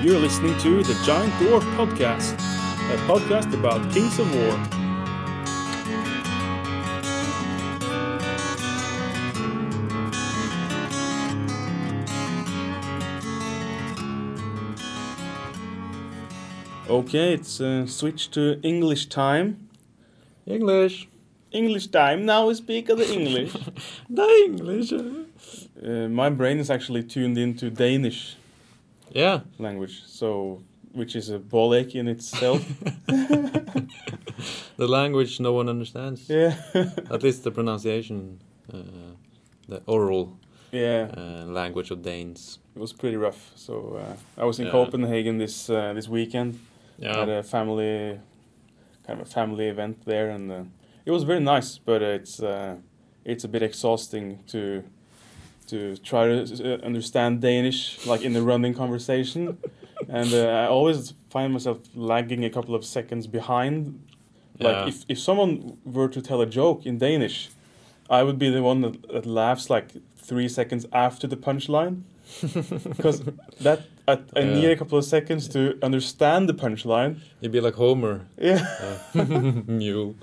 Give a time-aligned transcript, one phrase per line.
[0.00, 4.54] You're listening to the Giant Dwarf Podcast, a podcast about Kings of War.
[16.88, 19.68] Okay, it's uh, switched to English time.
[20.46, 21.08] English.
[21.50, 22.24] English time.
[22.24, 23.52] Now we speak of the English.
[24.08, 24.92] The English.
[24.92, 28.37] uh, my brain is actually tuned into Danish
[29.14, 29.40] Yeah.
[29.58, 30.62] language, so
[30.92, 32.62] which is a ball ache in itself.
[34.76, 36.28] The language no one understands.
[36.30, 36.54] yeah,
[37.10, 38.40] At least the pronunciation,
[38.72, 38.78] uh,
[39.68, 40.38] the oral
[40.70, 41.08] yeah.
[41.16, 42.58] uh, language of Danes.
[42.76, 43.50] It was pretty rough.
[43.56, 44.72] So uh, I was in Yeah.
[44.72, 46.54] Copenhagen this uh, this weekend.
[47.02, 47.38] Had Yeah.
[47.38, 48.20] a family,
[49.06, 50.64] kind of a family event there, and uh,
[51.04, 51.78] it was very nice.
[51.84, 52.76] But it's uh,
[53.24, 54.82] it's a bit exhausting to
[55.68, 59.58] to try to uh, understand Danish, like in the running conversation.
[60.08, 63.76] and uh, I always find myself lagging a couple of seconds behind.
[64.60, 64.88] Like Yeah.
[64.88, 67.50] if, if someone were to tell a joke in Danish,
[68.10, 72.02] I would be the one that, that laughs like three seconds after the punchline.
[72.96, 73.22] Because
[73.60, 74.52] that I, I Yeah.
[74.54, 77.20] need a couple of seconds to understand the punchline.
[77.40, 78.26] You'd be like Homer.
[78.36, 78.66] Yeah.
[79.14, 79.22] Uh,
[79.66, 80.14] mule.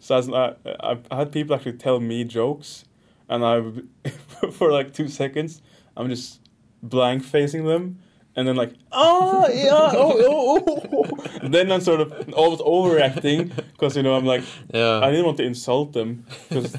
[0.00, 2.84] So as, I, I've had people actually tell me jokes,
[3.28, 4.10] and I,
[4.52, 5.62] for like two seconds,
[5.96, 6.40] I'm just
[6.82, 7.98] blank facing them,
[8.36, 10.82] and then like, oh yeah, oh oh, oh.
[10.92, 14.42] oh." then I'm sort of almost overreacting because you know I'm like,
[14.74, 15.00] Yeah.
[15.06, 16.74] I didn't want to insult them because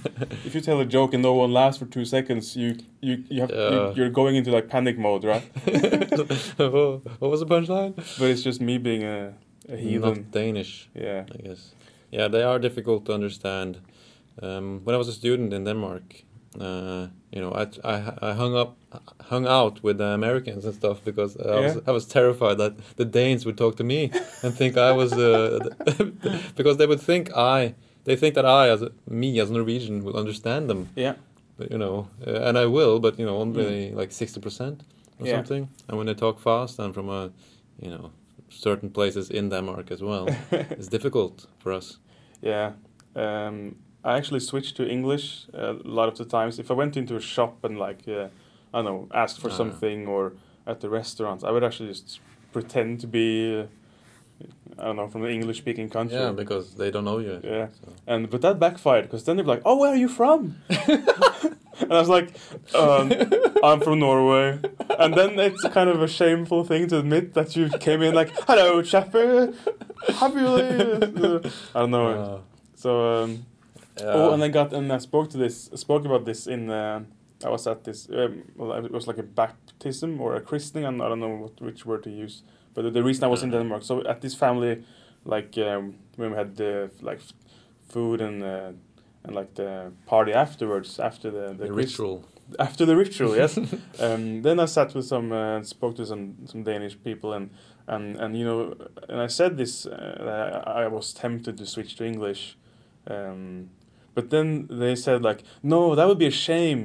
[0.46, 3.42] if you tell a joke and no one laughs for two seconds, you you you
[3.42, 3.70] have Yeah.
[3.72, 5.44] you, you're going into like panic mode, right?
[6.58, 7.96] what what was the punchline?
[8.20, 9.34] But it's just me being a,
[9.70, 10.02] a heathen.
[10.14, 11.24] Not Danish, Yeah.
[11.34, 11.74] I guess.
[12.12, 13.78] Yeah, they are difficult to understand.
[14.42, 16.24] Um, when I was a student in Denmark,
[16.62, 17.64] uh, you know, I,
[17.94, 18.78] I I hung up,
[19.30, 23.06] hung out with the Americans and stuff because I was I was terrified that the
[23.06, 24.12] Danes would talk to me
[24.44, 25.60] and think I was uh,
[26.56, 27.74] because they would think I
[28.06, 31.14] they think that I as a, me as a Norwegian will understand them, Yeah.
[31.58, 34.84] but, you know, uh, and I will, but you know, only like sixty percent
[35.20, 35.36] or Yeah.
[35.36, 35.68] something.
[35.88, 37.30] And when they talk fast and from a,
[37.82, 38.12] you know,
[38.50, 42.00] certain places in Denmark as well, it's difficult for us.
[42.42, 42.72] Yeah.
[43.16, 43.76] Um,
[44.10, 46.60] I actually switched to English uh, a lot of the times.
[46.60, 48.28] If I went into a shop and like uh,
[48.74, 49.58] I don't know, asked for Ah.
[49.62, 50.24] something or
[50.66, 52.20] at the restaurant, I would actually just
[52.54, 53.28] pretend to be
[53.60, 53.66] uh,
[54.82, 56.20] I don't know from the English speaking country.
[56.20, 57.36] Yeah, because they don't know you.
[57.44, 57.68] Yeah.
[57.82, 57.88] So.
[58.12, 60.40] And but that backfired because then they're like, "Oh, where are you from?"
[61.82, 62.28] and I was like,
[62.84, 63.06] um,
[63.68, 64.48] "I'm from Norway."
[65.04, 68.32] And then it's kind of a shameful thing to admit that you came in like,
[68.48, 69.54] "Hello, Chappie,
[70.22, 70.46] happy."
[71.76, 72.08] I don't know.
[72.24, 72.40] Uh,
[72.84, 72.90] So
[73.24, 73.32] um,
[74.00, 74.14] yeah.
[74.14, 77.04] oh, and I got and I spoke to this spoke about this in uh,
[77.46, 81.02] I was at this um, well it was like a baptism or a christening and
[81.02, 82.44] I don't know what, which word to use
[82.74, 84.84] but the, the reason I was in Denmark so at this family
[85.26, 87.34] like um, when we had the like f-
[87.90, 88.72] food and uh,
[89.24, 92.24] and like the party afterwards after the the, Christ- ritual.
[92.60, 93.58] after the ritual yes
[94.00, 97.50] um, then I sat with some uh, spoke to some some Danish people and
[97.88, 98.74] and and you know
[99.10, 102.58] and I said this uh, I was tempted to switch to English
[103.10, 103.70] um,
[104.18, 104.48] but then
[104.82, 106.82] they said like no that would be a shame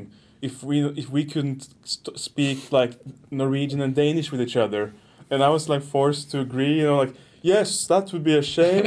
[0.48, 2.92] if we if we couldn't st- speak like
[3.30, 4.82] Norwegian and Danish with each other
[5.30, 8.42] and I was like forced to agree you know like yes that would be a
[8.56, 8.84] shame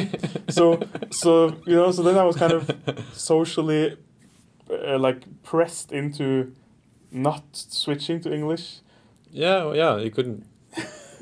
[0.57, 0.79] so
[1.09, 1.29] so
[1.66, 2.63] you know so then I was kind of
[3.13, 3.97] socially
[4.69, 6.53] uh, like pressed into
[7.12, 8.66] not switching to English
[9.45, 10.41] Yeah, yeah, you couldn't.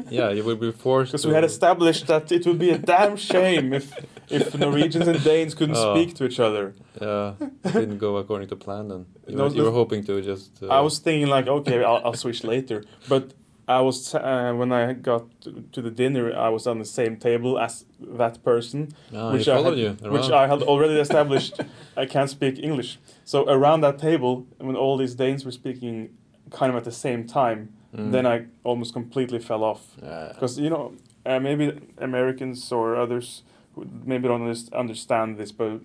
[0.10, 1.12] Yeah, you would be forced.
[1.12, 3.92] because we had established that it would be a damn shame if
[4.30, 5.94] if Norwegians and Danes couldn't Oh.
[5.96, 6.74] speak to each other.
[7.02, 7.34] Yeah,
[7.64, 8.88] it didn't go according to plan.
[8.90, 10.62] Then you, No, were, you were hoping to just.
[10.64, 13.34] Uh, I was thinking like, okay, I'll, I'll switch later, but
[13.68, 17.18] I was uh, when I got to, to the dinner, I was on the same
[17.18, 20.30] table as that person, Ah, which I followed had, which.
[20.30, 21.56] I had already established.
[21.98, 26.10] I can't speak English, so around that table, when all these Danes were speaking
[26.50, 27.60] kind of at the same time,
[27.94, 28.12] Mm.
[28.12, 29.82] then I almost completely fell off.
[30.02, 30.30] Yeah.
[30.34, 30.94] Because you know,
[31.26, 33.44] uh, maybe Americans or others
[33.76, 34.42] who maybe don't
[34.74, 35.80] understand this, but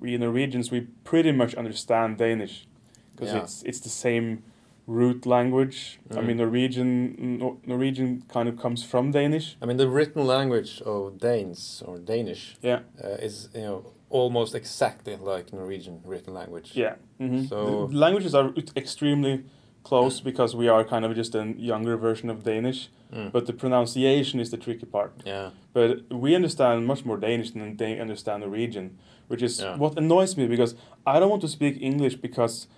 [0.00, 2.66] we Norwegians we pretty much understand Danish
[3.14, 3.42] because Yeah.
[3.42, 4.42] it's it's the same
[4.88, 6.00] root language.
[6.10, 6.26] I Mm.
[6.26, 9.56] mean, Norwegian Nor- Norwegian kind of comes from Danish.
[9.62, 14.54] I mean, the written language of Danes or Danish Yeah, uh, is you know almost
[14.54, 16.72] exactly like Norwegian written language.
[16.74, 16.94] yeah.
[17.18, 19.44] hmm So- the languages are extremely
[19.82, 23.30] close because we are kind of just a younger version of Danish, Mm.
[23.30, 25.12] but the pronunciation is the tricky part.
[25.26, 25.50] yeah.
[25.74, 28.96] But we understand much more Danish than they understand Norwegian,
[29.28, 29.76] which is Yeah.
[29.76, 30.74] what annoys me because
[31.06, 32.68] I don't want to speak English because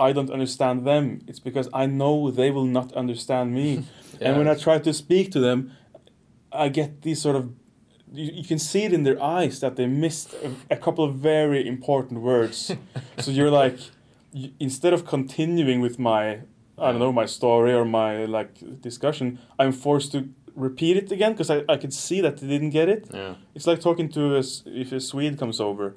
[0.00, 1.20] I don't understand them.
[1.28, 3.68] It's because I know they will not understand me.
[4.20, 5.58] And when I try to speak to them,
[6.52, 7.44] I get these sort of.
[8.14, 11.14] You, you can see it in their eyes that they missed a, a couple of
[11.16, 12.72] very important words.
[13.18, 13.78] so you're like,
[14.32, 16.40] you, instead of continuing with my,
[16.78, 21.32] I don't know, my story or my like discussion, I'm forced to repeat it again
[21.32, 23.08] because I, I could see that they didn't get it.
[23.12, 23.34] Yeah.
[23.54, 25.94] It's like talking to a, if a Swede comes over.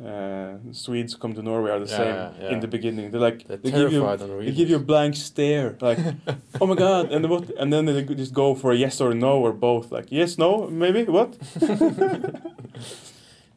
[0.00, 2.50] Uh, Swedes come to Norway are the Yeah, same yeah, yeah.
[2.52, 3.10] in the beginning.
[3.10, 4.06] They're like They're they give you
[4.44, 5.98] they give you a blank stare, like,
[6.60, 7.50] oh my god, and what?
[7.58, 10.68] And then they just go for a yes or no or both, like yes, no,
[10.68, 11.36] maybe what?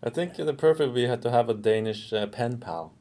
[0.03, 2.91] I think the perfect we had to have a Danish uh, pen pal,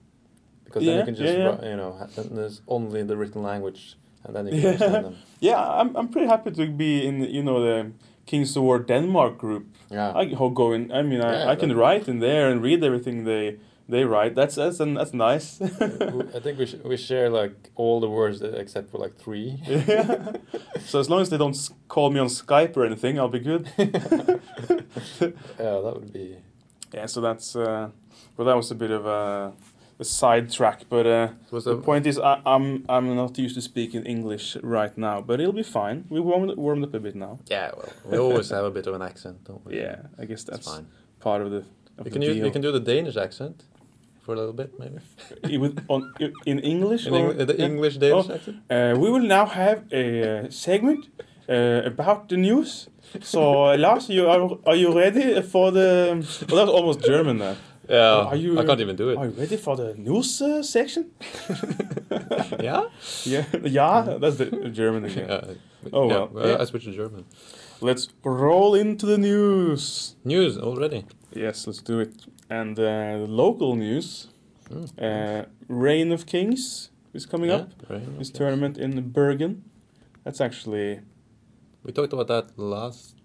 [0.71, 1.71] because then you can just yeah, yeah.
[1.71, 4.69] you know there's only the written language, and then you can Yeah.
[4.71, 5.17] understand them.
[5.41, 7.91] Yeah, I'm I'm pretty happy to be in you know the
[8.27, 9.65] Kings War Denmark group.
[9.91, 10.13] Yeah.
[10.21, 10.93] I go go in.
[10.93, 13.57] I mean, I, Yeah, I can write in there and read everything they
[13.89, 14.35] they write.
[14.35, 15.61] That's that's that's nice.
[16.37, 19.59] I think we sh- we share like all the words except for like three.
[19.67, 20.33] yeah.
[20.91, 21.57] So as long as they don't
[21.89, 23.69] call me on Skype or anything, I'll be good.
[23.77, 24.39] yeah,
[25.59, 26.37] that would be.
[26.95, 27.07] Yeah.
[27.07, 27.89] So that's uh,
[28.37, 29.53] well, that was a bit of a,
[30.01, 34.05] a sidetrack, but uh, Was the point is, I, I'm I'm not used to speaking
[34.07, 36.05] English right now, but it'll be fine.
[36.09, 37.39] We warmed warmed up a bit now.
[37.51, 39.77] yeah, well, we always have a bit of an accent, don't we?
[39.77, 40.87] Yeah, I guess that's that's fine.
[41.21, 41.63] part of the.
[41.99, 42.45] Of You can use, deal.
[42.47, 43.57] you can do the Danish accent
[44.23, 44.99] for a little bit, maybe.
[45.45, 46.01] I- with, on,
[46.47, 47.07] in English.
[47.07, 47.67] In or- Eng- the yeah.
[47.67, 48.35] English Danish Oh.
[48.35, 48.57] accent.
[48.71, 50.05] Uh, we will now have a
[50.47, 51.03] uh, segment
[51.49, 52.89] uh, about the news.
[53.21, 55.89] So, uh, Lars, you are are you ready for the?
[56.49, 57.39] Well, that was almost German.
[57.39, 57.57] There.
[57.91, 59.17] Yeah, Are you- I can't even do it.
[59.19, 61.11] Are you ready for the news uh, section?
[62.61, 62.85] yeah.
[63.25, 65.29] Yeah, yeah, that's the German again.
[65.29, 65.55] Yeah.
[65.93, 66.61] Oh, yeah, well, yeah.
[66.61, 67.25] I switched to German.
[67.81, 70.17] Let's roll into the news.
[70.25, 71.05] News already.
[71.35, 72.13] Yes, let's do it.
[72.49, 74.29] And uh, local news.
[74.71, 74.91] Mm.
[74.99, 77.71] Uh, Reign of Kings is coming up.
[77.89, 79.65] right, This tournament in Bergen.
[80.25, 81.01] That's actually,
[81.85, 83.17] We talked about that last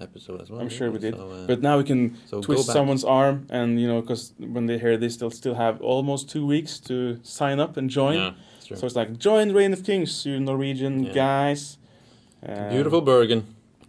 [0.00, 0.60] episode as well.
[0.60, 1.14] I'm sure we did.
[1.14, 4.66] So, uh, but now we can so twist someone's arm, and you know, because when
[4.66, 8.16] they hear this, they'll still have almost two weeks to sign up and join.
[8.18, 8.32] Yeah.
[8.76, 11.12] So it's like join Reign of Kings, you Norwegian Yeah.
[11.12, 11.78] guys.
[12.42, 13.44] Um, Beautiful Bergen,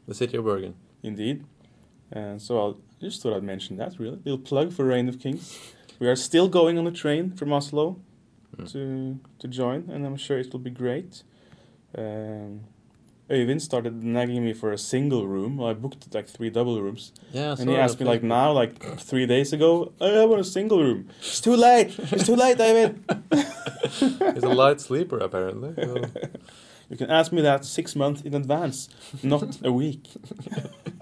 [0.08, 0.74] the city of Bergen.
[1.04, 1.44] indeed.
[2.12, 4.00] And so I'll just thought I'd mention that.
[4.00, 5.58] Really, little plug for Reign of Kings.
[6.00, 7.98] We are still going on the train from Oslo
[8.58, 8.72] Mm.
[8.72, 11.24] to to join, and I'm sure it will be great.
[11.98, 12.62] Um,
[13.30, 15.60] Øyvind started nagging me for a single room.
[15.62, 17.12] I booked like three double rooms.
[17.34, 18.74] Yeah, And he asked me like now, like
[19.10, 21.08] three days ago, I want a single room.
[21.20, 21.92] It's too late.
[22.12, 22.92] It's too late, David.
[24.36, 25.74] He's a light sleeper apparently.
[25.76, 26.06] so-
[26.90, 28.88] You can ask me that six months in advance,
[29.22, 30.08] not a week.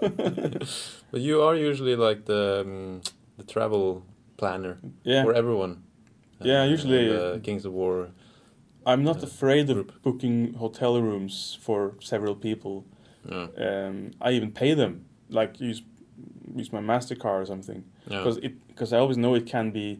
[1.10, 3.00] but you are usually like the um,
[3.36, 4.02] the travel
[4.36, 5.76] planner Yeah, for everyone.
[6.42, 8.08] Yeah, uh, usually- the Kings of War.
[8.86, 10.02] I'm not afraid of group.
[10.02, 12.84] booking hotel rooms for several people.
[13.28, 15.82] Yeah, Um, I even pay them, like use
[16.56, 18.18] use my Mastercard or something, yeah.
[18.18, 19.98] because it because I always know it can be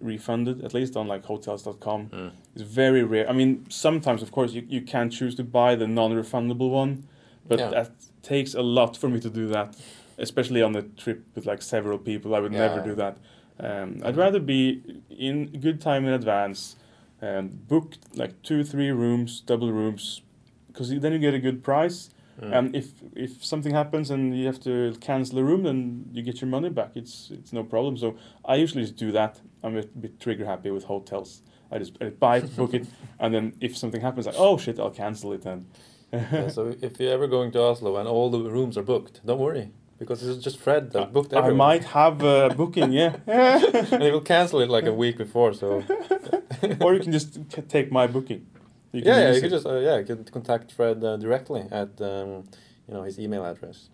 [0.00, 2.08] refunded at least on like hotels.com.
[2.10, 2.30] Mm.
[2.54, 3.28] It's very rare.
[3.28, 7.04] I mean, sometimes of course you, you can choose to buy the non-refundable one,
[7.48, 7.70] but Yeah.
[7.70, 7.90] that
[8.22, 9.74] takes a lot for me to do that,
[10.18, 12.34] especially on a trip with like several people.
[12.34, 13.16] I would never do that.
[13.58, 16.76] Um, I'd rather be in good time in advance,
[17.20, 20.22] and book like two, three rooms, double rooms,
[20.68, 22.10] because then you get a good price.
[22.40, 22.52] Mm.
[22.56, 26.40] And if if something happens and you have to cancel a room, then you get
[26.40, 26.92] your money back.
[26.94, 27.96] It's it's no problem.
[27.96, 29.40] So I usually just do that.
[29.62, 31.42] I'm a bit trigger happy with hotels.
[31.70, 32.86] I just I buy it, book it,
[33.18, 35.66] and then if something happens, like oh shit, I'll cancel it then.
[36.12, 39.38] Yeah, so if you're ever going to Oslo and all the rooms are booked, don't
[39.38, 43.16] worry because it's just Fred that booked I might have a booking, yeah.
[43.26, 45.52] and he will cancel it like a week before.
[45.54, 45.82] So
[46.80, 47.38] or you can just
[47.68, 48.46] take my booking.
[48.92, 49.56] You yeah, yeah, you could it.
[49.56, 52.44] just uh, yeah, you could contact Fred uh, directly at um,
[52.86, 53.90] you know his email address.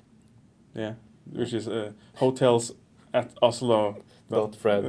[0.75, 0.95] yeah,
[1.33, 2.73] which is uh, hotels
[3.13, 3.97] at Oslo.
[4.31, 4.85] Dot Fred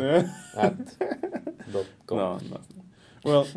[0.56, 0.78] at
[1.74, 2.18] dot com.
[2.18, 2.62] No, no.
[3.24, 3.48] Well,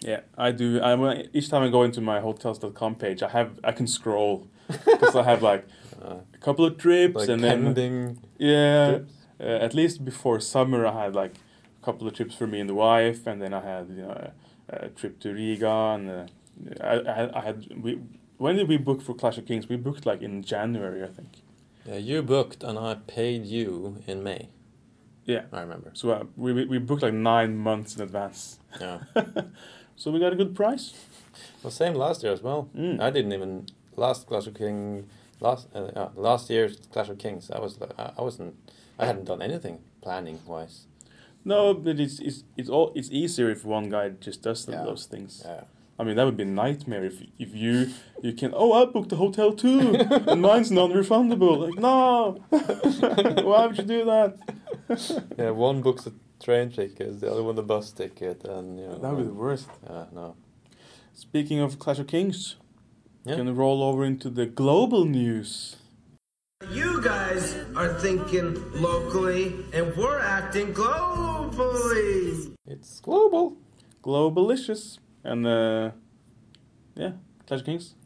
[0.00, 0.80] yeah, I do.
[0.80, 4.46] I when- each time I go into my hotels.com page, I have I can scroll
[4.68, 5.66] because I have like
[6.10, 7.42] a couple of trips like and
[7.76, 9.12] then yeah, trips.
[9.40, 11.34] uh, at least before summer I had like
[11.80, 14.30] a couple of trips for me and the wife, and then I had you know
[14.70, 16.26] a, a trip to Riga and uh,
[16.82, 17.98] I, I had- I had we.
[18.38, 19.68] When did we book for Clash of Kings?
[19.68, 21.42] We booked like in January, I think.
[21.84, 24.48] Yeah, you booked and I paid you in May.
[25.26, 25.42] Yeah.
[25.52, 25.90] I remember.
[25.92, 28.58] So uh, we we we booked like nine months in advance.
[28.80, 29.00] Yeah.
[29.96, 30.94] So we got a good price.
[31.62, 32.70] well, same last year as well.
[32.74, 32.98] Mm.
[33.02, 35.06] I didn't even last Clash of King
[35.40, 37.50] last uh, uh, last year's Clash of Kings.
[37.50, 38.54] I was I, I wasn't
[38.98, 40.86] I hadn't done anything planning wise.
[41.44, 44.84] No, but it's it's it's all it's easier if one guy just does Yeah.
[44.84, 45.42] those things.
[45.44, 45.62] Yeah.
[45.98, 47.88] I mean, that would be a nightmare if if you
[48.22, 48.52] you can.
[48.54, 49.94] Oh, I booked the hotel too,
[50.26, 51.58] and mine's non-refundable.
[51.66, 52.42] Like, no,
[53.44, 54.38] why would you do that?
[55.38, 56.12] Yeah, one books a
[56.44, 58.98] train ticket, the other one the bus ticket, and you know.
[58.98, 59.68] That would be the worst.
[59.88, 60.34] Yeah, no.
[61.14, 62.56] Speaking of Clash of Kings,
[63.24, 63.36] Yeah.
[63.36, 65.76] gonna roll over into the global news.
[66.70, 72.54] You guys are thinking locally, and we're acting globally.
[72.66, 73.56] It's global.
[74.02, 75.90] Globalicious, and uh,
[76.94, 77.12] yeah,
[77.46, 77.94] Clash of Kings.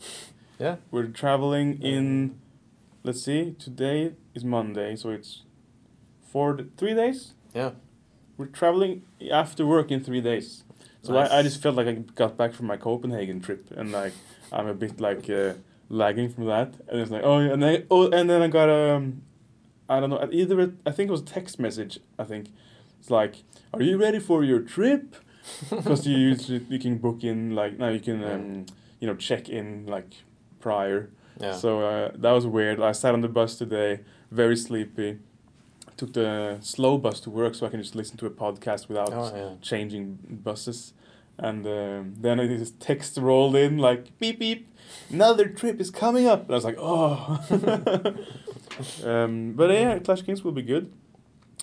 [0.56, 0.76] Yeah.
[0.92, 2.38] We're traveling in.
[3.02, 3.56] Let's see.
[3.58, 5.42] Today is Monday, so it's
[6.30, 7.34] four, three days.
[7.52, 7.72] Yeah.
[8.36, 9.02] We're traveling
[9.32, 10.62] after work in three days.
[11.02, 11.28] So Nice.
[11.32, 14.12] I, I just felt like I got back from my Copenhagen trip, and like
[14.54, 15.54] I'm a bit like uh,
[15.88, 16.74] lagging from that.
[16.88, 19.22] And it's like oh yeah, and then oh and then I got um,
[19.88, 21.98] I don't know either a, I think it was a text message.
[22.18, 22.48] I think
[23.00, 23.34] it's like,
[23.72, 25.16] are you ready for your trip?
[25.68, 28.66] Because you usually you can book in like now you can um,
[29.00, 30.10] you know check in like
[30.60, 31.10] prior.
[31.40, 31.52] Yeah.
[31.52, 32.80] So uh, that was weird.
[32.80, 35.18] I sat on the bus today, very sleepy.
[35.98, 39.12] Took the slow bus to work so I can just listen to a podcast without
[39.12, 39.54] Oh, yeah.
[39.60, 40.94] changing buses.
[41.38, 44.68] And um, then I this text rolled in like beep beep,
[45.10, 46.42] another trip is coming up.
[46.42, 47.40] And I was like, oh.
[49.04, 50.92] um, but yeah, Clash Kings will be good.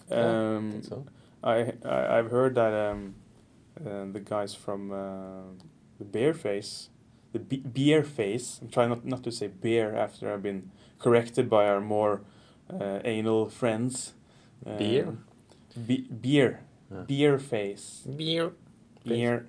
[0.10, 1.06] Yeah, I Um, think so.
[1.44, 3.16] I, I I've heard that um,
[3.80, 5.44] uh, the guys from uh,
[5.98, 6.90] the Bear Face,
[7.32, 8.60] the be- Beer Face.
[8.62, 12.22] I'm trying not not to say beer after I've been corrected by our more
[12.70, 14.13] uh, anal friends.
[14.66, 15.18] Um, Beer?
[15.88, 16.60] Be- beer.
[16.92, 17.04] Yeah.
[17.08, 18.04] Beer Face.
[18.18, 18.51] Beer.
[19.04, 19.48] Beer.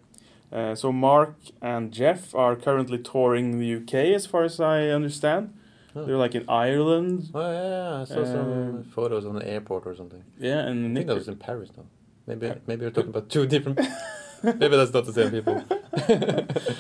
[0.52, 5.54] Uh, so Mark and Jeff are currently touring the UK, as far as I understand.
[5.96, 6.04] Oh.
[6.04, 7.30] They're like in Ireland.
[7.34, 10.22] Oh yeah, I saw some Um, photos on the airport or something.
[10.38, 11.06] Yeah, and I think Nick.
[11.06, 11.86] that was in Paris though.
[12.26, 13.78] Maybe Par- maybe you're talking about two different.
[14.42, 15.62] maybe that's not the same people.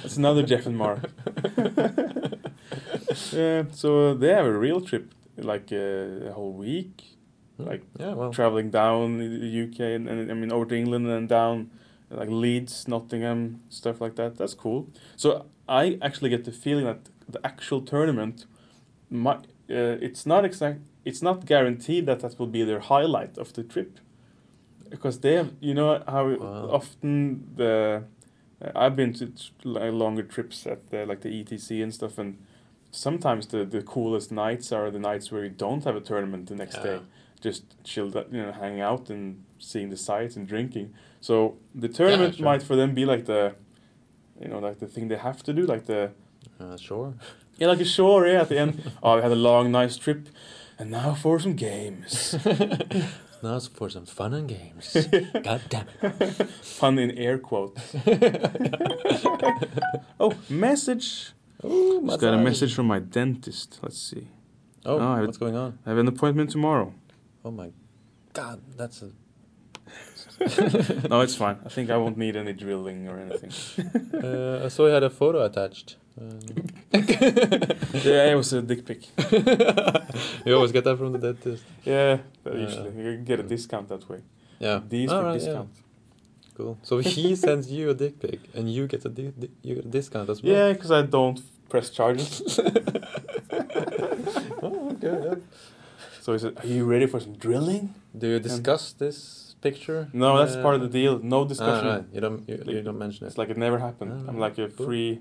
[0.04, 1.00] It's another Jeff and Mark.
[3.32, 7.02] yeah, so they have a real trip, like uh, a whole week,
[7.58, 11.28] like yeah, well, traveling down the UK and, and I mean over to England and
[11.28, 11.70] down,
[12.16, 14.36] like Leeds, Nottingham, stuff like that.
[14.36, 14.88] That's cool.
[15.16, 18.46] So I actually get the feeling that the actual tournament,
[19.10, 23.52] might, uh, it's not exact, it's not guaranteed that that will be their highlight of
[23.52, 23.98] the trip,
[24.90, 26.68] because they have, you know how Wow.
[26.70, 28.04] often the
[28.64, 32.18] uh, I've been to t- like longer trips at the, like the ETC and stuff,
[32.18, 32.38] and
[32.90, 36.54] sometimes the, the coolest nights are the nights where you don't have a tournament the
[36.54, 36.82] next Yeah.
[36.82, 36.98] day,
[37.40, 40.92] just chilled, out, you know, hang out and seeing the sights and drinking.
[41.22, 42.44] So the tournament sure.
[42.44, 43.54] might for them be like the,
[44.40, 46.10] you know, like the thing they have to do, like the
[46.60, 47.14] uh, sure.
[47.56, 48.26] yeah, like a shore.
[48.26, 48.92] Yeah, at the end.
[49.02, 50.28] oh, we had a long, nice trip,
[50.78, 52.36] and now for some games.
[53.42, 54.96] Now it's for some fun and games.
[55.42, 56.48] God damn it.
[56.62, 57.92] Fun in air quotes.
[60.20, 61.32] oh, message.
[61.64, 63.80] Ooh, Just got a message from my dentist.
[63.82, 64.28] Let's see.
[64.86, 65.76] Oh, Oh, what's going on?
[65.84, 66.94] I have an appointment tomorrow.
[67.44, 67.72] Oh my
[68.32, 69.10] god, that's a.
[71.10, 71.58] no, it's fine.
[71.64, 73.52] I think I won't need any drilling or anything.
[74.22, 75.96] Uh, I saw you had a photo attached.
[76.20, 76.38] Um,
[76.92, 79.00] yeah, it was a dick pic.
[80.46, 81.64] you always get that from the dentist.
[81.84, 82.60] Yeah, but Yeah.
[82.66, 84.20] usually you get a discount that way.
[84.60, 84.80] Yeah.
[84.88, 85.46] These All for right, yeah.
[85.46, 85.70] discount.
[86.56, 86.78] Cool.
[86.82, 89.84] So he sends you a dick pic, and you get a di- di- you get
[89.86, 90.52] a discount as well.
[90.52, 92.60] Yeah, because I don't press charges.
[94.62, 95.18] Oh, okay.
[95.28, 95.34] Yeah.
[96.20, 100.08] so he said, "Are you ready for some drilling?" Do you discuss this picture?
[100.12, 101.18] No, that's part of the deal.
[101.20, 101.88] No Ah, discussion.
[101.88, 102.04] right.
[102.14, 103.28] You don't you, you don't mention it.
[103.28, 104.12] It's like it never happened.
[104.14, 104.86] Ah, I'm like a cool.
[104.86, 105.20] free,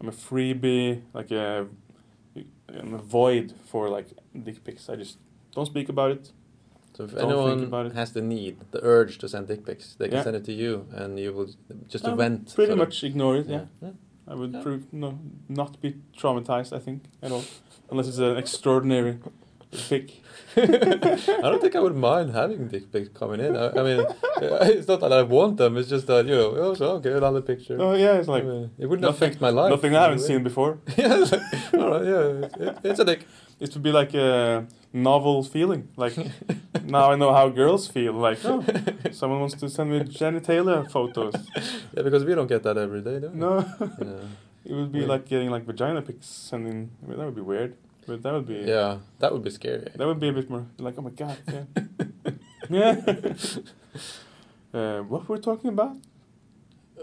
[0.00, 1.66] I'm a freebie, like a,
[2.78, 4.08] I'm a void for like
[4.46, 4.88] dick pics.
[4.88, 5.18] I just
[5.54, 6.32] don't speak about it.
[6.94, 7.92] So if Don't anyone about it.
[7.94, 10.24] has the need, the urge to send dick pics, they can Yeah.
[10.24, 11.48] send it to you, and you will
[11.88, 12.54] just Um, vent.
[12.54, 12.78] Pretty sort of.
[12.84, 13.46] much ignore it.
[13.46, 13.92] Yeah, Yeah.
[14.28, 14.62] I would Yeah.
[14.62, 16.72] prove no, not be traumatized.
[16.78, 17.44] I think at all,
[17.90, 19.14] unless it's an extraordinary
[19.72, 20.20] pic.
[20.56, 20.66] I
[21.42, 23.56] don't think I would mind having dick pics coming in.
[23.56, 24.06] I, I mean,
[24.76, 25.78] it's not that I want them.
[25.78, 27.76] It's just that you know, oh, so okay, another picture.
[27.80, 29.70] Oh yeah, it's like I mean, it wouldn't nothing- affect my life.
[29.70, 30.78] nothing I haven't seen before.
[30.96, 31.42] yeah, it's like,
[31.74, 33.26] all right, yeah, it, it, it's a dick.
[33.60, 35.88] It would be like a novel feeling.
[35.96, 36.16] Like
[36.84, 38.12] now I know how girls feel.
[38.12, 38.62] Like oh,
[39.10, 41.34] someone wants to send me genitalia photos.
[41.96, 43.38] Yeah, because we don't get that every day, do we?
[43.38, 43.64] No.
[43.80, 44.06] Yeah.
[44.64, 45.08] It would be Weird.
[45.08, 46.90] like getting like vagina pics sending.
[47.02, 47.74] I mean, that would be weird,
[48.06, 49.88] but that would be Yeah, that would be scary.
[49.94, 51.64] that would be a bit more like oh my god yeah
[52.70, 53.00] yeah.
[54.74, 55.96] uh, what were we talking about?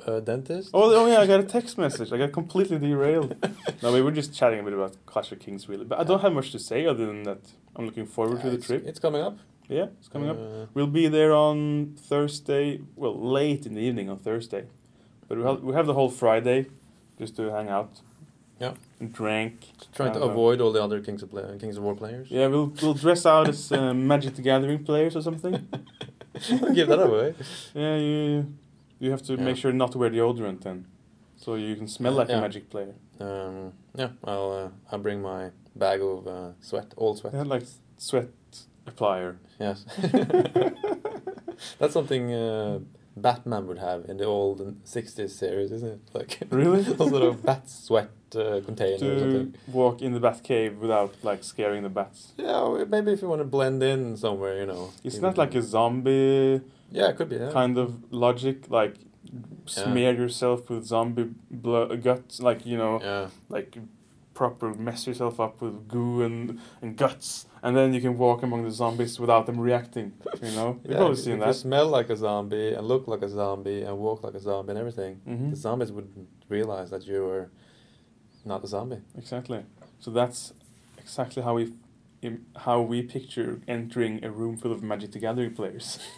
[0.05, 0.69] Uh, dentist.
[0.73, 2.13] Oh, oh yeah, I got a text message.
[2.13, 3.35] I got completely derailed.
[3.83, 6.21] no, we were just chatting a bit about Clash of Kings really, but I don't
[6.21, 7.39] have much to say other than that
[7.75, 8.87] I'm looking forward to the trip.
[8.87, 9.37] It's coming up.
[9.67, 10.37] Yeah, it's coming up.
[10.39, 12.79] Uh, We'll be there on Thursday.
[12.95, 14.63] Well, late in the evening on Thursday,
[15.27, 16.67] but we have we have the whole Friday
[17.19, 18.01] just to hang out.
[18.59, 18.73] Yeah.
[18.99, 19.53] And drink.
[19.95, 22.27] trying to avoid all the other Kings of Play- Kings of War players.
[22.29, 25.53] Yeah, we'll we'll dress out as uh, Magic the Gathering players or something.
[26.73, 27.35] Give that away.
[27.73, 28.53] Yeah, you
[28.99, 29.43] you have to Yeah.
[29.43, 30.85] make sure not to wear the deodorant then,
[31.37, 32.93] so you can smell like a Magic player.
[33.19, 37.33] Um, yeah, I'll uh, I'll bring my bag of uh, sweat, old sweat.
[37.33, 37.63] Yeah, like
[37.97, 38.29] sweat
[38.85, 39.37] applier.
[39.59, 39.85] Yes,
[41.79, 42.79] that's something uh,
[43.17, 45.99] Batman would have in the old '60s series, isn't it?
[46.13, 46.85] Like Really?
[46.85, 51.43] a little bat sweat uh, container or to walk in the bat cave without like
[51.43, 52.33] scaring the bats.
[52.37, 54.91] Yeah, maybe if you want to blend in somewhere, you know.
[55.03, 56.61] It's not can- like a zombie
[56.91, 57.35] Yeah, it could be.
[57.37, 57.51] Yeah.
[57.51, 58.95] kind of logic, like
[59.65, 63.27] smear yourself with zombie blood guts, like you know, Yeah.
[63.49, 63.77] like
[64.33, 68.63] proper mess yourself up with goo and, and guts, and then you can walk among
[68.63, 70.13] the zombies without them reacting.
[70.41, 71.55] You know, you've Yeah, probably if seen you that.
[71.55, 74.79] smell like a zombie and look like a zombie and walk like a zombie and
[74.79, 77.49] everything, hmm the zombies wouldn't realize that you were
[78.45, 78.99] not a zombie.
[79.17, 79.63] Exactly.
[79.99, 80.53] So that's
[80.97, 81.63] exactly how we.
[82.21, 85.99] im- How we picture entering a room full of Magic the Gathering players.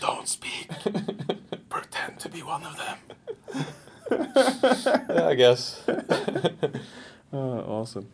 [0.00, 0.68] Don't speak.
[1.68, 2.98] Pretend to be one of them.
[5.08, 5.82] yeah, I guess.
[5.88, 5.96] Uh,
[7.78, 8.06] awesome.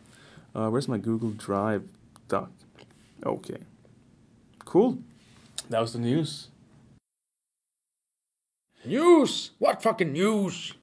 [0.57, 1.83] Uh, where's my Google Drive
[2.27, 2.49] doc?
[3.23, 3.59] Okay.
[4.65, 4.97] Cool.
[5.69, 6.47] That was the news.
[8.83, 9.51] News?
[9.59, 10.73] What fucking news?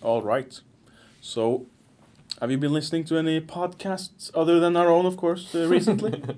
[0.00, 0.60] All right.
[1.20, 1.66] So,
[2.40, 6.22] have you been listening to any podcasts other than our own, of course, uh, recently?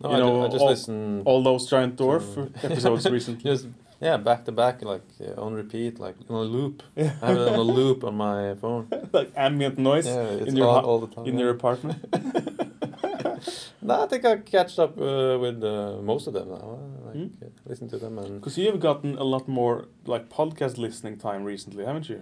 [0.00, 1.22] No, You I, know, ju- I just all- listen.
[1.24, 3.42] All those Giant Dwarf episodes recently.
[3.50, 3.66] Just
[4.00, 6.82] yeah, back to back, like uh, on repeat, like on a loop.
[6.96, 7.12] Yeah.
[7.22, 8.88] I have it on a loop on my phone.
[9.12, 11.26] like ambient noise Yeah, it's in your all, all the time.
[11.26, 11.40] in yeah.
[11.40, 11.98] your apartment.
[13.82, 16.56] No, I think I catched up uh, with uh, most of them now.
[16.56, 17.26] uh, Like, Hmm?
[17.42, 21.16] uh, listen to them and Because you have gotten a lot more like podcast listening
[21.18, 22.20] time recently, haven't you?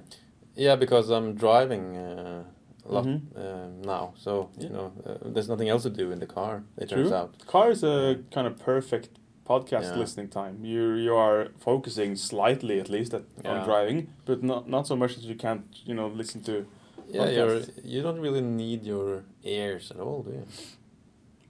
[0.54, 2.44] yeah, because I'm driving uh,
[2.88, 3.20] a lot Mhm.
[3.36, 6.62] um, now, so you know, uh, there's nothing else to do in the car.
[6.78, 7.16] It turns True.
[7.18, 7.30] out.
[7.46, 9.08] Car is a kind of perfect
[9.48, 9.96] podcast Yeah.
[10.02, 10.64] listening time.
[10.64, 15.14] You you are focusing slightly at least at, on driving, but not not so much
[15.16, 16.66] that you can't you know listen to.
[17.08, 20.44] Yeah, you're, you don't really need your ears at all, do you?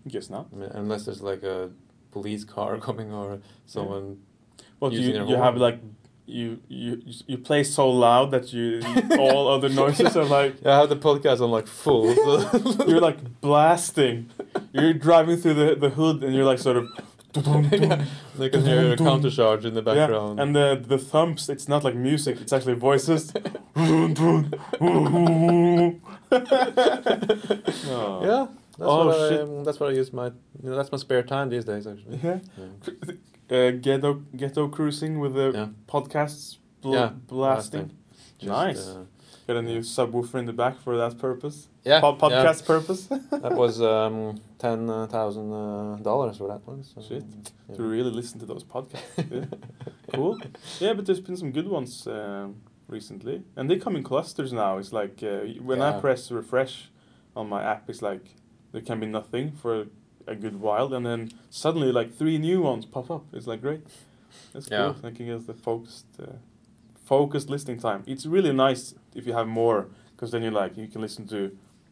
[0.05, 0.47] I guess not.
[0.53, 1.71] I mean, unless there's like a
[2.11, 4.19] police car coming or someone.
[4.81, 5.79] But you Using your you have like
[6.27, 8.83] you you you play so loud that you
[9.19, 12.15] all other noises are like Yeah, I have the podcast on like full.
[12.15, 14.29] So you're like blasting.
[14.73, 16.89] You're driving through the the hood and you're like sort of.
[18.39, 20.39] They can hear a counter charge in the background.
[20.39, 23.33] Yeah, and the the thumps, it's not like music, it's actually voices.
[28.27, 28.47] Yeah,
[28.79, 29.41] that's Oh, what shit.
[29.41, 30.27] I, um, that's what I use my.
[30.63, 32.19] You know, that's my spare time these days, actually.
[32.23, 32.39] Yeah.
[32.59, 33.57] Yeah.
[33.57, 35.69] Uh, ghetto ghetto cruising with the Yeah.
[35.89, 37.91] podcasts bl- Yeah, blasting.
[38.39, 38.89] Just, Nice.
[38.89, 39.05] uh,
[39.47, 41.69] Got a new subwoofer in the back for that purpose.
[41.85, 43.07] yeah, Po- podcast purpose.
[43.31, 46.83] That was um, ten thousand uh, dollars for that one.
[46.85, 47.25] So, Shit.
[47.69, 47.77] yeah.
[47.77, 49.03] to really listen to those podcasts.
[49.31, 49.45] Yeah.
[50.15, 50.39] cool.
[50.79, 52.57] Yeah, but there's been some good ones um,
[52.89, 54.79] recently, and they come in clusters now.
[54.79, 56.91] It's like uh, when I press refresh
[57.35, 58.25] on my app, it's like
[58.73, 59.87] there can be nothing for
[60.27, 63.25] a good while, and then suddenly like three new ones pop up.
[63.33, 63.83] It's like great.
[64.53, 64.85] That's Yeah.
[64.85, 64.93] cool.
[64.95, 66.37] Thinking get the focused, uh,
[67.05, 68.03] focused listening time.
[68.07, 71.51] It's really nice if you have more, because then you like you can listen to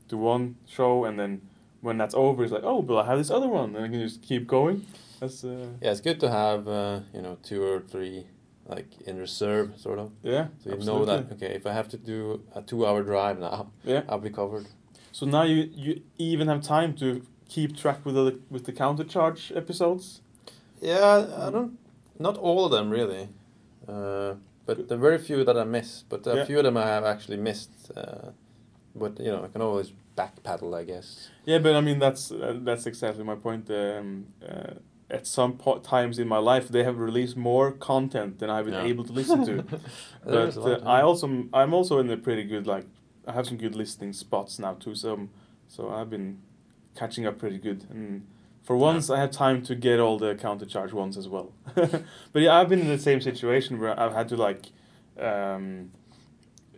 [0.09, 1.41] to one show, and then
[1.85, 4.01] when that's over, it's like oh, but I have this other one, and I can
[4.09, 4.77] just keep going.
[5.21, 8.27] That's uh, Yeah, it's good to have uh, you know two or three
[8.67, 10.09] like in reserve, sort of.
[10.23, 10.47] yeah.
[10.63, 14.03] So you know that okay, if I have to do a two-hour drive now, Yeah.
[14.09, 14.67] I'll be covered.
[15.13, 17.07] So now you you even have time to
[17.49, 20.21] keep track with the with the counter charge episodes.
[20.83, 21.73] Yeah, I don't.
[22.19, 23.29] Not all of them really,
[23.89, 24.35] uh,
[24.67, 26.05] but there are very few that I miss.
[26.09, 26.45] But a Yeah.
[26.47, 27.71] few of them I have actually missed.
[27.97, 28.31] Uh,
[28.95, 31.29] but you know, I can always backpedal, I guess.
[31.45, 33.71] Yeah, but I mean that's uh, that's exactly my point.
[33.71, 34.75] Um, uh,
[35.11, 38.75] at some po- times in my life, they have released more content than I've been
[38.75, 38.85] Yeah.
[38.93, 39.65] able to listen to.
[40.25, 42.87] But uh, I also I'm also in a pretty good like
[43.27, 44.95] I have some good listening spots now too.
[44.95, 45.29] So
[45.69, 46.39] so I've been
[46.95, 47.85] catching up pretty good.
[47.91, 48.27] And
[48.63, 51.53] for once, I have time to get all the counter charge ones as well.
[51.75, 54.63] but yeah, I've been in the same situation where I've had to like,
[55.21, 55.91] um,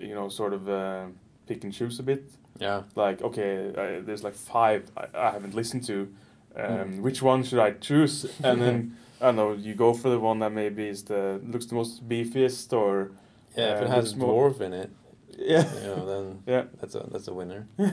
[0.01, 1.07] you know, sort of uh,
[1.47, 2.25] pick and choose a bit.
[2.59, 2.83] Yeah.
[2.95, 6.09] Like okay, uh, there's like five I, I haven't listened to.
[6.57, 7.01] Um, Mm.
[7.03, 8.25] Which one should I choose?
[8.45, 9.53] And then I don't know.
[9.53, 13.11] You go for the one that maybe is the looks the most beefiest, or
[13.57, 14.91] Yeah, if uh, it has looks more- dwarf in it,
[15.39, 16.65] yeah, you know, then yeah.
[16.81, 17.67] that's a that's a winner.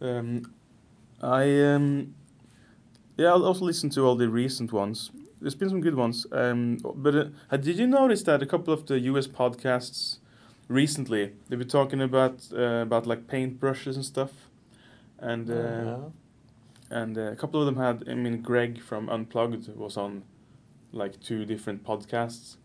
[0.00, 0.52] Um,
[1.22, 2.14] I um,
[3.16, 5.10] yeah, I'll also listen to all the recent ones.
[5.40, 6.26] There's been some good ones.
[6.32, 7.14] Um, but
[7.50, 9.26] uh, did you notice that a couple of the U.S.
[9.26, 10.18] podcasts
[10.68, 14.30] recently they've been talking about uh, about like paintbrushes and stuff,
[15.18, 15.98] and uh, yeah.
[16.90, 18.04] and uh, a couple of them had.
[18.08, 20.22] I mean, Greg from Unplugged was on
[20.92, 22.56] like two different podcasts,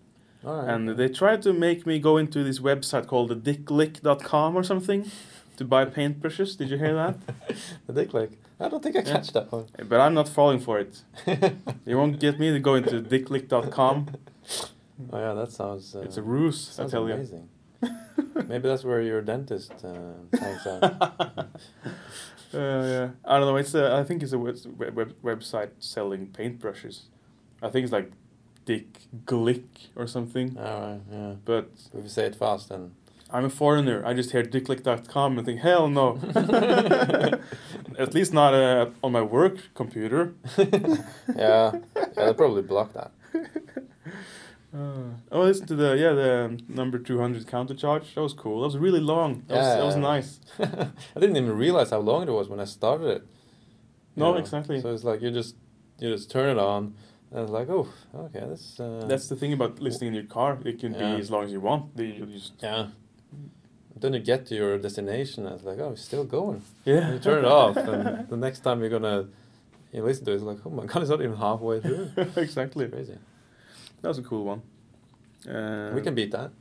[0.44, 0.70] right.
[0.70, 5.10] and they tried to make me go into this website called the dicklick.com or something
[5.58, 6.58] to buy paintbrushes.
[6.58, 7.16] Did you hear that?
[7.88, 8.32] the dick lick.
[8.62, 9.14] I don't think I Yeah.
[9.14, 9.68] catch that one.
[9.88, 11.02] But I'm not falling for it.
[11.86, 14.08] You won't get me to go into dicklick.com.
[15.12, 15.96] Oh yeah, that sounds.
[15.96, 17.48] Uh, It's a ruse, I tell you.
[18.48, 20.84] Maybe that's where your dentist uh, hangs out.
[20.84, 21.44] Uh,
[22.54, 23.56] yeah, I don't know.
[23.58, 24.58] It's a, I think it's a web,
[24.96, 27.02] web, website selling paintbrushes.
[27.62, 28.12] I think it's like
[28.66, 30.58] Dick Glick or something.
[30.58, 31.34] All right, yeah.
[31.46, 32.92] But If you say it fast, then
[33.32, 34.04] I'm a foreigner.
[34.06, 36.20] I just hear dicklick.com and think, hell no.
[38.00, 40.34] At least not uh, on my work computer.
[40.58, 41.04] yeah,
[41.36, 41.72] yeah,
[42.16, 43.12] they'll probably block that.
[44.74, 48.14] Uh, oh, listen to the yeah the um, number two hundred counter charge.
[48.14, 48.62] That was cool.
[48.62, 49.44] That was really long.
[49.48, 50.40] That was, that was nice.
[50.60, 53.24] I didn't even realize how long it was when I started it.
[54.16, 54.38] No, know.
[54.38, 54.80] exactly.
[54.82, 55.56] So it's like you just
[55.98, 56.94] you just turn it on,
[57.32, 58.80] and it's like, oh, okay, this.
[58.80, 60.60] Uh, That's the thing about listening in your car.
[60.64, 61.16] It can Yeah.
[61.16, 61.98] be as long as you want.
[61.98, 62.90] You just yeah.
[64.00, 66.62] Then you get to your destination, and it's like, oh, it's still going.
[66.86, 67.06] yeah.
[67.08, 69.28] And you turn it off, and the next time you're gonna
[69.92, 72.12] you listen to it, it's like, oh my god, it's not even halfway through.
[72.36, 72.88] exactly.
[72.88, 73.18] Crazy.
[74.02, 74.62] That was a cool one.
[75.50, 76.52] Uh, we can beat that.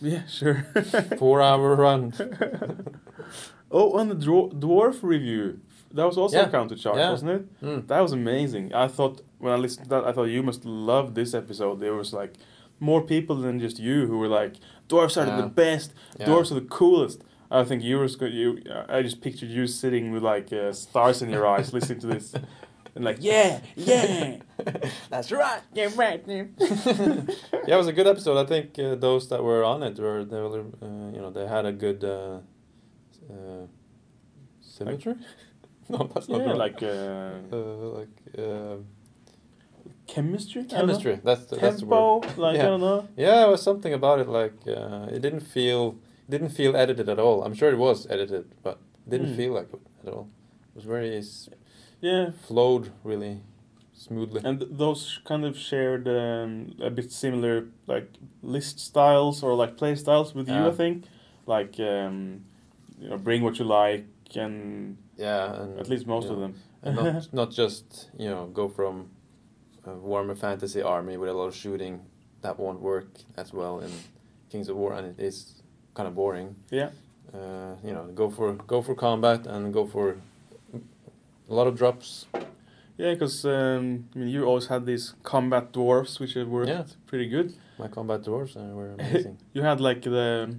[0.00, 0.66] Yeah, sure.
[1.18, 2.12] Four hour run.
[3.70, 5.60] oh, on the dwar- dwarf review,
[5.92, 6.46] that was also Yeah.
[6.46, 7.10] a counter charge, Yeah.
[7.10, 7.60] wasn't it?
[7.62, 7.86] Mm.
[7.86, 8.74] That was amazing.
[8.74, 11.80] I thought when I listened to that, I thought you must love this episode.
[11.80, 12.34] There was like
[12.80, 14.54] more people than just you who were like,
[14.88, 15.40] dwarfs are Yeah.
[15.42, 15.92] the best.
[16.24, 17.22] Dwarfs are the coolest.
[17.50, 18.58] I think you were you.
[18.88, 22.34] I just pictured you sitting with like uh, stars in your eyes, listening to this,
[22.94, 24.36] and like, yeah, yeah,
[25.10, 25.60] That's right.
[25.74, 26.22] Yeah, right.
[26.26, 26.44] Yeah.
[27.66, 28.38] yeah, it was a good episode.
[28.38, 31.46] I think uh, those that were on it were they were uh, you know they
[31.46, 32.38] had a good uh,
[33.30, 33.66] uh,
[34.60, 35.14] symmetry.
[35.88, 36.56] no, that's not yeah, right.
[36.56, 38.76] like uh, uh, like uh,
[40.06, 40.62] chemistry.
[40.62, 40.86] I don't know.
[40.86, 41.20] chemistry.
[41.24, 42.38] That's the, that's the word.
[42.38, 42.66] like I Yeah.
[42.66, 43.08] don't know.
[43.16, 45.96] Yeah, it was something about it like uh, it didn't feel
[46.28, 47.42] it didn't feel edited at all.
[47.44, 49.36] I'm sure it was edited, but it didn't Hmm.
[49.36, 50.28] feel like it at all.
[50.72, 51.48] It was very s-
[52.04, 53.40] Yeah, flowed really
[53.94, 54.42] smoothly.
[54.44, 58.08] and th- those kind of shared um, a bit similar like
[58.42, 60.66] list styles or like play styles with you.
[60.66, 61.04] I think
[61.46, 62.44] like um,
[63.00, 66.54] you know, bring what you like and yeah, and at least most of know, them.
[66.82, 69.08] and not not just you know go from
[69.86, 72.00] a Warhammer Fantasy army with a lot of shooting
[72.42, 73.90] that won't work as well in
[74.50, 75.62] Kings of War and it is
[75.94, 76.56] kind of boring.
[76.70, 76.90] Yeah.
[77.32, 80.16] Uh, you know, go for go for combat and go for
[81.50, 82.26] a lot of drops.
[82.96, 86.84] Yeah, because um, I mean, you always had these combat dwarfs, which worked Yeah.
[87.06, 87.54] pretty good.
[87.78, 89.38] My combat dwarves uh, were amazing.
[89.52, 90.54] You had like the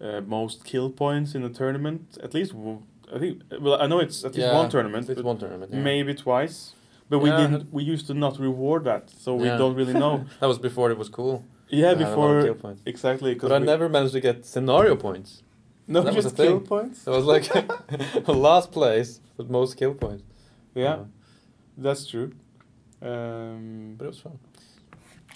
[0.00, 2.52] uh, most kill points in the tournament, at least.
[2.52, 2.82] w-
[3.14, 3.42] I think.
[3.60, 5.72] Well, I know it's at least Yeah, one tournament, It's one tournament.
[5.72, 5.80] Yeah.
[5.82, 6.74] maybe twice.
[7.08, 7.72] But we didn't.
[7.72, 10.24] We used to not reward that, so we don't really know.
[10.40, 11.44] that was before it was cool.
[11.68, 12.82] yeah, to have a lot of before kill points.
[12.86, 13.34] exactly.
[13.34, 15.42] But I never managed to get scenario points.
[15.86, 16.66] No, that was just the kill thing.
[16.66, 17.06] points.
[17.06, 17.44] It was like
[18.28, 20.24] last place most kill points.
[20.74, 21.04] Yeah, Uh,
[21.76, 22.32] that's true.
[23.00, 24.38] Um, but it was fun.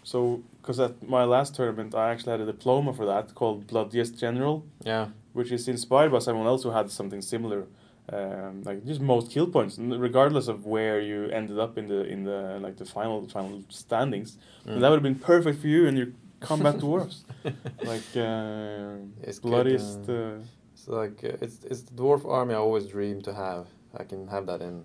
[0.04, 4.18] so, because at my last tournament, I actually had a diploma for that called Bloodiest
[4.18, 5.08] General, Yeah.
[5.32, 7.66] which is inspired by someone else who had something similar,
[8.12, 12.22] um, like just most kill points, regardless of where you ended up in the in
[12.24, 14.38] the like the final final standings.
[14.64, 14.72] Mm.
[14.74, 16.08] And that would have been perfect for you and your
[16.40, 17.24] combat dwarfs,
[17.92, 18.96] like uh,
[19.28, 20.08] It's good, bloodiest.
[20.08, 20.38] uh, Uh,
[20.74, 23.66] It's like uh, it's it's the dwarf army I always dreamed to have.
[23.98, 24.84] I can have that in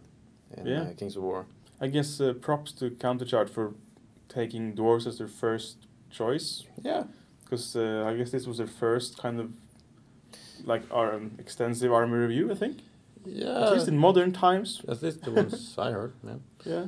[0.58, 0.82] in Yeah.
[0.82, 1.46] uh, Kings of War.
[1.80, 3.74] I guess uh, props to Countercharge for
[4.30, 5.78] taking dwarves as their first
[6.10, 6.66] choice.
[6.84, 7.04] Yeah.
[7.44, 9.50] because uh, I guess this was their first kind of
[10.66, 12.52] like our um, extensive army review.
[12.52, 12.78] I think
[13.26, 13.66] Yeah.
[13.68, 14.82] at least in modern times.
[14.88, 16.14] At least the ones I heard.
[16.24, 16.38] Yeah.
[16.66, 16.86] Yeah,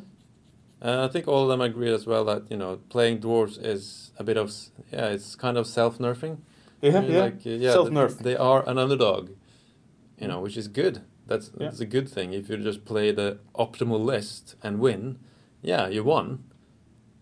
[0.81, 4.11] Uh, I think all of them agree as well that you know playing dwarves is
[4.19, 4.51] a bit of
[4.91, 6.37] yeah it's kind of self nerfing.
[6.81, 7.21] yeah, yeah.
[7.23, 8.17] Like, uh, yeah Self nerf.
[8.19, 9.29] They are an underdog,
[10.21, 10.95] you know, which is good.
[11.27, 11.65] That's Yeah.
[11.69, 12.33] that's a good thing.
[12.33, 15.17] If you just play the optimal list and win,
[15.61, 16.43] yeah, you won.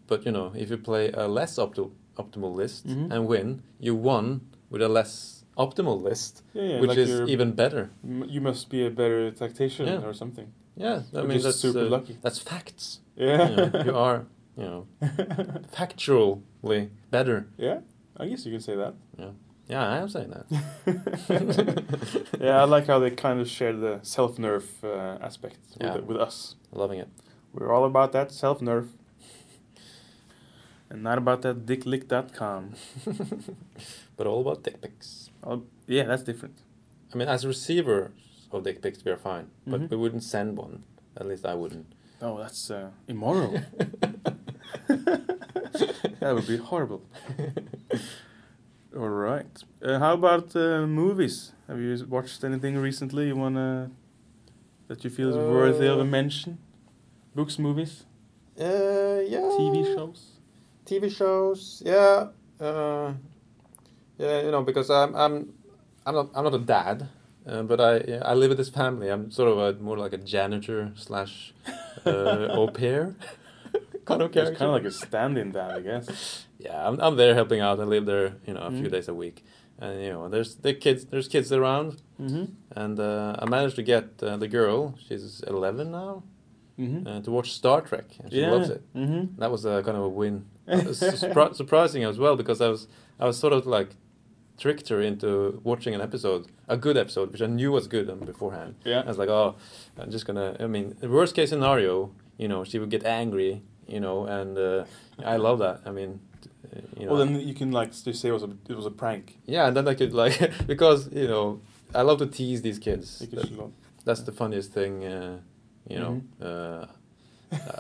[0.08, 3.12] But you know, if you play a less optimal optimal list Mhm.
[3.12, 7.54] and win, you won with a less optimal list, Yeah, yeah, which like is even
[7.56, 7.90] better.
[8.04, 10.48] M- You must be a better tactician or something.
[10.76, 12.18] Yeah, I mean that's super uh, lucky.
[12.22, 13.00] That's facts.
[13.16, 14.26] Yeah, You, know, you are,
[14.58, 14.88] you know,
[15.72, 17.48] factually better.
[17.58, 17.80] yeah,
[18.18, 18.94] I guess you can say that.
[19.18, 19.32] Yeah,
[19.71, 20.45] Yeah, I am saying that.
[22.41, 25.97] yeah, I like how they kind of share the self nerf uh, aspect with, Yeah.
[25.99, 26.55] with us.
[26.73, 27.07] Loving it.
[27.53, 28.88] We're all about that self nerf.
[30.89, 32.73] And not about that dicklick.com.
[34.17, 35.29] But all about dick pics.
[35.41, 36.57] Oh, yeah, that's different.
[37.13, 38.12] I mean, as receivers
[38.51, 39.47] of dick pics, we are fine.
[39.65, 40.84] But we wouldn't send one.
[41.15, 41.88] At least I wouldn't.
[42.21, 43.51] Oh, that's uh, immoral.
[44.88, 47.03] that would be horrible.
[48.95, 49.63] All right.
[49.82, 51.54] Uh, how about uh, movies?
[51.67, 53.89] Have you watched anything recently you wanna
[54.88, 56.58] that you feel is worthy of a Uh, mention?
[57.36, 58.04] Books, movies,
[58.60, 59.49] Uh, yeah.
[59.58, 60.39] TV shows.
[60.86, 62.27] TV shows, yeah.
[62.60, 63.13] Uh,
[64.17, 65.54] yeah, you know, because I'm I'm
[66.06, 67.08] I'm not I'm not a dad,
[67.47, 69.08] uh, but I yeah, I live with this family.
[69.10, 71.54] I'm sort of a more like a janitor slash
[72.06, 73.15] uh, au pair
[74.06, 76.45] kind of It's kind of like a stand-in dad, I guess.
[76.65, 77.80] Yeah, I'm I'm there helping out.
[77.80, 78.91] I live there, you know, a few Mm.
[78.91, 79.38] days a week,
[79.80, 82.45] and you know, there's the kids there's kids around, Mm-hmm.
[82.82, 84.95] and uh, I managed to get uh, the girl.
[85.08, 86.24] She's 11 now.
[86.80, 87.08] Mm-hmm.
[87.08, 88.82] Uh, to watch Star Trek, and she loves it.
[88.95, 89.39] Mm-hmm.
[89.41, 90.45] That was a kind of a win.
[90.67, 92.88] Surpri- surprising as well because I was
[93.19, 93.89] I was sort of like
[94.58, 98.19] tricked her into watching an episode, a good episode, which I knew was good um,
[98.19, 98.76] beforehand.
[98.86, 99.02] Yeah.
[99.06, 99.56] I was like, oh,
[100.00, 100.56] I'm just gonna.
[100.60, 104.86] I mean, worst case scenario, you know, she would get angry, you know, and uh,
[105.24, 105.82] I love that.
[105.86, 106.19] I mean,
[106.97, 108.91] you know, Well, then you can like just say it was a it was a
[108.91, 109.38] prank.
[109.45, 111.62] yeah, and then I could like because you know
[111.93, 113.19] I love to tease these kids.
[113.31, 113.71] That-
[114.03, 115.38] that's the funniest thing, uh,
[115.88, 116.86] you know, uh,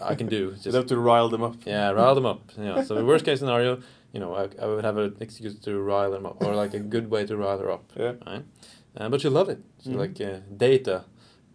[0.03, 0.51] I can do.
[0.63, 1.55] Just have to rile them up.
[1.65, 2.41] yeah, rile them up.
[2.59, 2.83] Yeah.
[2.83, 3.79] So the worst case scenario,
[4.13, 6.79] you know, I, I would have an excuse to rile them up, or like a
[6.79, 7.85] good way to rile her up.
[7.95, 8.13] Yeah.
[8.27, 8.43] Right.
[8.95, 9.59] Uh, but she loved it.
[9.83, 9.97] She Mhm.
[9.97, 11.05] like uh, Data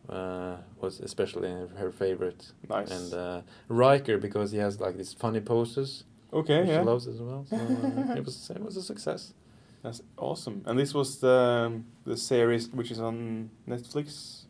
[0.08, 2.90] uh, was especially her favorite, Nice.
[2.90, 6.04] and uh, Riker because he has like these funny poses.
[6.40, 6.80] Okay, yeah.
[6.80, 7.46] She loves it as well.
[7.48, 9.32] So uh, it was it was a success.
[9.82, 10.62] That's awesome.
[10.66, 14.44] And this was the the series which is on Netflix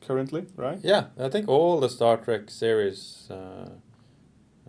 [0.00, 0.78] currently, right?
[0.82, 3.68] Yeah, I think all the Star Trek series uh,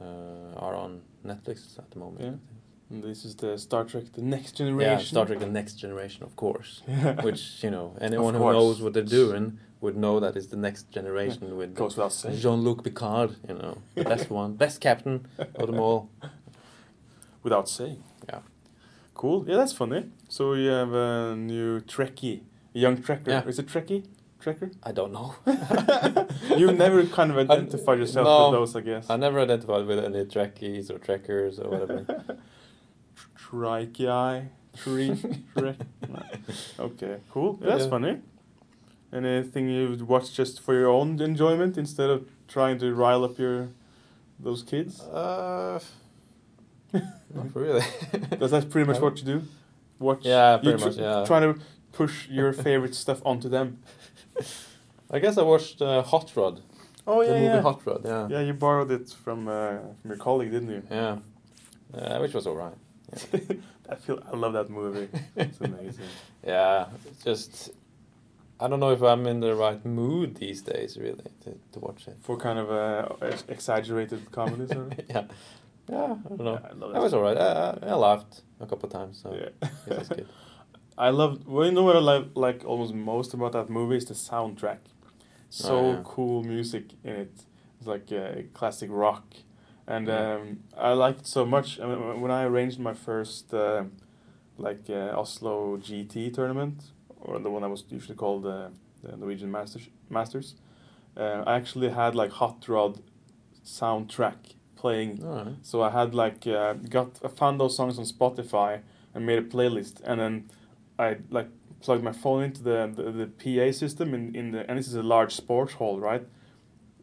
[0.01, 2.21] uh, are on Netflix at the moment.
[2.21, 2.35] Yeah.
[2.89, 4.99] And this is the Star Trek: The Next Generation.
[4.99, 6.81] Yeah, Star Trek: The Next Generation, of course.
[6.87, 7.21] Yeah.
[7.21, 10.91] Which you know, anyone who knows what they're doing would know that it's the next
[10.91, 12.35] generation with goes without.
[12.35, 13.35] Jean-Luc Picard.
[13.47, 16.09] You know, the best one, best captain of them all.
[17.43, 18.04] Without saying.
[18.28, 18.39] Yeah.
[19.13, 19.45] Cool.
[19.47, 20.06] Yeah, that's funny.
[20.28, 22.41] So you have a new Trekkie,
[22.75, 23.28] a young Trekker.
[23.28, 23.43] Yeah.
[23.45, 24.06] Is it Trekkie?
[24.41, 24.73] Trekker?
[24.84, 25.36] I don't know.
[26.58, 28.49] you never kind of identified yourself no.
[28.52, 29.10] with those, I guess.
[29.10, 32.06] I never identified with any Trekkies or Trekkers or whatever.
[33.38, 34.47] Trikei,
[34.78, 35.19] tree,
[35.58, 35.75] trek.
[36.80, 37.58] Okay, cool.
[37.62, 37.89] Yeah, that's Yeah.
[37.89, 38.21] funny.
[39.12, 43.69] Anything you've watched just for your own enjoyment instead of trying to rile up your
[44.39, 45.02] those kids?
[45.02, 45.80] uh,
[47.54, 47.84] really.
[48.30, 49.41] Because that's pretty much what you do.
[49.99, 50.25] Watch.
[50.25, 51.23] Yeah, pretty much, yeah.
[51.25, 51.60] Trying to
[51.91, 53.80] push your favorite stuff onto them.
[55.12, 56.62] I guess I watched uh, Hot Rod.
[57.08, 57.62] Oh yeah, the movie yeah.
[57.62, 58.02] Hot Rod.
[58.06, 58.28] Yeah.
[58.30, 60.84] Yeah, you borrowed it from uh, from your colleague, didn't you?
[60.89, 61.17] Yeah.
[61.93, 62.75] Uh, which was alright.
[63.89, 65.10] I feel I love that movie.
[65.36, 66.06] It's amazing.
[66.45, 67.71] Yeah, it's just
[68.60, 72.08] I don't know if I'm in the right mood these days, really, to, to watch
[72.08, 72.17] it.
[72.21, 74.99] For kind of uh, ex- exaggerated comedy, sort of.
[75.10, 75.23] yeah,
[75.89, 76.60] yeah, I don't know.
[76.62, 77.38] Yeah, I love That was alright.
[77.38, 79.49] I, I, I laughed a couple of times, so Yeah.
[79.88, 80.28] That's good.
[80.97, 81.47] I love.
[81.47, 84.80] Well, you know what I like, like almost most about that movie is the soundtrack.
[85.49, 86.02] So Oh, yeah.
[86.04, 87.45] cool music in it.
[87.78, 89.23] It's like uh, classic rock,
[89.88, 91.80] and um, I liked it so much.
[91.80, 93.86] I mean, when I arranged my first uh,
[94.58, 96.84] like uh, Oslo GT tournament,
[97.21, 98.67] or the one that was usually called uh,
[99.02, 100.56] the Norwegian Masters, Masters,
[101.15, 102.99] uh, I actually had like Hot Rod
[103.65, 105.55] soundtrack playing Alright.
[105.69, 108.71] so I had like uh, got I found those songs on Spotify
[109.13, 110.33] and made a playlist, and then
[110.97, 111.49] I like
[111.85, 114.95] plugged my phone into the the, the PA system in, in the and this is
[114.95, 116.23] a large sports hall, right?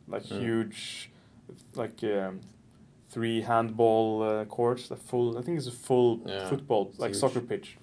[0.08, 0.38] Like Mm.
[0.40, 1.10] huge,
[1.82, 2.40] like um,
[3.14, 7.20] three handball uh, courts, a full I think it's a full Yeah, football like huge.
[7.20, 7.76] soccer pitch,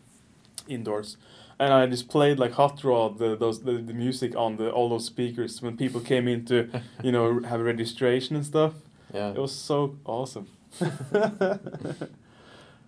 [0.67, 1.17] indoors.
[1.59, 4.89] And I just played like hot rod the those the, the music on the all
[4.89, 6.55] those speakers when people came in to
[7.03, 8.73] you know have registration and stuff.
[9.13, 9.29] Yeah.
[9.29, 10.47] It was so awesome.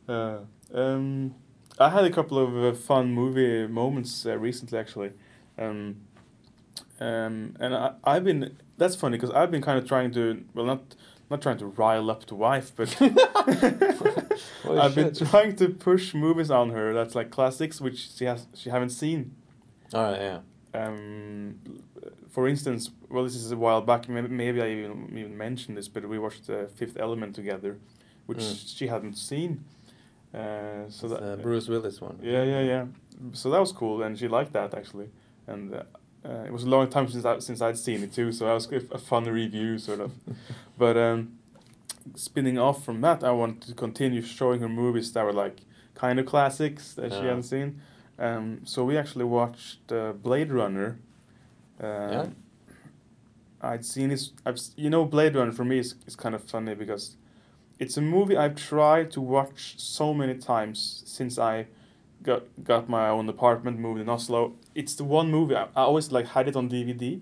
[0.07, 0.39] uh,
[0.73, 1.35] um,
[1.79, 5.11] I had a couple of uh, fun movie moments uh, recently, actually.
[5.57, 5.97] Um,
[6.99, 8.57] um, and I, I've been.
[8.77, 10.43] That's funny because I've been kind of trying to.
[10.53, 10.95] Well, not
[11.29, 12.95] not trying to rile up the wife, but
[14.69, 18.69] I've been trying to push movies on her that's like classics, which she has she
[18.69, 19.35] haven't seen.
[19.93, 20.39] Oh yeah.
[20.75, 21.55] Um,
[22.29, 24.09] for instance, well, this is a while back.
[24.09, 27.77] Maybe, maybe I even even mentioned this, but we watched uh, Fifth Element together,
[28.25, 28.77] which Mm.
[28.77, 29.63] she hadn't seen,
[30.33, 32.17] Uh, so It's, that uh, Bruce Willis one.
[32.21, 32.85] yeah, yeah, yeah.
[33.33, 35.09] So that was cool, and she liked that actually.
[35.47, 35.83] And uh,
[36.25, 38.53] uh, it was a long time since I, since I'd seen it too, so that
[38.53, 40.11] was a fun review sort of.
[40.77, 41.19] but um,
[42.15, 45.57] spinning off from that, I wanted to continue showing her movies that were like
[45.93, 47.79] kind of classics that she hadn't seen.
[48.17, 50.97] Um, so we actually watched uh, Blade Runner.
[51.82, 52.25] Uh, Yeah.
[53.62, 54.32] I'd seen this.
[54.45, 57.15] I've you know Blade Runner for me is is kind of funny because
[57.80, 61.65] it's a movie I've tried to watch so many times since I
[62.23, 64.54] got got my own apartment, moved in Oslo.
[64.75, 67.19] It's the one movie I, I always like had it on DVD,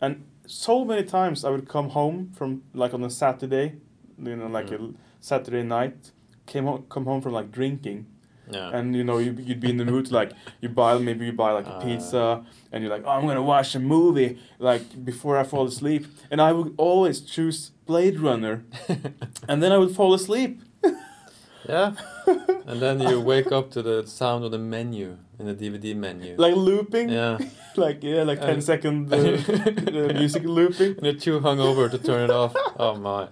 [0.00, 3.74] and so many times I would come home from like on a Saturday,
[4.22, 4.94] you know, like Mm.
[4.94, 6.12] a Saturday night,
[6.46, 8.06] came home, come home from like drinking,
[8.50, 8.70] Yeah.
[8.76, 10.30] and you know you, you'd be in the mood to like
[10.60, 11.84] you buy maybe you buy like a Uh.
[11.84, 16.06] pizza and you're like oh I'm gonna watch a movie like before I fall asleep
[16.30, 18.62] and I would always choose Blade Runner
[19.48, 20.60] and then I would fall asleep
[21.68, 21.94] yeah.
[22.68, 26.36] and then you wake up to the sound of the menu in the DVD menu.
[26.38, 27.38] like looping yeah.
[27.76, 31.98] like yeah like 10 And- second uh, uh, music looping And you're too hungover to
[31.98, 32.54] turn it off.
[32.78, 33.28] Oh my.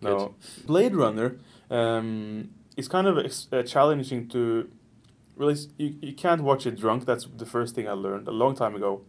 [0.00, 0.34] no
[0.66, 1.36] Blade Runner
[1.70, 4.68] um, is kind of uh, challenging to
[5.36, 8.54] really you, you can't watch it drunk that's the first thing I learned a long
[8.54, 9.02] time ago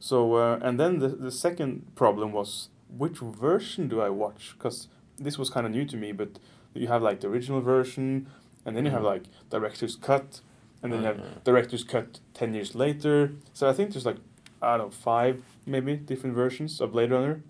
[0.00, 4.88] so uh, and then the, the second problem was which version do I watch because
[5.18, 6.38] this was kind of new to me but
[6.74, 8.26] you have like the original version
[8.64, 9.12] and then you have Mm.
[9.14, 10.40] like director's cut
[10.82, 11.44] and then you have Mm.
[11.44, 14.18] director's cut 10 years later so I think there's like
[14.62, 17.42] I don't know five maybe different versions of Blade Runner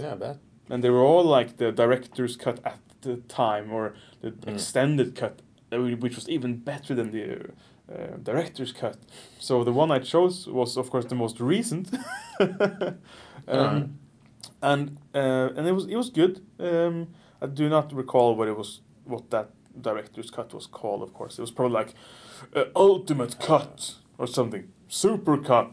[0.00, 0.36] Yeah, I bet.
[0.70, 4.48] and they were all like the director's cut at the time or the Mm.
[4.54, 5.42] extended cut
[5.72, 7.24] uh, which was even better than the
[7.92, 8.96] uh, director's cut.
[9.38, 11.88] So the one i chose was of course the most recent.
[13.48, 13.98] Um,
[14.62, 16.40] and uh, and it was it was good.
[16.58, 17.08] Um,
[17.40, 21.38] i do not recall what it was what that director's cut was called of course.
[21.38, 21.94] It was probably like
[22.54, 24.64] uh, ultimate cut or something.
[24.88, 25.72] Super cut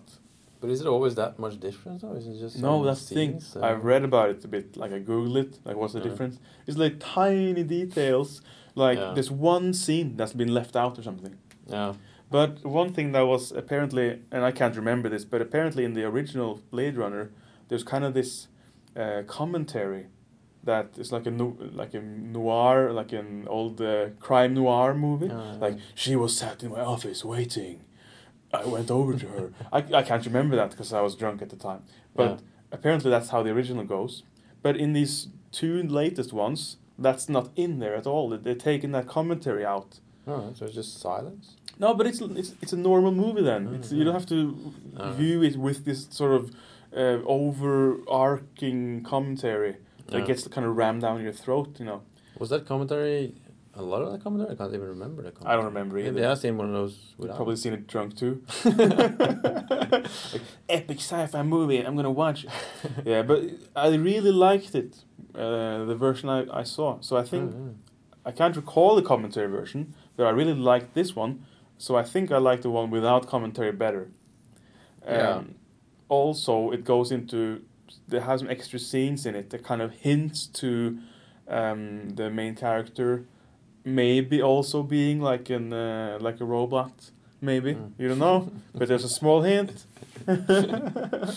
[0.63, 3.41] But is it always that much difference, or is it just no, that's the thing.
[3.57, 4.77] uh, I've read about it a bit.
[4.77, 5.59] Like I googled it.
[5.65, 6.07] Like, what's the Yeah.
[6.07, 6.39] difference?
[6.65, 8.41] It's like tiny details.
[8.73, 9.11] Like Yeah.
[9.13, 11.35] there's one scene that's been left out or something.
[11.67, 11.95] Yeah.
[12.31, 16.05] But one thing that was apparently, and I can't remember this, but apparently in the
[16.05, 17.25] original Blade Runner,
[17.67, 18.47] there's kind of this
[18.95, 20.05] uh, commentary
[20.63, 25.27] that is like a no, like a noir, like an old uh, crime noir movie.
[25.59, 27.81] Like she was sat in my office waiting.
[28.53, 29.51] I went over to her.
[29.71, 31.81] I, I can't remember that because I was drunk at the time.
[32.15, 32.37] But Yeah.
[32.71, 34.23] apparently that's how the original goes.
[34.61, 38.29] But in these two latest ones, that's not in there at all.
[38.29, 39.99] They- They're taking that commentary out.
[40.27, 41.55] Oh, so it's just silence.
[41.79, 43.67] No, but it's it's, it's a normal movie then.
[43.67, 44.55] Mm, It's, you don't have to
[44.97, 45.15] Alright.
[45.15, 46.51] view it with this sort of
[46.95, 50.25] uh, overarching commentary that Yeah.
[50.25, 51.79] gets kind of rammed down your throat.
[51.79, 52.01] You know,
[52.39, 53.33] Was that commentary?
[53.75, 54.51] A lot of that commentary.
[54.51, 55.51] I can't even remember the commentary.
[55.53, 56.11] I don't remember either.
[56.11, 57.35] Maybe I've seen one of those You've without.
[57.37, 58.43] probably seen it drunk too.
[58.65, 61.79] like, epic sci-fi movie.
[61.79, 62.45] I'm gonna watch.
[62.45, 62.51] it.
[63.05, 63.43] yeah, but
[63.75, 64.97] I really liked it.
[65.33, 66.99] Uh, the version I, I saw.
[67.01, 67.73] So I think Oh,
[68.25, 71.45] I can't recall the commentary version, but I really liked this one.
[71.79, 74.11] So I think I like the one without commentary better.
[75.05, 75.41] Um, Yeah.
[76.09, 77.63] Also, it goes into
[78.07, 80.99] there has some extra scenes in it that kind of hints to
[81.47, 83.25] um, the main character
[83.85, 87.11] maybe also being like an uh, like a robot.
[87.41, 87.91] Maybe Mm.
[87.97, 89.85] you don't know, but there's a small hint,
[90.27, 91.33] uh,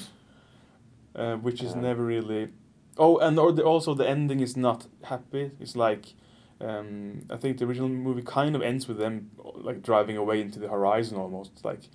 [1.36, 2.48] which is never really.
[2.98, 5.50] Oh, and or the, also the ending is not happy.
[5.60, 6.14] It's like
[6.60, 10.58] um, I think the original movie kind of ends with them like driving away into
[10.58, 11.88] the horizon almost, like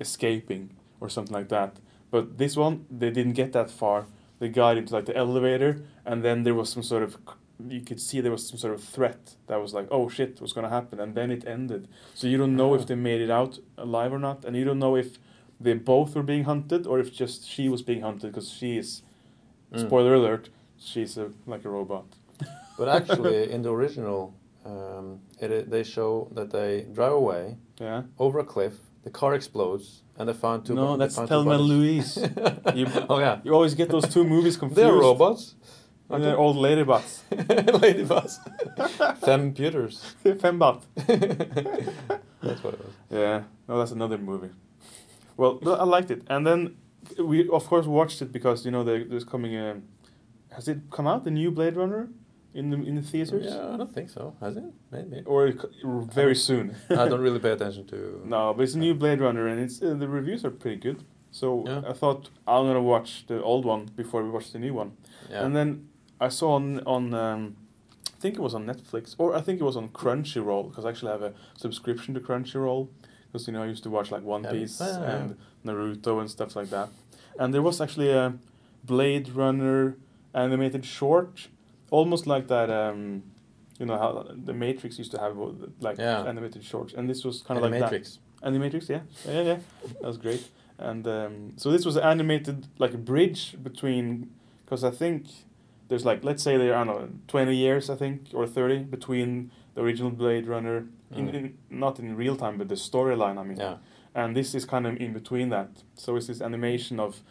[0.00, 1.76] escaping or something like that.
[2.10, 4.06] But this one, they didn't get that far.
[4.38, 7.18] They got into like the elevator, and then there was some sort of
[7.68, 10.52] you could see there was some sort of threat that was like, oh shit, what's
[10.52, 11.00] gonna happen?
[11.00, 11.88] And then it ended.
[12.14, 12.84] So you don't know if Ah.
[12.86, 15.18] they made it out alive or not, and you don't know if
[15.60, 19.02] they both were being hunted or if just she was being hunted because she is.
[19.72, 19.80] Mm.
[19.86, 22.06] Spoiler alert: she's a like a robot.
[22.78, 28.02] But actually, in the original, um, it, they show that they drive away Yeah.
[28.20, 28.74] over a cliff.
[29.02, 30.74] The car explodes, and they found two.
[30.74, 31.62] no, bo- that's Thelma and.
[31.62, 32.16] Louise.
[32.74, 34.78] you, oh yeah, you always get those two movies confused.
[34.80, 35.54] they're robots.
[36.10, 37.20] And they're old ladybots.
[37.30, 38.38] Ladybots.
[39.20, 40.14] Femputers.
[40.24, 40.82] Fembot.
[42.42, 42.94] That's what it was.
[43.10, 44.50] Yeah, no, that's another movie.
[45.36, 46.76] Well, I liked it, and then
[47.18, 49.80] we of course watched it because you know there, there's coming a.
[50.54, 52.08] Has it come out the new Blade Runner
[52.54, 53.46] in the in the theaters?
[53.46, 54.34] Yeah, I don't think so.
[54.40, 54.64] Has it?
[54.90, 55.22] Maybe.
[55.26, 55.52] Or
[56.12, 56.74] very soon.
[56.90, 58.22] I don't really pay attention to.
[58.24, 61.04] No, but it's a new Blade Runner, and it's uh, the reviews are pretty good.
[61.30, 61.82] So Yeah.
[61.86, 64.92] I thought I'm gonna watch the old one before we watch the new one.
[65.30, 65.44] Yeah.
[65.44, 65.88] And then
[66.20, 67.56] I saw on on um,
[68.06, 70.90] I think it was on Netflix, or I think it was on Crunchyroll because I
[70.90, 72.88] actually have a subscription to Crunchyroll
[73.26, 75.16] because you know I used to watch like One Yeah, Piece yeah, yeah.
[75.16, 76.88] and Naruto and stuff like that.
[77.38, 78.34] And there was actually a
[78.84, 79.96] Blade Runner
[80.34, 81.48] animated short,
[81.90, 82.70] almost like that.
[82.70, 83.22] Um,
[83.78, 87.42] you know how the Matrix used to have uh, like animated shorts, and this was
[87.42, 87.92] kind of like that.
[87.92, 88.18] Animatrix.
[88.42, 89.58] Animatrix, yeah, yeah, yeah,
[90.00, 90.48] that was great.
[90.78, 94.30] And um, so this was animated like a bridge between,
[94.64, 95.26] because I think
[95.88, 98.78] there's like let's say there are I don't know twenty years I think or thirty
[98.78, 101.34] between the original Blade Runner, Mm.
[101.34, 103.76] in not in real time but the storyline I mean, Yeah.
[104.14, 105.70] and this is kind of in between that.
[105.94, 107.22] So it's this animation of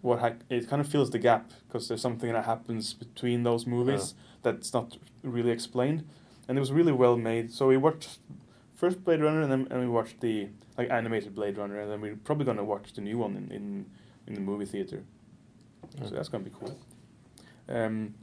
[0.00, 3.66] what ha- it kind of fills the gap because there's something that happens between those
[3.66, 6.04] movies that's not really explained,
[6.48, 7.52] and it was really well made.
[7.52, 8.18] So we watched
[8.74, 10.48] first Blade Runner and then and we watched the
[10.78, 13.86] like animated Blade Runner, and then we're probably gonna watch the new one in in,
[14.26, 15.02] in the movie theater.
[15.98, 16.10] So Mm.
[16.12, 16.74] that's gonna be cool.
[17.70, 18.14] Um,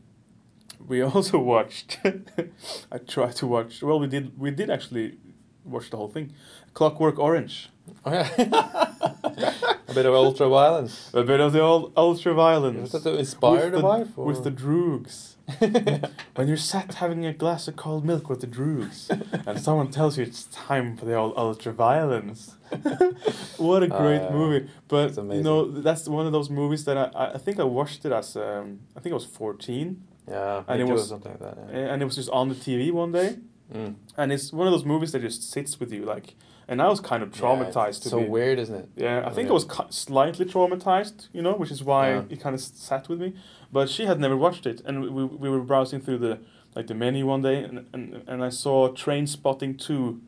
[0.86, 2.00] we also watched.
[2.91, 3.82] I tried to watch.
[3.82, 4.38] Well, we did.
[4.38, 5.18] We did actually
[5.64, 6.34] watch the whole thing.
[6.74, 7.70] Clockwork Orange.
[8.06, 8.86] Oh, yeah.
[9.24, 11.12] a bit of ultra violence.
[11.14, 12.93] A bit of the old ultra violence.
[12.93, 14.08] Was that to inspire with the, wife?
[14.18, 14.26] Or?
[14.26, 15.34] With the droogs.
[16.36, 19.10] when you're sat having a glass of cold milk with the droogs,
[19.47, 22.55] and someone tells you it's time for the old ultra violence.
[23.58, 24.30] what a great yeah.
[24.32, 24.70] movie!
[24.89, 28.03] But you know that's one of those movies that I, I I think I watched
[28.03, 31.58] it as um, I think I was fourteen, yeah, and it was- something like that.
[31.72, 31.93] Yeah.
[31.93, 33.38] and it was just on the TV one day,
[33.74, 33.95] Mm.
[34.18, 36.36] and it's one of those movies that just sits with you like.
[36.70, 38.26] And I was kind of Yeah, traumatized it's to so be.
[38.28, 38.89] weird, isn't it?
[38.97, 39.51] Yeah, I think Yeah.
[39.51, 42.24] I was ki- slightly traumatized, you know, which is why Yeah.
[42.30, 43.34] it kind of sat with me.
[43.72, 46.39] But she had never watched it, and we, we were browsing through the
[46.76, 50.22] like the menu one day, and and, and I saw Trainspotting two,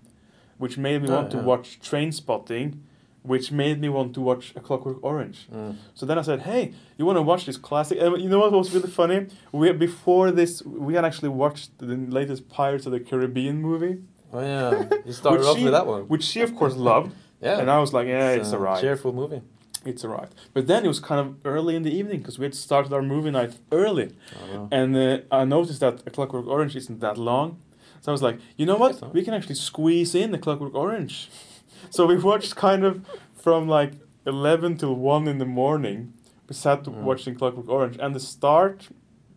[0.58, 2.78] which made me Oh, want to watch Trainspotting,
[3.24, 5.48] which made me want to watch A Clockwork Orange.
[5.54, 5.76] Mm.
[5.94, 8.52] So then I said, "Hey, you want to watch this classic?" And you know what
[8.52, 9.28] was really funny?
[9.52, 13.98] We before this, we had actually watched the latest Pirates of the Caribbean movie,
[14.34, 16.04] Oh yeah, you started off she- with that one.
[16.04, 17.12] which she of course loved,
[17.42, 19.42] Yeah, and I was like, "Yeah, it's a alright." Cheerful movie.
[19.86, 20.30] It's alright.
[20.54, 23.02] But then it was kind of early in the evening because we had started our
[23.02, 24.10] movie night early.
[24.36, 24.68] Oh, no.
[24.72, 27.60] And uh, I noticed that A Clockwork Orange isn't that long.
[28.02, 29.14] So I was like, you know what?
[29.14, 31.30] We can actually squeeze in A Clockwork Orange.
[31.92, 33.94] So we watched kind of from like
[34.26, 36.14] 11 till 1 in the morning.
[36.50, 37.04] We sat Mm.
[37.04, 37.96] watching Clockwork Orange.
[38.02, 38.90] And the start,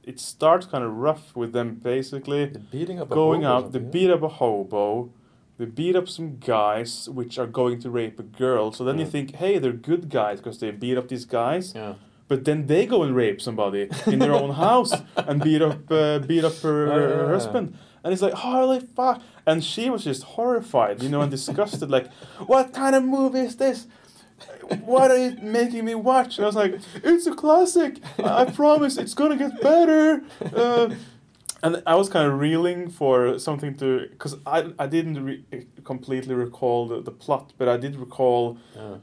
[0.05, 3.73] it starts kind of rough with them basically The beating up a going out.
[3.73, 5.11] They something, beat up a hobo.
[5.59, 8.73] They beat up some guys which are going to rape a girl.
[8.73, 11.73] So then you think, hey, they're good guys because they beat up these guys.
[11.75, 11.95] Yeah.
[12.27, 16.19] But then they go and rape somebody in their own house and beat up uh,
[16.21, 17.27] beat up her, Oh, her yeah, yeah.
[17.29, 17.77] husband.
[18.03, 19.23] And it's like, holy fuck!
[19.47, 21.89] And she was just horrified, you know, and disgusted.
[21.91, 22.11] Like,
[22.47, 23.87] what kind of movie is this?
[24.85, 26.39] What are you making me watch?
[26.39, 27.99] And I was like, it's a classic.
[28.19, 30.23] I promise it's gonna get better.
[30.55, 30.95] Uh,
[31.63, 35.45] and I was kind of reeling for something to, because I I didn't re-
[35.85, 38.97] completely recall the, the plot, but I did recall Yeah.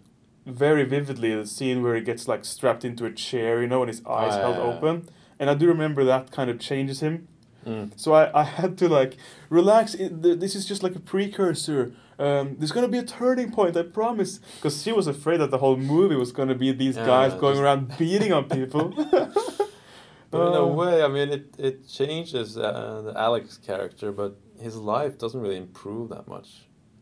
[0.46, 3.90] very vividly the scene where he gets like strapped into a chair, you know, and
[3.90, 4.78] his eyes yeah, held yeah, yeah.
[4.78, 5.10] open.
[5.40, 7.28] And I do remember that kind of changes him.
[7.66, 7.92] Mm.
[7.96, 9.18] So I, I had to like
[9.50, 9.96] relax.
[10.00, 11.94] This is just like a precursor.
[12.20, 14.40] Um, there's gonna be a turning point, I promise.
[14.58, 17.54] Because she was afraid that the whole movie was gonna be these Yeah, guys going
[17.54, 18.94] just- around beating on people.
[20.32, 20.68] But in a Oh.
[20.74, 25.58] way, I mean, it it changes uh, the Alex character, but his life doesn't really
[25.58, 26.50] improve that much.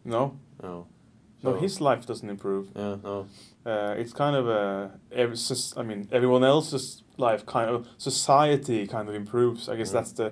[0.06, 0.88] No, No.
[1.44, 2.70] no, his life doesn't improve.
[2.76, 2.96] Yeah.
[3.04, 3.26] No.
[3.66, 5.36] Uh, it's kind of a, every,
[5.76, 9.68] I mean, everyone else's life kind of society kind of improves.
[9.68, 9.94] I guess Mm.
[9.98, 10.32] that's the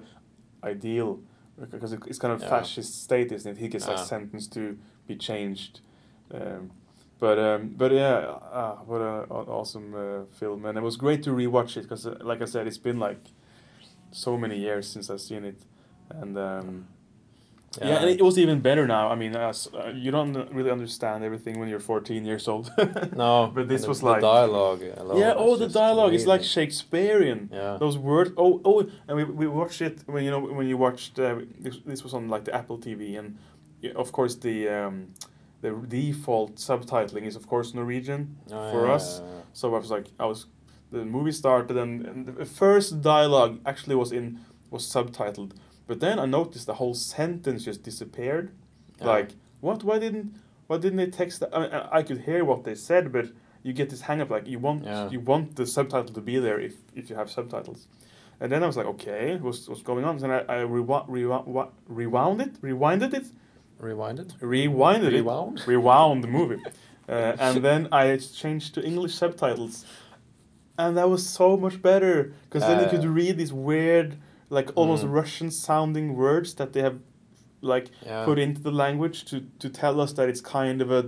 [0.64, 1.20] ideal
[1.72, 2.49] because it, it's kind of Yeah.
[2.49, 3.58] fascist state, isn't it?
[3.60, 4.78] He gets like sentenced to
[5.08, 5.82] be changed.
[6.34, 6.72] Um,
[7.20, 11.30] but um, but yeah, ah, what an awesome uh, film, and it was great to
[11.32, 13.24] rewatch it because, uh, like I said, it's been like
[14.12, 15.62] so many years since I've seen it,
[16.10, 16.38] and.
[16.38, 16.88] Um,
[17.82, 19.10] yeah, and it was even better now.
[19.10, 19.54] I mean, uh,
[19.94, 22.72] you don't really understand everything when you're 14 years old.
[23.16, 24.82] No, But this the- was the like- dialogue.
[24.82, 26.44] yeah, is oh, the dialogue is like.
[26.44, 27.50] Shakespearean.
[27.52, 27.78] Yeah.
[27.80, 28.32] Those words.
[28.38, 31.76] Oh, oh, and we, we watched it when you know when you watched uh, this.
[31.86, 33.38] This was on like the Apple TV, and
[33.96, 35.14] of course the um,
[35.62, 39.20] the default subtitling is of course Norwegian Oh, for yeah, us.
[39.20, 39.42] yeah, yeah.
[39.54, 40.46] So I was like, I was,
[40.92, 44.40] the movie started and, and the first dialogue actually was in
[44.72, 45.52] was subtitled,
[45.88, 48.52] but then I noticed the whole sentence just disappeared.
[49.00, 49.08] Yeah.
[49.08, 49.30] Like
[49.62, 49.84] what?
[49.84, 50.36] Why didn't?
[50.68, 51.40] Why didn't they text?
[51.42, 51.56] That?
[51.56, 53.28] I, mean, I could hear what they said, but
[53.64, 55.10] you get this hang up like you want Yeah.
[55.10, 57.88] you want the subtitle to be there if if you have subtitles.
[58.40, 60.22] And then I was like, okay, what's what's going on?
[60.24, 61.46] And I, I rewound, rewound,
[61.88, 63.28] rewound it, rewinded it,
[63.82, 64.38] Rewinded.
[64.40, 65.60] rewinded Rewound?
[65.60, 66.62] it, rewound the movie,
[67.10, 69.86] uh, and then I changed to English subtitles,
[70.78, 74.18] and that was so much better because then you could read these weird
[74.50, 75.14] like almost Mm.
[75.14, 77.00] Russian sounding words that they have
[77.62, 78.26] like Yeah.
[78.26, 81.04] put into the language to to tell us that it's kind of a,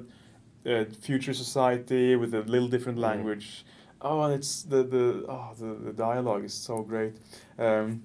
[0.65, 3.03] a future society with a little different Mm.
[3.09, 3.65] language.
[4.01, 7.13] Oh, and it's the the oh the, the dialogue is so great.
[7.59, 8.01] Um,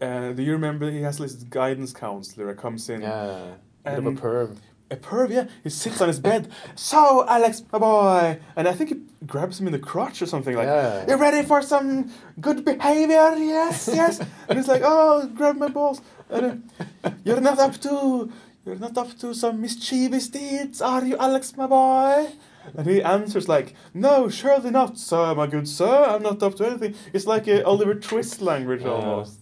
[0.00, 3.00] uh, do you remember he has this guidance counselor that comes in?
[3.02, 3.54] Yeah.
[3.84, 4.56] Bit of a And- perv.
[4.90, 5.46] A perv, yeah.
[5.62, 6.50] He sits on his bed.
[6.74, 10.54] So, Alex, my boy, and I think he grabs him in the crotch or something
[10.54, 10.66] like.
[10.66, 11.06] Yeah.
[11.08, 12.10] You ready for some
[12.40, 13.34] good behavior?
[13.36, 14.20] Yes, yes.
[14.48, 16.00] and he's like, oh, grab my balls.
[16.28, 16.70] And,
[17.02, 18.30] uh, you're not up to,
[18.66, 22.30] you're not up to some mischievous deeds, are you, Alex, my boy?
[22.76, 26.04] And he answers like, no, surely not, sir, my good sir.
[26.08, 26.94] I'm not up to anything.
[27.12, 28.88] It's like a Oliver Twist language Yeah.
[28.90, 29.38] almost.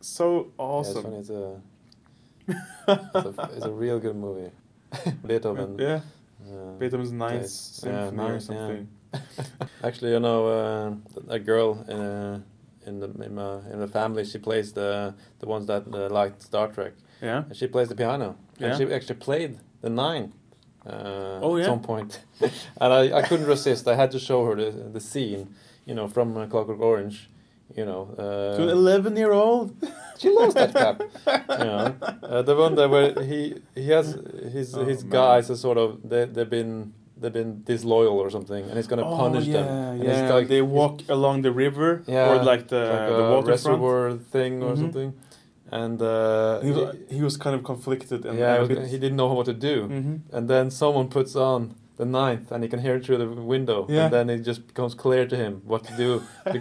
[0.00, 1.02] So Yeah, it's awesome.
[1.02, 1.16] funny.
[1.16, 1.60] It's a,
[2.88, 4.50] it's a, it's a real good movie.
[5.26, 5.76] Beethoven.
[5.78, 6.00] yeah,
[6.50, 7.80] uh, Beethoven's Ninth Yes.
[7.84, 8.56] Yeah, Symphony or ninth, yeah.
[8.56, 8.88] something.
[9.84, 10.94] Actually, you know, uh,
[11.28, 12.40] a girl in uh,
[12.86, 16.42] in the in, my, in the family, she plays the the ones that uh, liked
[16.42, 16.92] Star Trek.
[17.22, 17.44] Yeah.
[17.48, 18.36] And she plays the piano.
[18.58, 18.68] Yeah.
[18.68, 20.32] And she actually played the nine.
[20.86, 21.64] Uh, Oh, yeah?
[21.64, 22.20] At some point,
[22.80, 23.86] and I, I couldn't resist.
[23.88, 27.28] I had to show her the the scene, you know, from uh, Clockwork Orange.
[27.76, 29.74] You know, To an uh, 11 year old?
[30.18, 31.00] she loves that crap.
[31.02, 34.06] you know, uh, the one that where he he has
[34.52, 35.10] his Oh, his man.
[35.12, 39.04] guys are sort of they they've been they've been disloyal or something, and he's gonna
[39.04, 39.68] punish Oh, yeah, them.
[40.00, 43.48] And Yeah, like- they walk along the river Yeah, or like the, like the waterfront.
[43.48, 44.78] reservoir thing or Mhm.
[44.82, 45.12] something,
[45.70, 48.90] and uh, He was, he was kind of conflicted and yeah, and a it was-
[48.92, 50.16] he didn't know what to do, Mm-hmm.
[50.36, 53.78] and then someone puts on the ninth, and he can hear it through the window,
[53.88, 54.04] Yeah.
[54.04, 56.22] and then it just becomes clear to him what to do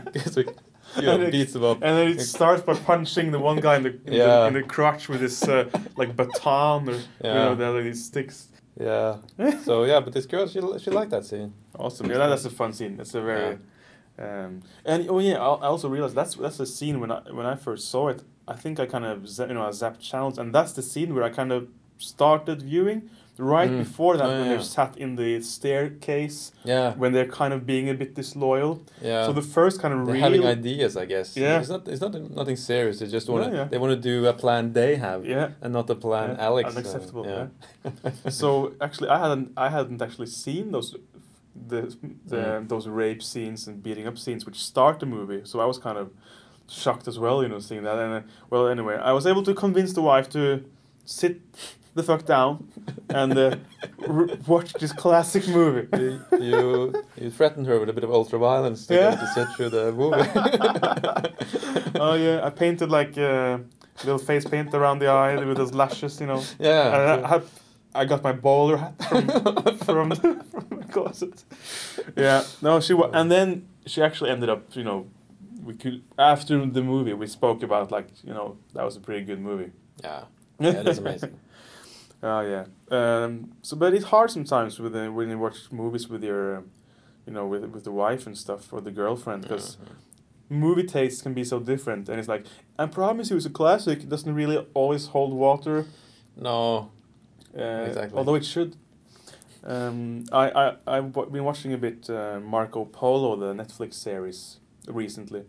[1.01, 1.77] you And beats him up.
[1.81, 4.25] And then it starts by punching the one guy in the in, Yeah.
[4.25, 7.33] the, in the crotch with his uh, like baton or you Yeah.
[7.33, 8.47] know the, these sticks.
[8.79, 9.17] Yeah.
[9.63, 11.53] so yeah, but this girl, she she liked that scene.
[11.77, 12.09] Awesome.
[12.09, 12.97] Yeah, that's a fun scene.
[12.97, 13.57] That's a very
[14.19, 17.45] um, and oh yeah, I, I also realized that's that's the scene when I when
[17.45, 18.23] I first saw it.
[18.47, 19.17] I think I kind of
[19.49, 21.67] you know I zapped channels, and that's the scene where I kind of
[21.99, 23.09] started viewing
[23.39, 23.77] right Mm.
[23.79, 24.49] before that Oh, when yeah.
[24.49, 26.93] they're sat in the staircase Yeah.
[26.95, 28.81] when they're kind of being a bit disloyal.
[29.01, 29.25] Yeah.
[29.25, 31.37] So the first kind of They're real having ideas, I guess.
[31.37, 31.59] Yeah.
[31.59, 31.87] It's not.
[31.87, 32.99] It's not nothing serious.
[32.99, 33.49] They just want to.
[33.51, 33.63] Yeah, yeah.
[33.71, 35.49] They want to do a plan they have, yeah.
[35.61, 36.65] and not a plan Alex.
[36.75, 37.47] unacceptable, yeah.
[38.41, 40.95] so actually, I hadn't I hadn't actually seen those
[41.69, 41.81] the,
[42.33, 42.67] the Mm.
[42.69, 45.41] those rape scenes and beating up scenes which start the movie.
[45.43, 46.07] So I was kind of
[46.69, 47.97] shocked as well, you know, seeing that.
[48.03, 48.21] And uh,
[48.51, 50.63] well, anyway, I was able to convince the wife to
[51.05, 51.35] sit
[51.97, 52.67] the fuck down
[53.09, 53.55] and uh,
[54.07, 55.87] r- watch this classic movie.
[55.97, 59.15] you, you you threatened her with a bit of ultra violence to Yeah.
[59.21, 60.29] to sit through the movie.
[61.99, 63.57] oh yeah, I painted like uh,
[64.03, 66.41] little face paint around the eye with those lashes, you know.
[66.59, 66.87] yeah.
[67.15, 67.43] And I, had,
[67.95, 69.27] I got my bowler hat from
[69.87, 71.43] from, the, from the closet.
[72.15, 75.07] Yeah, no, she wa- and then she actually ended up, you know,
[75.63, 79.25] we could after the movie we spoke about like you know that was a pretty
[79.25, 79.71] good movie.
[80.03, 80.23] yeah.
[80.59, 81.37] Yeah, that's amazing.
[82.23, 82.65] Oh yeah.
[82.89, 86.63] Um, so, but it's hard sometimes with the, when you watch movies with your,
[87.25, 89.77] you know, with with the wife and stuff or the girlfriend because
[90.49, 92.45] movie tastes can be so different and it's like
[92.79, 93.99] I promise you it's a classic.
[93.99, 95.85] It doesn't really always hold water.
[96.35, 96.91] No.
[97.57, 98.17] Uh, Exactly.
[98.17, 98.75] Although it should.
[99.63, 104.57] Um, I, I, I've w- been watching a bit uh, Marco Polo, the Netflix series,
[104.87, 105.43] recently,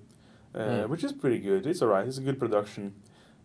[0.54, 0.88] uh, Mm.
[0.88, 1.66] which is pretty good.
[1.66, 2.94] It's alright, it's a good production.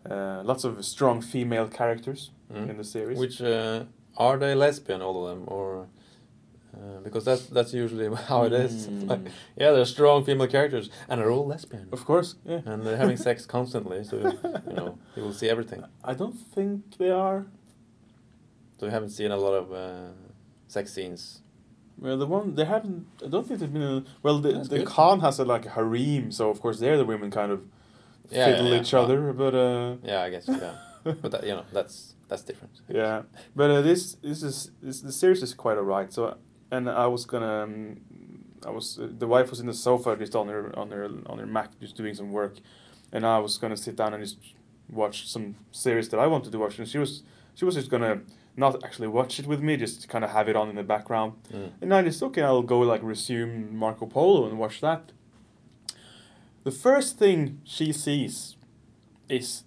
[0.09, 2.69] Uh, lots of strong female characters Mm.
[2.69, 3.17] in the series.
[3.17, 3.83] Which uh,
[4.17, 5.87] are they lesbian, all of them, or
[6.75, 8.87] uh, because that's that's usually how it is.
[8.87, 9.07] Mm.
[9.11, 9.19] Like,
[9.57, 12.61] yeah, they're strong female characters, and they're all lesbian, of course, yeah.
[12.65, 14.03] and they're having sex constantly.
[14.03, 14.17] So
[14.69, 15.83] you know, you will see everything.
[16.03, 17.45] I don't think they are.
[18.79, 20.11] So you haven't seen a lot of uh,
[20.67, 21.41] sex scenes.
[21.99, 23.05] Well, the one they haven't.
[23.23, 23.83] I don't think they've been.
[23.83, 24.87] A, well, the That's the good.
[24.87, 27.61] Khan has a like a harem, so of course there the women kind of
[28.29, 28.81] Yeah, fiddle yeah, yeah.
[28.81, 29.31] each other.
[29.33, 30.47] But uh, Yeah, I guess.
[30.47, 32.73] Yeah, but that, you know, that's that's different.
[32.89, 33.21] yeah,
[33.55, 36.11] but uh, this this is this, the series is quite alright.
[36.13, 36.21] So,
[36.71, 37.77] and I was gonna, um,
[38.65, 41.37] I was uh, the wife was in the sofa just on her on her on
[41.39, 42.55] her Mac just doing some work,
[43.11, 44.37] and I was gonna sit down and just
[44.89, 47.23] watch some series that I wanted to watch, and she was
[47.57, 48.21] she was just gonna
[48.55, 51.31] not actually watch it with me, just kind of have it on in the background,
[51.51, 51.71] Mm.
[51.81, 55.11] and I just okay, I'll go like resume Marco Polo and watch that.
[56.63, 58.55] The first thing she sees
[59.27, 59.63] is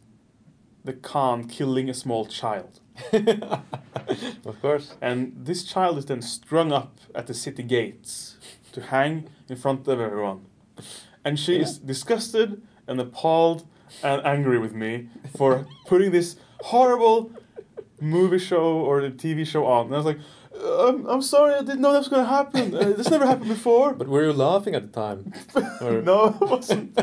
[0.87, 2.81] the Khan killing a small child.
[3.13, 4.95] of course.
[5.03, 8.37] And this child is then strung up at the city gates
[8.73, 10.47] to hang in front of everyone.
[11.25, 13.67] And she is disgusted and appalled
[14.03, 17.33] and angry with me for putting this horrible
[18.01, 19.87] movie show or the TV show on.
[19.87, 20.19] And I was like,
[20.65, 22.75] I'm, I'm sorry, I didn't know that was going to happen.
[22.75, 23.93] Uh, this never happened before.
[23.93, 25.33] But were you laughing at the time?
[25.81, 26.99] No, it wasn't.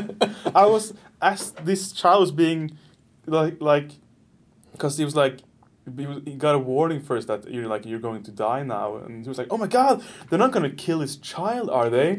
[0.54, 2.76] I was as this child was being
[3.26, 3.90] like like
[4.72, 5.40] because he was like
[5.98, 8.96] he, was, he got a warning first that you're like you're going to die now.
[8.96, 11.90] And he was like oh my god they're not going to kill his child are
[11.90, 12.10] they?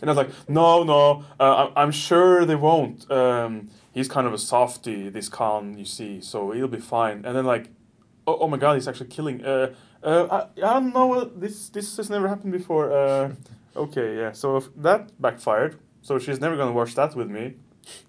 [0.00, 3.10] And i was like no no uh, I- i'm sure they won't.
[3.10, 7.24] Um, he's kind of a softy this khan you see so he'll be fine.
[7.24, 7.68] And then like
[8.26, 11.96] oh, oh my god he's actually killing uh, uh, I, I don't know this this
[11.98, 13.32] has never happened before uh,
[13.76, 17.54] okay yeah so that backfired so she's never going to watch that with me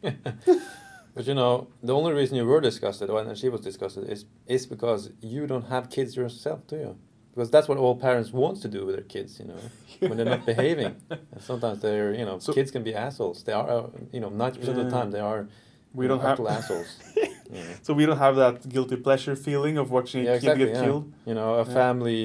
[1.13, 4.65] But you know, the only reason you were disgusted when she was disgusted is is
[4.65, 6.97] because you don't have kids yourself, do you?
[7.33, 9.59] Because that's what all parents want to do with their kids, you know,
[9.99, 10.95] when they're not behaving.
[11.33, 13.43] And sometimes they're, you know, So- kids can be assholes.
[13.43, 15.47] They are, uh, you know, ninety percent of the time they are.
[15.93, 16.91] we don't have assholes.
[17.17, 17.59] know.
[17.83, 20.65] So we don't have that guilty pleasure feeling of watching Yeah, a kid exactly.
[20.65, 20.83] get yeah.
[20.85, 21.05] killed.
[21.29, 21.73] You know, a Yeah.
[21.81, 22.23] family,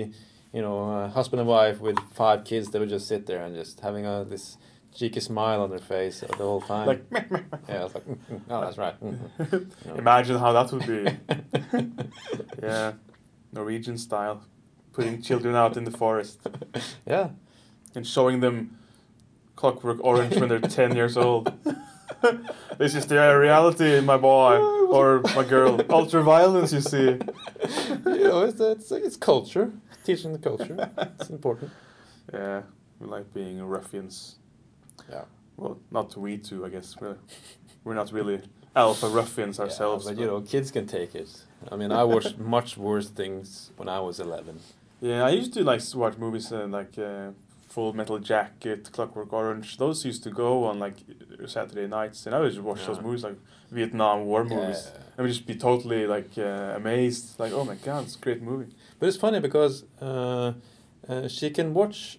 [0.57, 3.53] you know, a husband and wife with five kids, they would just sit there and
[3.63, 4.57] just having a this
[4.97, 6.87] cheeky smile on their face the whole time.
[6.87, 7.05] Like,
[7.69, 8.99] yeah, it's like, mm, mm, oh, that's right.
[9.03, 9.19] mm.
[9.53, 9.95] You know.
[9.97, 12.03] imagine how that would be.
[12.63, 12.93] yeah,
[13.53, 14.43] Norwegian style,
[14.93, 16.41] putting children out in the forest
[17.07, 17.31] yeah.
[17.95, 18.79] and showing them
[19.55, 21.53] Clockwork Orange when they're ten years old.
[22.79, 24.57] this is the reality, my boy
[24.89, 25.81] or my girl.
[25.91, 27.19] Ultra violence, you see.
[28.07, 29.73] you know, it's, it's, it's culture.
[30.05, 30.91] Teaching the culture.
[31.21, 31.71] It's important.
[32.33, 32.63] Yeah,
[33.01, 34.37] we like being ruffians.
[35.11, 35.25] Yeah.
[35.57, 36.97] Well, not to we two, I guess.
[37.01, 37.17] We're,
[37.85, 38.43] we're not really
[38.75, 40.05] alpha ruffians ourselves.
[40.05, 41.29] Yeah, but you know, kids can take it.
[41.71, 44.61] I mean, I watched much worse things when I was 11.
[45.01, 47.31] Yeah, I used to like watch movies uh, like uh,
[47.69, 49.77] Full Metal Jacket, Clockwork Orange.
[49.77, 50.97] Those used to go on like
[51.47, 53.39] Saturday nights, and I would just watch those movies like
[53.71, 54.91] Vietnam War movies.
[54.93, 55.01] Yeah.
[55.19, 58.43] I would just be totally like uh, amazed, like, oh my god, it's a great
[58.43, 58.73] movie.
[58.99, 60.55] But it's funny because uh,
[61.09, 62.19] uh, she can watch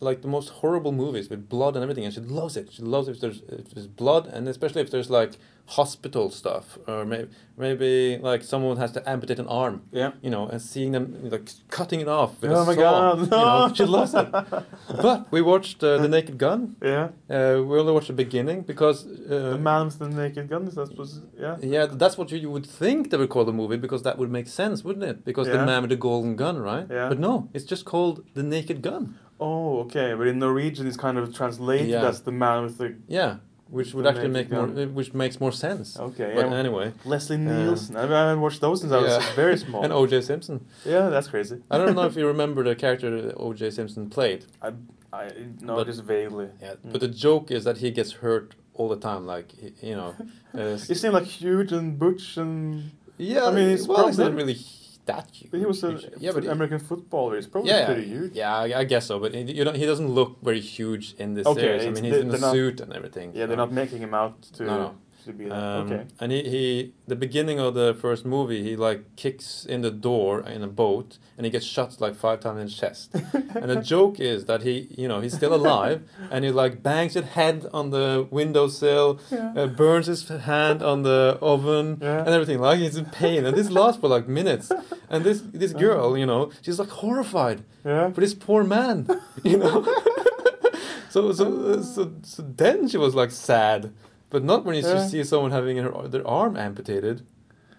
[0.00, 2.72] like the most horrible movies with blood and everything, and she loves it.
[2.72, 5.32] She loves it if there's if there's blood, and especially if there's like
[5.66, 7.28] hospital stuff, or maybe
[7.58, 10.12] maybe like someone has to amputate an arm, Yeah.
[10.22, 12.40] you know, and seeing them like cutting it off.
[12.40, 13.74] With Oh a my saw, God, you know, no.
[13.74, 14.30] she loves it.
[15.02, 16.76] But we watched uh, the Naked Gun.
[16.82, 17.08] Yeah.
[17.28, 20.72] Uh, we only watched the beginning because uh, the Man with the Naked Gun, that
[20.88, 21.56] supposed yeah?
[21.60, 24.30] yeah, that's what you, you would think they would call the movie because that would
[24.30, 25.24] make sense, wouldn't it?
[25.24, 26.86] Because the man with the golden gun, right?
[26.90, 27.08] Yeah.
[27.10, 29.18] But no, it's just called the Naked Gun.
[29.40, 30.14] Oh, okay.
[30.14, 32.08] But in Norwegian, it's kind of translated Yeah.
[32.08, 32.94] as the man with the.
[33.06, 33.36] Yeah,
[33.70, 34.78] which would actually make more, Gun.
[34.78, 35.98] uh, which makes more sense.
[35.98, 36.32] Okay.
[36.34, 36.56] But yeah.
[36.56, 37.96] anyway, Leslie Uh, Nielsen.
[37.96, 39.84] I haven't watched those since I was very small.
[39.84, 40.22] and O.J.
[40.22, 40.64] Simpson.
[40.84, 41.58] yeah, that's crazy.
[41.70, 43.70] I don't know if you remember the character that O.J.
[43.70, 44.46] Simpson played.
[44.62, 44.72] I,
[45.12, 45.30] I
[45.60, 46.48] no, But- just vaguely.
[46.60, 46.92] Yeah, Mm.
[46.92, 49.26] but the joke is that he gets hurt all the time.
[49.26, 50.14] Like you know,
[50.54, 52.90] uh, He seemed like huge and butch and.
[53.18, 53.46] yeah.
[53.46, 54.54] I mean, he's well, he's not really
[55.12, 55.50] that huge.
[55.50, 55.90] But he was a
[56.24, 57.34] yeah, but he- American footballer.
[57.36, 58.32] He's probably yeah, pretty huge.
[58.40, 59.14] Yeah, I, I guess so.
[59.18, 61.86] But he, you know, he doesn't look very huge in this Okay, series.
[61.86, 63.28] I mean, he's in a not- suit and everything.
[63.34, 64.90] Yeah, they're not making him out to No, no.
[65.24, 65.52] To be that.
[65.54, 66.04] Um, okay.
[66.20, 70.40] And he, he, the beginning of the first movie, he like kicks in the door
[70.40, 73.14] in a boat, and he gets shot like five times in the chest.
[73.54, 77.14] and the joke is that he, you know, he's still alive, and he like bangs
[77.14, 79.52] his head on the windowsill, Yeah.
[79.56, 82.20] uh, burns his hand on the oven, Yeah.
[82.20, 82.58] and everything.
[82.60, 84.70] Like he's in pain, and this lasts for like minutes.
[85.10, 88.10] And this this girl, you know, she's like horrified Yeah.
[88.12, 89.06] for this poor man,
[89.42, 89.84] you know.
[91.10, 93.92] so so so so then she was like sad,
[94.30, 95.06] but not when you Yeah.
[95.06, 97.22] see someone having her, their arm amputated.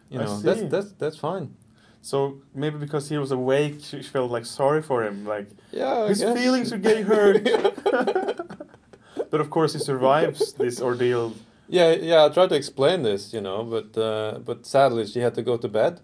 [0.10, 1.56] You know, that's that's that's fine.
[2.02, 5.26] So maybe because he was awake, she, felt like sorry for him.
[5.26, 7.43] Like Yeah, his feelings are getting hurt.
[9.32, 11.34] but of course, he survives this ordeal.
[11.68, 12.26] yeah, yeah.
[12.26, 15.58] I tried to explain this, you know, but uh, but sadly she had to go
[15.58, 16.00] to bed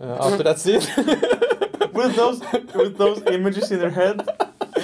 [0.00, 0.80] uh, after that scene.
[1.98, 2.40] with those
[2.74, 4.16] with those images in her head.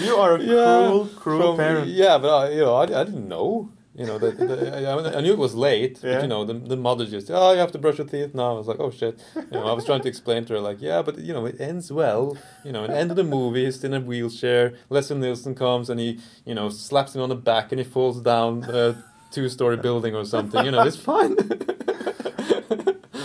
[0.00, 1.88] You are a cruel, cruel from- parent.
[1.88, 3.68] Yeah, but I, you know, I, I didn't know.
[3.96, 6.00] You know, that the, I, I knew it was late.
[6.02, 6.14] Yeah.
[6.14, 8.50] But you know, the, the mother just, oh, you have to brush your teeth now.
[8.50, 9.20] I was like, oh shit.
[9.36, 11.60] You know, I was trying to explain to her like, yeah, but you know, it
[11.60, 12.36] ends well.
[12.64, 14.74] You know, at the end of the movie, he's in a wheelchair.
[14.90, 18.20] Leslie Nielsen comes and he, you know, slaps him on the back and he falls
[18.20, 18.96] down a
[19.30, 20.64] two-story building or something.
[20.64, 21.36] You know, it's fine.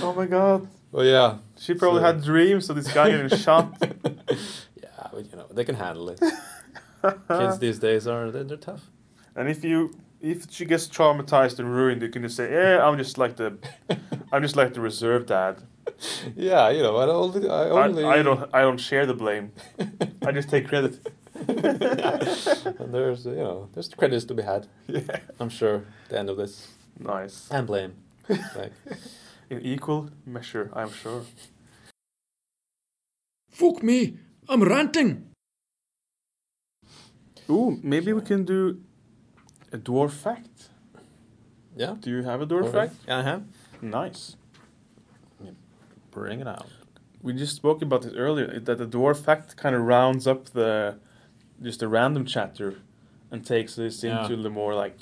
[0.02, 0.68] Oh my god.
[0.92, 3.76] well, yeah, She probably So- had dreams of this guy getting shot.
[3.82, 6.20] yeah, but you know, they can handle it.
[7.28, 8.90] Kids these days are they're, they're tough.
[9.36, 12.98] And if you if she gets traumatized and ruined, you can just say, "Yeah, I'm
[12.98, 13.58] just like the,
[14.32, 15.62] I'm just like the reserve dad.
[16.36, 19.52] Yeah, you know, I only, I I, only I don't, I don't share the blame.
[20.26, 21.00] I just take credit."
[21.48, 24.68] and there's you know there's credits to be had.
[24.88, 25.20] Yeah.
[25.40, 26.68] I'm sure at the end of this
[27.00, 27.48] Nice.
[27.50, 27.94] and blame.
[28.28, 28.74] Like,
[29.50, 31.24] In equal measure, I'm sure.
[33.52, 34.18] Fuck me,
[34.50, 35.30] I'm ranting.
[37.50, 38.80] Ooh, maybe we can do
[39.72, 40.70] a dwarf fact.
[41.76, 41.96] Yeah.
[42.00, 42.96] Do you have a dwarf fact?
[43.08, 43.44] Yeah, I have.
[43.82, 44.36] Nice.
[46.12, 46.68] Bring it out.
[47.22, 50.98] We just spoke about it earlier that the dwarf fact kind of rounds up the
[51.62, 52.80] just a random chapter
[53.32, 54.24] and takes this Yeah.
[54.24, 55.00] into the more like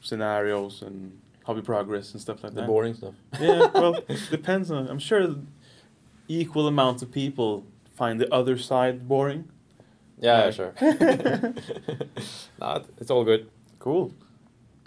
[0.00, 2.66] scenarios and hobby progress and stuff like The that.
[2.66, 3.14] boring stuff.
[3.40, 4.00] yeah, well,
[4.30, 4.88] depends on.
[4.88, 5.36] I'm sure
[6.28, 7.64] equal amounts of people
[7.94, 9.48] find the other side boring.
[10.18, 10.50] Yeah, Yeah.
[10.50, 10.72] sure.
[12.60, 13.48] no, it's all good.
[13.80, 14.12] Cool.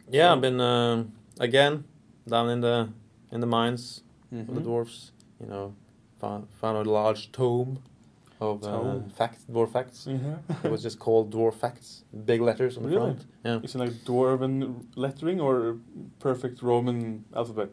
[0.09, 1.83] Yeah, So- I've been um, again
[2.27, 2.87] down in the
[3.31, 5.11] in the mines of the dwarfs.
[5.41, 5.73] You know,
[6.21, 7.79] found, found a large tome
[8.39, 10.07] of uh, facts, dwarf facts.
[10.07, 10.37] Mhm.
[10.65, 13.01] it was just called dwarf facts, big letters on the Really?
[13.13, 13.25] front.
[13.45, 15.77] Yeah, Is it like dwarven lettering or
[16.19, 17.69] perfect Roman alphabet?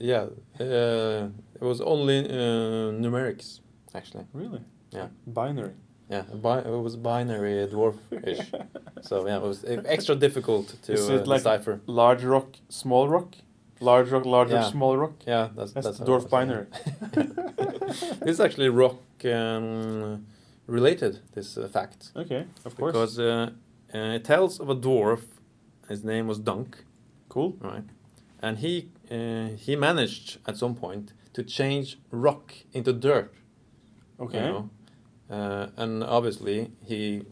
[0.00, 0.26] yeah.
[0.60, 1.28] Uh,
[1.60, 3.60] it was only uh, numerics
[3.94, 4.24] actually.
[4.32, 4.60] Really?
[4.90, 5.08] Yeah.
[5.26, 5.74] Binary.
[6.10, 8.50] Yeah, bi- it was binary dwarf-ish.
[9.02, 11.80] so yeah, it was uh, extra difficult to Is uh, it like- decipher.
[11.86, 13.34] Large rock, small rock,
[13.80, 14.70] large rock, larger, Yeah.
[14.70, 15.14] small rock.
[15.26, 16.66] Yeah, that's That's, that's the how it dwarf binary.
[18.20, 20.26] this is actually rock um,
[20.66, 21.20] related.
[21.34, 22.92] This uh, fact Okay, of course.
[22.92, 23.50] because uh,
[23.94, 25.22] uh, it tells of a dwarf.
[25.88, 26.84] His name was Dunk,
[27.28, 27.56] cool.
[27.60, 27.84] right?
[28.40, 33.32] And he uh, he managed at some point to change rock into dirt.
[34.20, 34.44] Okay.
[34.46, 34.70] You know?
[35.30, 37.22] Uh, and obviously he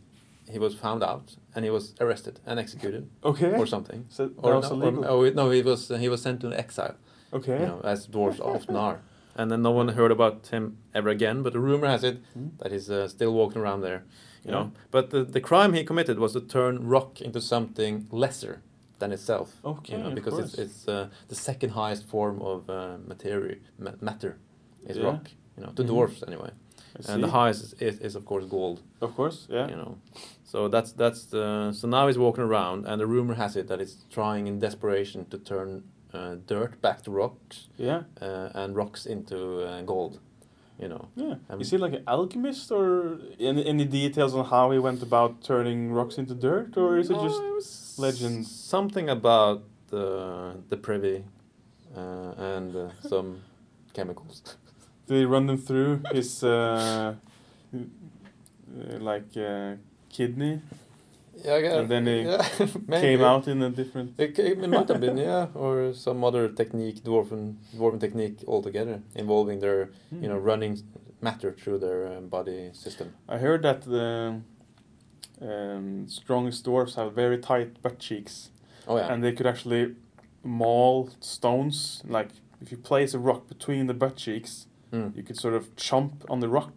[0.51, 3.55] he was found out and he was arrested and executed Okay.
[3.59, 4.05] or something.
[4.09, 5.05] So Or, no, illegal.
[5.05, 6.95] or, oh, no, he was he was sent to exile.
[7.33, 7.61] okay.
[7.61, 9.01] You know, as dwarves often are.
[9.37, 11.43] And then no one heard about him ever again.
[11.43, 12.49] But the rumor has it Hmm.
[12.59, 14.03] that he's uh, still walking around there.
[14.45, 14.59] You Yeah.
[14.59, 18.61] know, but the the crime he committed was to turn rock into something lesser
[18.99, 19.49] than itself.
[19.65, 23.97] Okay, you know, because it's it's uh, the second highest form of uh, material ma-
[24.01, 24.37] matter
[24.89, 25.07] is Yeah.
[25.11, 25.31] rock.
[25.57, 25.87] You know, to Mhm.
[25.89, 26.51] dwarfs anyway.
[26.97, 28.81] I And the highest is, is, of course gold.
[29.01, 29.69] Of course, yeah.
[29.69, 29.99] You know,
[30.45, 33.81] so that's that's the so now he's walking around, and the rumor has it that
[33.81, 35.83] he's trying in desperation to turn
[36.13, 40.21] uh, dirt back to rocks Yeah, uh, and rocks into uh, gold.
[40.79, 41.37] You know, yeah.
[41.49, 45.43] Um, Is he like an alchemist, or any, any details on how he went about
[45.43, 48.47] turning rocks into dirt, or is it No, just was legend?
[48.47, 51.25] Something about the the privy
[51.97, 53.43] uh, and uh, some
[53.93, 54.43] chemicals.
[55.13, 57.15] He run them through his uh,
[57.75, 59.75] uh, like uh,
[60.09, 60.61] kidney?
[61.45, 61.79] Yeah, yeah.
[61.79, 62.43] And then he yeah.
[63.01, 64.15] Came out in a different.
[64.19, 69.01] It, came, it might have been, yeah, or some other technique, dwarven dwarven technique altogether,
[69.15, 70.45] involving their, you know, Hmm.
[70.45, 70.83] running
[71.21, 73.15] matter through their um, body system.
[73.29, 74.41] I heard that the
[75.41, 78.51] um, strongest dwarfs have very tight butt cheeks,
[78.87, 79.95] Oh yeah, and they could actually
[80.45, 82.03] maul stones.
[82.07, 82.29] Like
[82.61, 85.17] if you place a rock between the butt cheeks, Mm.
[85.17, 86.73] you could sort of chomp on the rock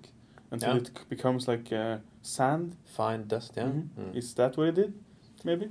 [0.51, 0.77] until Yeah.
[0.81, 2.75] it c- becomes like uh, sand.
[2.85, 3.65] fine dust, yeah.
[3.67, 3.89] Mhm.
[3.99, 4.15] Mm.
[4.15, 4.93] Is that what it did?
[5.43, 5.69] Maybe.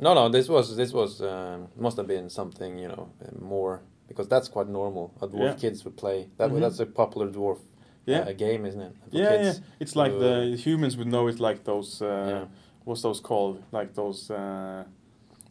[0.00, 3.80] No, no, this was this was um, must have been something you know uh, more
[4.08, 5.12] because that's quite normal.
[5.20, 5.54] A dwarf Yeah.
[5.54, 6.50] kids would play that.
[6.50, 6.60] Mhm.
[6.60, 7.58] That's a popular dwarf
[8.06, 8.28] Yeah.
[8.28, 8.92] uh, game, isn't it?
[9.10, 9.58] For yeah, kids.
[9.58, 9.64] yeah.
[9.80, 12.02] It's like the humans would know it like those.
[12.04, 12.44] Uh, Yeah.
[12.86, 13.62] What's those called?
[13.72, 14.84] Like those uh,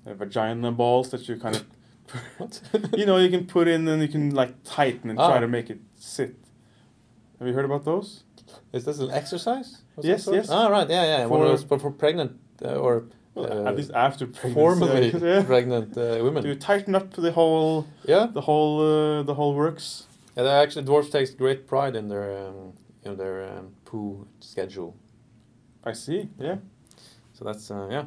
[0.07, 1.63] uh, vagina balls that you kind of.
[2.37, 2.61] What?
[2.97, 5.39] you know, you can put in and you can like tighten and try Ah.
[5.39, 6.35] to make it sit.
[7.39, 8.23] Have you heard about those?
[8.71, 9.81] Is this an exercise?
[10.01, 10.49] Yes, yes.
[10.49, 11.25] Ah, right, yeah, yeah.
[11.25, 12.31] One of For- those for, for pregnant
[12.65, 13.03] uh, or
[13.35, 14.53] Well, uh, at least after pregnancy.
[14.53, 15.43] formerly yeah.
[15.43, 16.45] pregnant uh, women.
[16.45, 20.07] You tighten up the whole, Yeah, the whole, uh, the whole works.
[20.37, 20.43] yeah.
[20.43, 22.73] They actually dwarves takes great pride in their um,
[23.03, 24.93] you know their um, poo schedule.
[25.85, 26.29] I see.
[26.39, 26.57] Yeah,
[27.33, 28.05] So that's uh, yeah.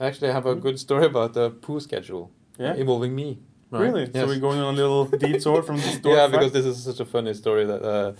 [0.00, 2.74] I actually have a good story about the poo schedule yeah.
[2.74, 3.38] involving me.
[3.70, 3.80] right?
[3.80, 4.02] Really?
[4.02, 4.14] Yes.
[4.14, 6.14] So we're going on a little detour from this door.
[6.16, 8.12] yeah, because this is such a funny story that uh,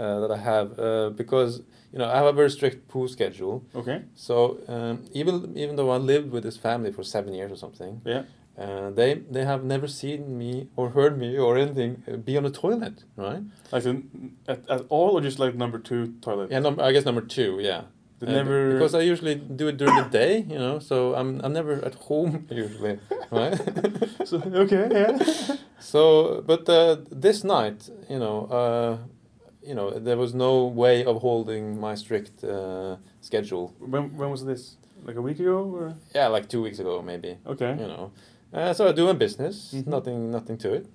[0.00, 3.64] uh, that I have uh, because you know I have a very strict poo schedule.
[3.74, 4.02] Okay.
[4.14, 8.00] So um, even even though I lived with this family for seven years or something,
[8.04, 8.22] Yeah.
[8.58, 12.42] uh, they they have never seen me or heard me or anything uh, be on
[12.42, 13.42] the toilet, right?
[13.72, 14.02] Like the,
[14.48, 16.50] at, at all, or just like number two toilet?
[16.50, 17.82] Yeah, num- I guess number two, yeah.
[18.20, 18.72] They never.
[18.72, 20.78] because I usually do it during the day, you know.
[20.78, 22.98] So I'm I'm never at home usually,
[23.30, 23.54] right?
[24.24, 24.88] so, okay.
[24.90, 25.18] Yeah.
[25.80, 28.96] So, but uh, this night, you know, uh,
[29.68, 33.74] you know, there was no way of holding my strict uh, schedule.
[33.78, 34.76] when when was this?
[35.06, 37.36] Like a week ago, or Yeah, like two weeks ago, maybe.
[37.46, 37.72] okay.
[37.78, 38.12] You know,
[38.54, 39.86] uh, so I do my business, Mhm.
[39.86, 40.86] nothing, nothing to it,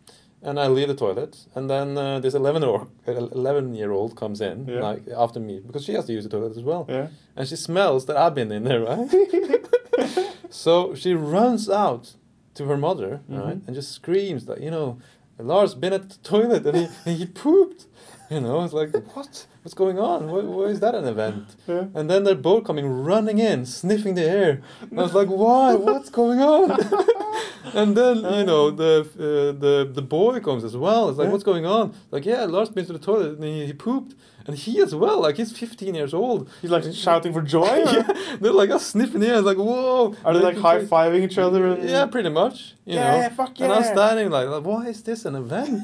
[0.41, 4.39] and I leave the toilet, and then uh, this eleven or eleven year old comes
[4.41, 4.81] in, Yeah.
[4.81, 7.07] like after me, because she has to use the toilet as well, Yeah.
[7.35, 9.09] and she smells that I've been in there, right?
[10.49, 12.13] so she runs out
[12.55, 13.67] to her mother, right, Mhm.
[13.67, 14.97] and just screams that you know,
[15.37, 17.85] Lars been at the toilet and he and he pooped.
[18.29, 19.45] You know, it's like what?
[19.63, 20.31] What's going on?
[20.31, 21.55] Why, why is that an event?
[21.67, 21.85] Yeah.
[21.93, 24.61] And then they're both coming running in, sniffing the air.
[24.89, 25.75] And I was like, why?
[25.75, 26.71] What's going on?
[27.73, 31.09] and then you know the uh, the the boy comes as well.
[31.09, 31.31] It's like, Yeah.
[31.33, 31.93] what's going on?
[32.09, 34.15] Like, yeah, Lars been to the toilet and he, he pooped,
[34.49, 35.21] and he as well.
[35.21, 36.49] Like, he's 15 years old.
[36.61, 37.75] He's like shouting for joy.
[37.95, 38.05] yeah,
[38.41, 39.35] they're like us sniffing here.
[39.35, 40.15] It's like, whoa.
[40.25, 41.61] Are they like high fiving each other?
[41.67, 42.57] And, Yeah, pretty much.
[42.85, 43.17] You Yeah, know.
[43.21, 43.65] yeah, fuck yeah.
[43.65, 45.83] And I'm standing like, like, why is this an event?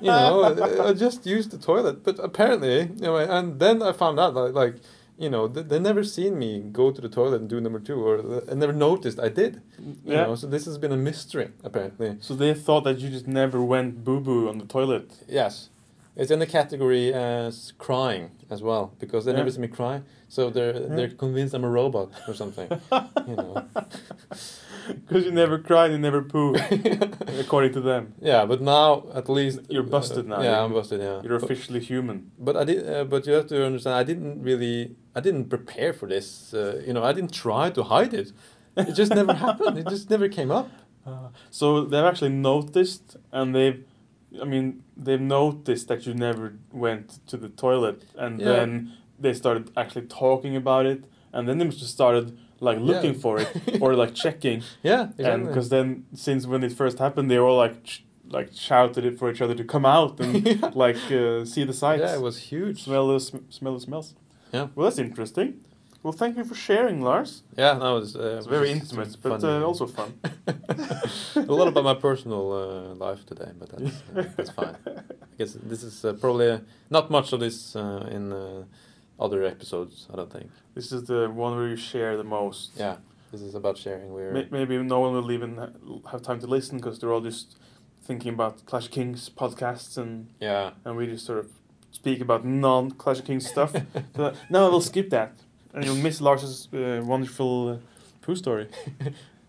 [0.00, 3.92] you know, I, I just used the toilet, but apparently, you know, and then I
[3.92, 4.74] found out like, like
[5.18, 6.50] you know, they, they never seen me
[6.80, 9.52] go to the toilet and do number two, or I never noticed I did.
[9.78, 10.24] You Yeah.
[10.26, 12.16] know, so this has been a mystery apparently.
[12.20, 15.06] So they thought that you just never went boo boo on the toilet.
[15.28, 15.68] Yes.
[16.14, 19.38] It's in the category as crying as well because they Yeah.
[19.38, 20.94] never see me cry, so they're Yeah.
[20.96, 22.68] they're convinced I'm a robot or something.
[23.28, 23.64] you know.
[25.06, 26.56] Because you never cried, you never poo,
[27.38, 28.14] according to them.
[28.20, 30.42] Yeah, but now at least You're busted now.
[30.42, 31.00] Yeah, I'm busted.
[31.00, 32.32] Yeah, You're But- officially human.
[32.38, 32.88] But I did.
[32.88, 33.94] Uh, but you have to understand.
[33.94, 34.96] I didn't really.
[35.14, 36.52] I didn't prepare for this.
[36.52, 38.32] Uh, you know, I didn't try to hide it.
[38.76, 39.78] It just never happened.
[39.78, 40.68] It just never came up.
[41.50, 43.84] So they've actually noticed, and they've,
[44.40, 48.46] I mean, they've noticed that you never went to the toilet, and Yeah.
[48.52, 53.20] then they started actually talking about it, and then they just started like looking Yeah.
[53.20, 53.48] for it
[53.82, 55.24] or like checking, Yeah, exactly.
[55.24, 59.18] and because then since when it first happened, they all like ch- like shouted it
[59.18, 60.70] for each other to come out and Yeah.
[60.74, 62.84] like uh, see the sights, yeah, it was huge.
[62.84, 64.14] smell the sm- smell the smells.
[64.54, 64.68] Yeah.
[64.74, 65.48] Well, that's interesting.
[66.02, 67.42] Well, thank you for sharing, Lars.
[67.56, 68.16] Yeah, that was.
[68.16, 70.12] Uh, It's very intimate, but uh, also fun.
[71.36, 74.76] a lot about my personal uh, life today, but that's uh, that's fine.
[74.86, 76.58] I guess this is uh, probably uh,
[76.90, 78.64] not much of this uh, in uh,
[79.20, 80.08] other episodes.
[80.12, 80.50] I don't think.
[80.74, 82.70] This is the one where you share the most.
[82.76, 82.96] Yeah,
[83.30, 84.12] this is about sharing.
[84.32, 85.56] May- Maybe no one will even
[86.10, 87.56] have time to listen because they're all just
[88.02, 90.70] thinking about Clash Kings podcasts and, yeah.
[90.84, 91.46] and we just sort of
[91.92, 93.72] speak about non Clash Kings stuff.
[94.16, 95.32] so, no, we'll skip that.
[95.74, 97.76] And you'll miss Lars's uh, wonderful uh,
[98.20, 98.68] poo story.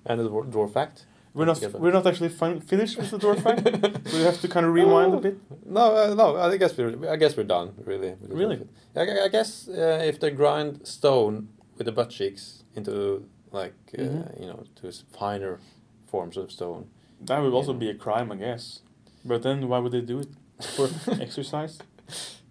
[0.06, 1.06] And the dwar- dwarf fact.
[1.34, 1.80] We're not Together.
[1.80, 3.64] we're not actually fin- finished with the dwarf fact.
[4.14, 5.38] we have to kind of rewind a bit.
[5.66, 6.38] No, uh, no.
[6.38, 7.10] I guess we're.
[7.10, 7.74] I guess we're done.
[7.86, 8.14] Really.
[8.22, 8.68] Really?
[8.96, 14.02] I, I guess uh, if they grind stone with the butt cheeks into like uh,
[14.02, 14.40] Mhm.
[14.42, 15.60] you know to finer
[16.06, 16.86] forms of stone.
[17.22, 17.80] That would also Yeah.
[17.80, 18.82] be a crime, I guess.
[19.26, 20.28] But then why would they do it?
[20.76, 20.88] For
[21.22, 21.80] exercise?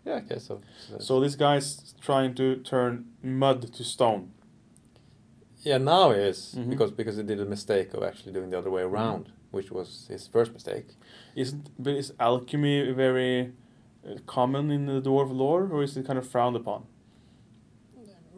[0.04, 0.60] Yeah, I guess so.
[0.98, 4.32] So, this guy's trying to turn mud to stone.
[5.64, 6.70] yeah, now he is Mhm.
[6.70, 10.06] because because he did a mistake of actually doing the other way around, which was
[10.08, 10.86] his first mistake.
[11.36, 13.52] Isn't but is alchemy very
[14.04, 16.86] uh, common in the dwarf lore, or is it kind of frowned upon?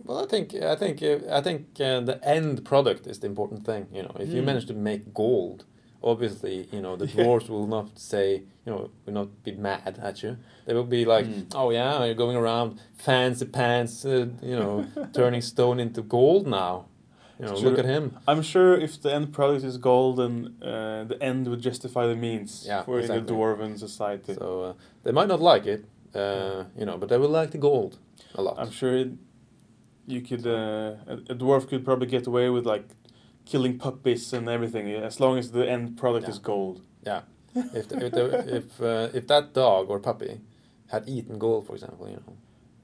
[0.04, 3.86] Well, I think I think I think uh, the end product is the important thing.
[3.90, 4.46] You know, if you Mm.
[4.46, 5.64] manage to make gold,
[6.04, 10.22] obviously, you know, the dwarves will not say, you know, will not be mad at
[10.22, 10.36] you.
[10.66, 11.46] They will be like, Mm.
[11.54, 16.86] oh yeah, you're going around fancy pants, uh, you know, turning stone into gold now.
[17.38, 18.16] You know, look at him.
[18.28, 22.14] I'm sure if the end product is gold, then uh, the end would justify the
[22.14, 23.26] means Yeah, for in exactly.
[23.26, 24.34] the dwarven society.
[24.34, 25.84] So uh, they might not like it,
[26.14, 27.98] uh, you know, but they will like the gold
[28.36, 28.54] a lot.
[28.56, 29.08] I'm sure it,
[30.06, 32.86] you could uh, a, a dwarf could probably get away with like
[33.46, 36.30] killing puppies and everything as long as the end product Yeah.
[36.30, 36.80] is gold.
[37.06, 37.20] Yeah,
[37.74, 40.40] if the, if the, if uh, if that dog or puppy
[40.88, 42.36] had eaten gold, for example, you know,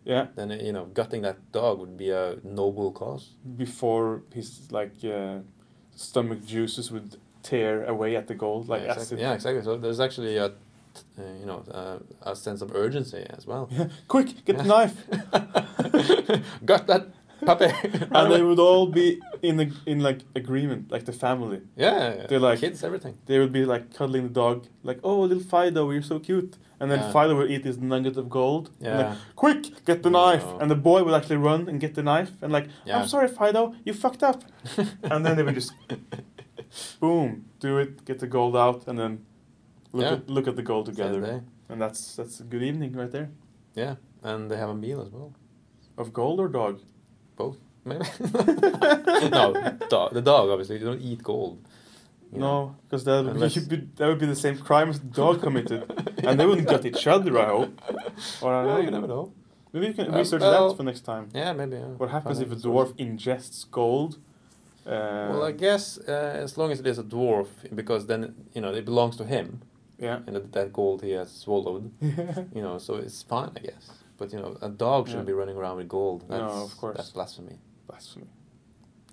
[0.05, 3.35] Yeah, then you know, gutting that dog would be a noble cause.
[3.57, 5.39] before his like uh,
[5.97, 9.03] stomach juices would tear away at the gold like yeah, acid.
[9.03, 9.23] exactly.
[9.23, 9.63] yeah, exactly.
[9.63, 10.51] So there's actually a, uh,
[11.41, 11.99] you know, uh,
[12.33, 13.69] a sense of urgency as well.
[13.71, 13.89] Yeah.
[14.09, 14.97] Quick, get the knife!
[16.65, 17.07] Got that
[17.47, 17.67] puppy.
[18.17, 21.61] and they would all be in a, in like agreement, like the family.
[21.77, 22.27] yeah, yeah.
[22.29, 23.19] They're like- kids, everything.
[23.27, 26.91] They would be like cuddling the dog, like, "Oh, little Fido, you're so cute." And
[26.91, 27.13] then Yeah.
[27.13, 28.71] Fido would eat his nugget of gold.
[28.81, 29.09] and Yeah.
[29.11, 30.45] like, Quick, get the knife!
[30.45, 30.59] No.
[30.61, 32.99] And the boy would actually run and get the knife, and like, Yeah.
[33.01, 34.43] "I'm sorry, Fido, you fucked up."
[35.13, 35.73] and then they would just,
[37.01, 39.25] boom, do it, get the gold out, and then
[39.93, 40.13] look Yeah.
[40.15, 43.29] at look at the gold together, and that's that's a good evening right there.
[43.75, 45.33] Yeah, and they have a meal as well.
[45.99, 46.81] Of gold or dog?
[47.43, 48.05] Both, maybe.
[49.37, 49.45] no,
[49.95, 50.77] dog, the dog obviously.
[50.81, 51.57] You don't eat gold.
[52.33, 55.35] No, because that would Unless- be, that would be the same crime as the dog
[55.47, 55.83] committed,
[56.27, 57.33] and they wouldn't gut each other.
[57.39, 57.73] I hope.
[58.43, 59.25] Or I Yeah, don't you never know.
[59.73, 61.25] Maybe you can Uh, research well- that for next time.
[61.35, 61.77] Yeah, maybe.
[61.77, 61.95] Yeah.
[62.01, 64.13] What happens Find if a dwarf ingests gold?
[64.87, 65.85] Uh, Well, I guess
[66.15, 67.49] uh, as long as it is a dwarf,
[67.81, 68.21] because then
[68.55, 69.47] you know it belongs to him,
[70.07, 70.19] yeah.
[70.27, 71.85] and that, that gold he has swallowed.
[72.57, 73.85] you know, so it's fine, I guess.
[74.21, 75.33] But you know, a dog shouldn't Yeah.
[75.33, 76.29] be running around with gold.
[76.29, 76.97] No, That's, of course.
[76.99, 77.59] That's blasphemy.
[77.89, 78.27] Blasphemy.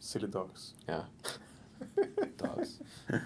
[0.02, 0.74] Silly dogs.
[0.88, 1.04] Yeah,
[2.38, 2.80] dogs.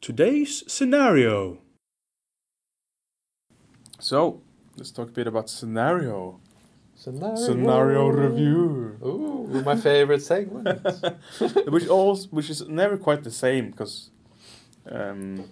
[0.00, 1.58] Today's scenario.
[3.98, 4.40] So,
[4.76, 6.38] let's talk a bit about scenario.
[6.94, 8.98] Scenario, Scenario review.
[9.04, 10.78] Ooh, my favorite segment.
[11.66, 14.10] which also which is never quite the same because
[14.90, 15.50] um,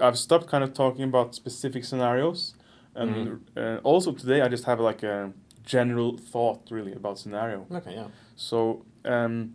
[0.00, 2.55] I've stopped kind of talking about specific scenarios,
[2.96, 3.40] and Mhm.
[3.56, 5.32] uh, also today I just have like a
[5.64, 7.66] general thought really about scenario.
[7.78, 8.08] okay, yeah.
[8.36, 9.54] So um,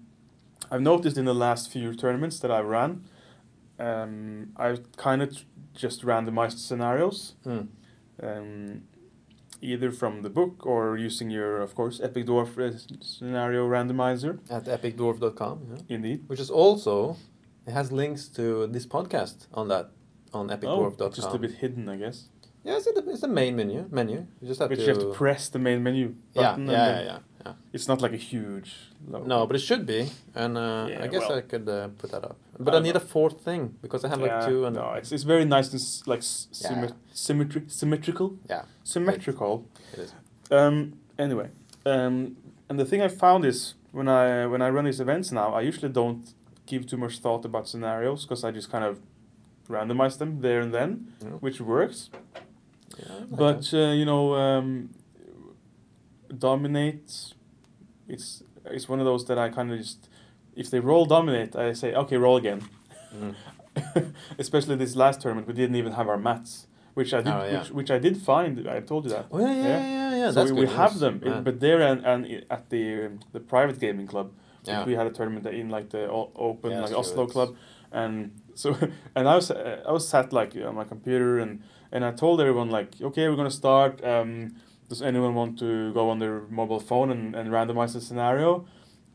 [0.72, 2.92] I've noticed in the last few tournaments that I've ran,
[3.80, 5.30] um, I've kind of
[5.74, 7.68] just randomized scenarios, Mm.
[8.22, 8.82] um,
[9.62, 12.50] either from the book or using your, of course, Epic Dwarf
[13.04, 14.40] scenario randomizer.
[14.50, 15.96] At epicdwarf.com, yeah.
[15.96, 16.24] Indeed.
[16.28, 17.16] which is also
[17.68, 19.92] it has links to this podcast on that
[20.34, 21.12] on Oh, epicdwarf.com.
[21.14, 22.30] just a bit hidden, I guess.
[22.64, 23.88] Yeah, it's the, it's the main menu.
[23.92, 24.26] Menu.
[24.42, 24.82] You just have But to.
[24.82, 26.68] you have to press the main menu yeah, button.
[26.68, 27.54] yeah, and yeah, yeah, yeah.
[27.74, 28.76] It's not like a huge.
[29.08, 29.26] Logo.
[29.26, 31.40] No, but it should be, and uh, Yeah, I guess well.
[31.40, 32.38] I could uh, put that up.
[32.60, 35.12] But I I need a fourth thing because I have like two and no, it's
[35.12, 36.70] it's very nice and s- like s- Yeah.
[36.70, 36.96] symmet-
[37.26, 39.66] symmetri- symmetrical, yeah, symmetrical.
[39.94, 40.14] it is.
[40.52, 41.50] Um, anyway,
[41.86, 42.38] um,
[42.70, 45.62] and the thing I found is when I when I run these events now, I
[45.62, 46.24] usually don't
[46.68, 49.00] give too much thought about scenarios because I just kind of
[49.68, 50.90] randomize them there and then,
[51.24, 51.30] Yeah.
[51.40, 52.10] which works.
[53.02, 54.90] Yeah, like But uh, you know, um,
[56.38, 57.34] dominate.
[58.08, 60.10] It's it's one of those that I kind of just
[60.56, 62.62] if they roll dominate, I say okay, roll again.
[63.16, 63.36] Mm.
[64.38, 67.60] Especially this last tournament, we didn't even have our mats, which I did, Oh, yeah.
[67.60, 68.68] which, which I did find.
[68.68, 69.28] I told you that.
[69.32, 69.68] Oh yeah, yeah, Yeah.
[69.68, 70.16] yeah, yeah.
[70.18, 70.28] yeah.
[70.32, 71.40] so That's we, good we have them, Yeah.
[71.42, 74.32] but there and, and at the um, the private gaming club,
[74.66, 74.86] yeah.
[74.86, 77.56] we had a tournament in like the open Yeah, like that's true, Oslo it's- club,
[77.92, 78.76] and so
[79.16, 81.62] and I was uh, I was sat like on my computer and
[81.92, 84.04] and I told everyone like okay we're gonna start.
[84.04, 84.56] Um,
[84.90, 88.66] does anyone want to go on their mobile phone and, and randomize the scenario?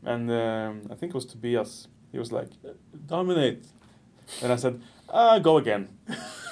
[0.03, 1.87] And um, I think it was Tobias.
[2.11, 2.49] He was like
[3.05, 3.65] dominate,
[4.41, 5.89] and I said ah go again.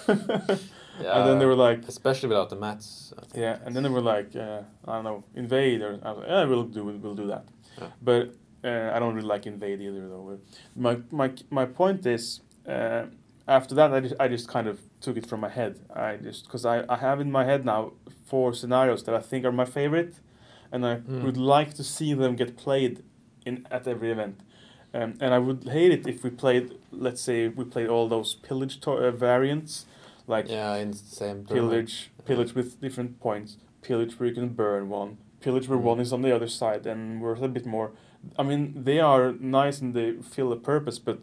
[0.07, 0.57] yeah.
[0.97, 3.13] And then they were like especially without the mats.
[3.33, 6.27] Yeah, and then they were like, uh, I don't know, invade, or I was like,
[6.29, 7.45] yeah, we'll do we'll do that.
[7.77, 7.87] Yeah.
[8.01, 10.39] But uh, I don't really like invade either, though.
[10.75, 13.05] My my my point is, uh,
[13.47, 15.79] after that, I just I just kind of took it from my head.
[15.93, 17.91] I just because I I have in my head now
[18.25, 20.13] four scenarios that I think are my favorite,
[20.71, 21.23] and I Mm.
[21.23, 23.03] would like to see them get played
[23.45, 24.35] in at every event.
[24.93, 28.33] Um, and I would hate it if we played, let's say, we played all those
[28.35, 29.85] pillage to- uh, variants,
[30.27, 31.71] like yeah, in the same tournament.
[31.71, 35.91] pillage, pillage with different points, pillage where you can burn one, pillage where Mm.
[35.91, 37.91] one is on the other side and worth a bit more.
[38.39, 41.19] I mean, they are nice and they fill a purpose, but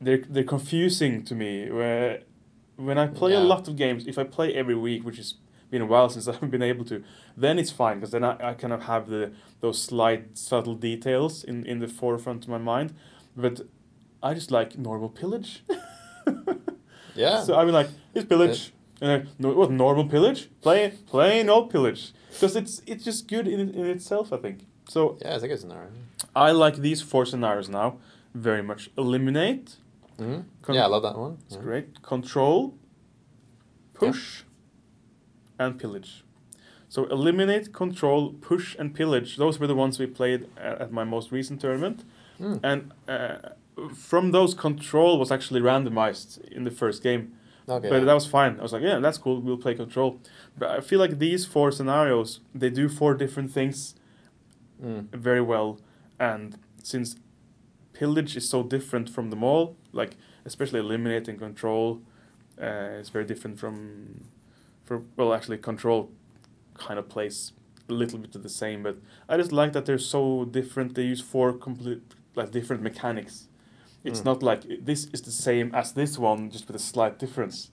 [0.00, 1.70] they're they're confusing to me.
[1.70, 2.20] Where
[2.76, 5.34] when I play a lot of games, if I play every week, which has
[5.70, 7.02] been a while since I've been able to,
[7.36, 11.44] then it's fine because then I, I kind of have the those slight subtle details
[11.44, 12.94] in in the forefront of my mind.
[13.36, 13.62] But
[14.22, 15.62] I just like normal pillage.
[17.14, 17.42] Yeah.
[17.42, 18.72] So I mean, like, it's pillage.
[19.00, 20.48] And I, no, what normal pillage?
[20.62, 22.12] Plain, plain old pillage.
[22.30, 24.66] Because it's it's just good in in itself, I think.
[24.88, 25.90] So yeah, I think it's a good scenario.
[26.34, 27.98] I like these four scenarios now
[28.34, 28.90] very much.
[28.96, 29.76] Eliminate.
[30.18, 31.38] Hmm Con- yeah, I love that one.
[31.46, 31.62] It's Yeah.
[31.62, 32.02] great.
[32.02, 32.74] Control.
[33.94, 34.42] Push.
[35.58, 36.24] And pillage.
[36.88, 39.36] So eliminate, control, push, and pillage.
[39.36, 42.04] Those were the ones we played at, at my most recent tournament.
[42.40, 42.60] Mm.
[42.62, 43.36] And uh,
[43.94, 47.32] from those, control was actually randomized in the first game.
[47.68, 47.88] Okay.
[47.88, 48.04] But yeah.
[48.04, 48.58] that was fine.
[48.58, 49.40] I was like, yeah, that's cool.
[49.40, 50.20] We'll play control.
[50.58, 53.94] But I feel like these four scenarios, they do four different things
[54.84, 55.08] Mm.
[55.12, 55.78] very well.
[56.18, 57.16] And since
[57.92, 62.00] pillage is so different from them all, like especially eliminate and control,
[62.60, 64.24] uh, it's very different from,
[64.84, 66.10] for well, actually control
[66.74, 67.52] kind of plays
[67.88, 68.82] a little bit of the same.
[68.82, 68.96] But
[69.28, 70.94] I just like that they're so different.
[70.94, 72.02] They use four complete
[72.34, 73.48] like different mechanics.
[74.02, 74.24] It's Mm.
[74.24, 77.70] not like this is the same as this one, just with a slight difference.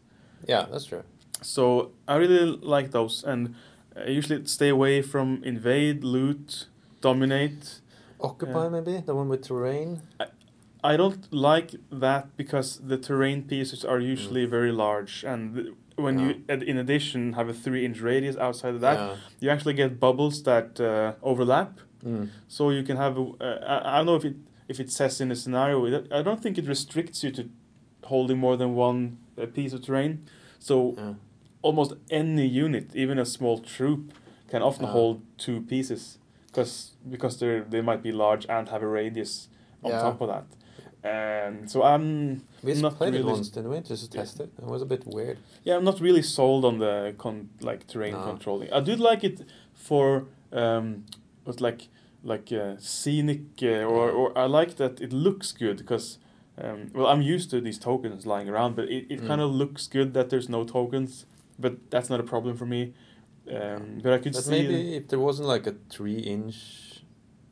[0.47, 1.03] Yeah, that's true.
[1.41, 3.55] So I really like those, and
[3.95, 6.67] I usually stay away from invade, loot,
[7.01, 7.81] dominate.
[8.19, 8.69] Occupy Yeah.
[8.69, 10.01] maybe the one with terrain.
[10.19, 10.27] I
[10.97, 16.77] don't like that because the terrain pieces are usually very large, and when you, in
[16.77, 19.15] addition, have a three-inch radius outside of that, Yeah.
[19.39, 21.79] you actually get bubbles that uh, overlap.
[22.03, 22.29] Mm.
[22.47, 23.17] So you can have.
[23.17, 24.35] A, uh, I, I don't know if it
[24.67, 25.85] if it says in the scenario.
[26.11, 27.43] I don't think it restricts you to
[28.05, 30.25] holding more than one uh, piece of terrain.
[30.59, 31.13] So Yeah.
[31.61, 34.13] almost any unit, even a small troop,
[34.49, 34.93] can often Yeah.
[34.93, 36.17] hold two pieces,
[36.47, 39.49] because because they they might be large and have a radius
[39.83, 40.01] on Yeah.
[40.01, 40.45] top of that.
[41.03, 43.79] And so I'm We not played it once, didn't we?
[43.81, 44.51] Just to test it.
[44.57, 45.37] It was a bit weird.
[45.63, 48.23] yeah, I'm not really sold on the con like terrain No.
[48.23, 48.71] controlling.
[48.71, 49.41] I do like it
[49.73, 51.05] for um,
[51.43, 51.87] what's like
[52.23, 56.17] like uh, scenic uh, or or I like that it looks good because.
[56.57, 59.27] Um, well, I'm used to these tokens lying around, but it, it Mm.
[59.27, 61.25] kind of looks good that there's no tokens.
[61.57, 62.93] But that's not a problem for me.
[63.49, 66.90] Um, but I could But see maybe if there wasn't like a three inch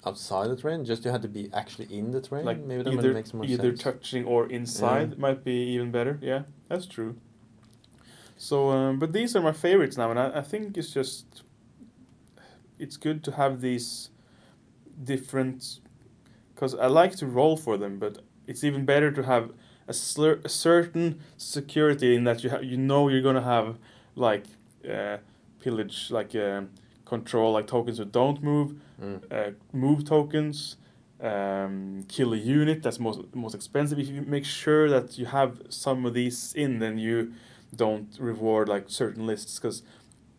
[0.05, 2.45] outside the train, just you had to be actually in the train.
[2.45, 3.53] like maybe that either would make more sense.
[3.53, 3.83] either sense.
[3.83, 6.17] touching or inside might be even better.
[6.21, 7.15] Yeah, that's true.
[8.37, 11.43] So, um, but these are my favorites now, and I, I think it's just
[12.77, 14.09] it's good to have these
[15.03, 15.79] different
[16.55, 19.51] because I like to roll for them, but it's even better to have
[19.87, 23.77] a, slur, a certain security in that you ha- you know you're gonna have
[24.15, 24.45] like
[24.89, 25.17] uh,
[25.59, 26.61] pillage, like uh,
[27.13, 28.69] control, like tokens that don't move,
[29.01, 29.19] Mm.
[29.31, 30.77] uh, move tokens,
[31.21, 33.97] um, kill a unit that's most most expensive.
[33.99, 37.17] If you make sure that you have some of these in, then you
[37.75, 39.83] don't reward like certain lists because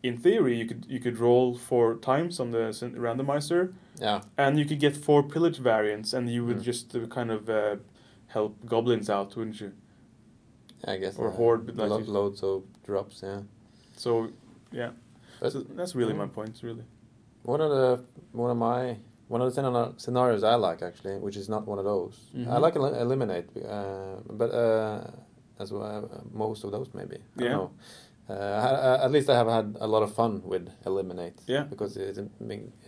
[0.02, 2.64] in theory you could you could roll four times on the
[3.06, 3.62] randomizer
[4.00, 6.70] Yeah, and you could get four pillage variants and you would Mm.
[6.70, 7.76] just uh, kind of uh,
[8.28, 9.70] help goblins out, wouldn't you?
[10.92, 11.18] I guess.
[11.18, 13.20] Or uh, horde, but like lo- loads of drops.
[13.22, 13.40] Yeah.
[13.96, 14.10] So
[14.72, 14.90] yeah,
[15.40, 16.32] But- so that's really my Mm.
[16.34, 16.84] point, really.
[17.42, 18.00] One of the
[18.32, 18.96] one of my
[19.28, 22.14] one of the scenarios I like actually, which is not one of those.
[22.34, 22.60] I Mhm.
[22.60, 25.00] like el- eliminate, uh, but uh,
[25.62, 27.18] as well uh, most of those maybe.
[27.38, 27.68] I Yeah.
[28.28, 31.38] Uh, I, I, at least I have had a lot of fun with eliminate.
[31.46, 31.64] Yeah.
[31.72, 32.16] Because it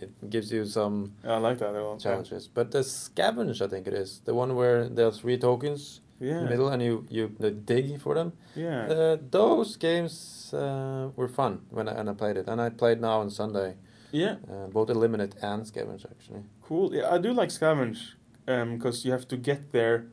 [0.03, 1.99] it gives you some Yeah, I like that a lot.
[1.99, 2.47] challenges.
[2.47, 6.69] But the scavenge, I think it is the one where there's three tokens Yeah, middle,
[6.73, 7.27] and you you
[7.65, 8.31] dig for them.
[8.55, 8.85] yeah.
[8.93, 10.13] Uh, those games
[10.53, 13.75] uh, were fun when I, when I played it, and I played now on Sunday.
[14.11, 14.35] yeah.
[14.51, 16.43] Uh, both eliminate and scavenge actually.
[16.67, 16.93] Cool.
[16.95, 17.99] Yeah, I do like scavenge
[18.45, 20.05] because you have to get there,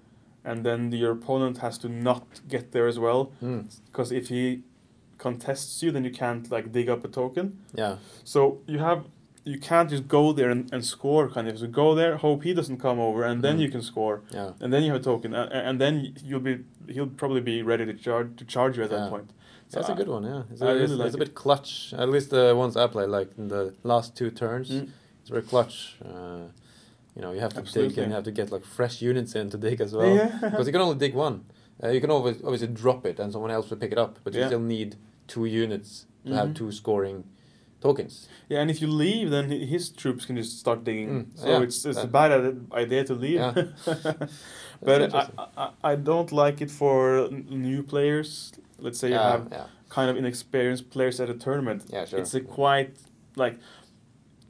[0.45, 3.33] and then your opponent has to not get there as well.
[3.43, 3.63] Mm.
[3.87, 4.63] Because if he
[5.19, 7.59] contests you, then you can't like dig up a token.
[7.75, 9.05] Yeah, So you have
[9.53, 11.59] you can't just go there and, and score kind of.
[11.59, 13.63] So go there, hope he doesn't come over, and then Mm.
[13.65, 15.95] you can score, yeah, and then you have a token, and, and then
[16.29, 16.55] you'll be
[16.95, 18.99] he'll probably be ready to charge to charge you at Yeah.
[18.99, 19.29] that point.
[19.69, 20.25] so that's a good one.
[20.33, 21.71] Yeah, it's, I a, it's, like it's a bit clutch.
[22.03, 24.89] At least the ones I play like in the last two turns, Mm.
[25.21, 25.77] it's very clutch.
[26.05, 26.45] Uh,
[27.17, 29.47] you know, you have to dig and you have to get like fresh units in
[29.51, 30.15] to dig as well.
[30.21, 30.31] Yeah.
[30.51, 31.37] Because you can only dig one.
[31.83, 34.31] Uh, you can always obviously drop it and someone else will pick it up, but
[34.35, 34.51] you Yeah.
[34.53, 34.91] still need
[35.33, 35.91] two units
[36.27, 36.55] to have Mhm.
[36.61, 37.19] two scoring
[37.81, 38.29] tokens.
[38.49, 41.09] Yeah, and if you leave, then his troops can just start digging.
[41.09, 42.31] Mm, So yeah, it's it's a bad
[42.73, 43.41] idea to leave.
[43.41, 43.53] Yeah.
[44.83, 45.29] but I.
[45.57, 48.53] I I don't like it for new players.
[48.79, 51.85] Let's say you yeah, have yeah, kind of inexperienced players at a tournament.
[51.89, 52.21] yeah, sure.
[52.21, 52.97] It's a quite
[53.37, 53.59] like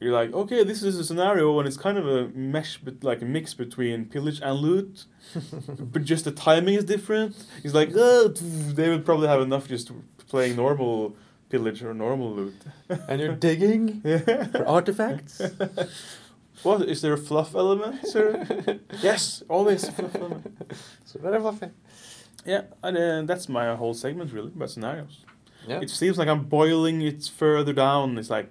[0.00, 3.20] you're like okay, this is a scenario, and it's kind of a mesh, but like
[3.22, 5.04] a mix between pillage and loot.
[5.92, 7.36] but just the timing is different.
[7.62, 9.90] It's like oh, they would probably have enough just
[10.28, 11.16] playing normal
[11.50, 12.54] pillage or normal loot.
[13.08, 14.00] and you're digging
[14.52, 15.40] for artifacts.
[16.62, 18.06] What is there a fluff element?
[18.06, 18.46] Sir?
[19.02, 20.44] yes, always a fluff element.
[21.06, 21.68] so very fluffy.
[22.44, 25.24] Yeah, and uh, that's my whole segment really about scenarios.
[25.66, 25.80] Yeah.
[25.80, 28.18] It seems like I'm boiling it further down.
[28.18, 28.48] It's like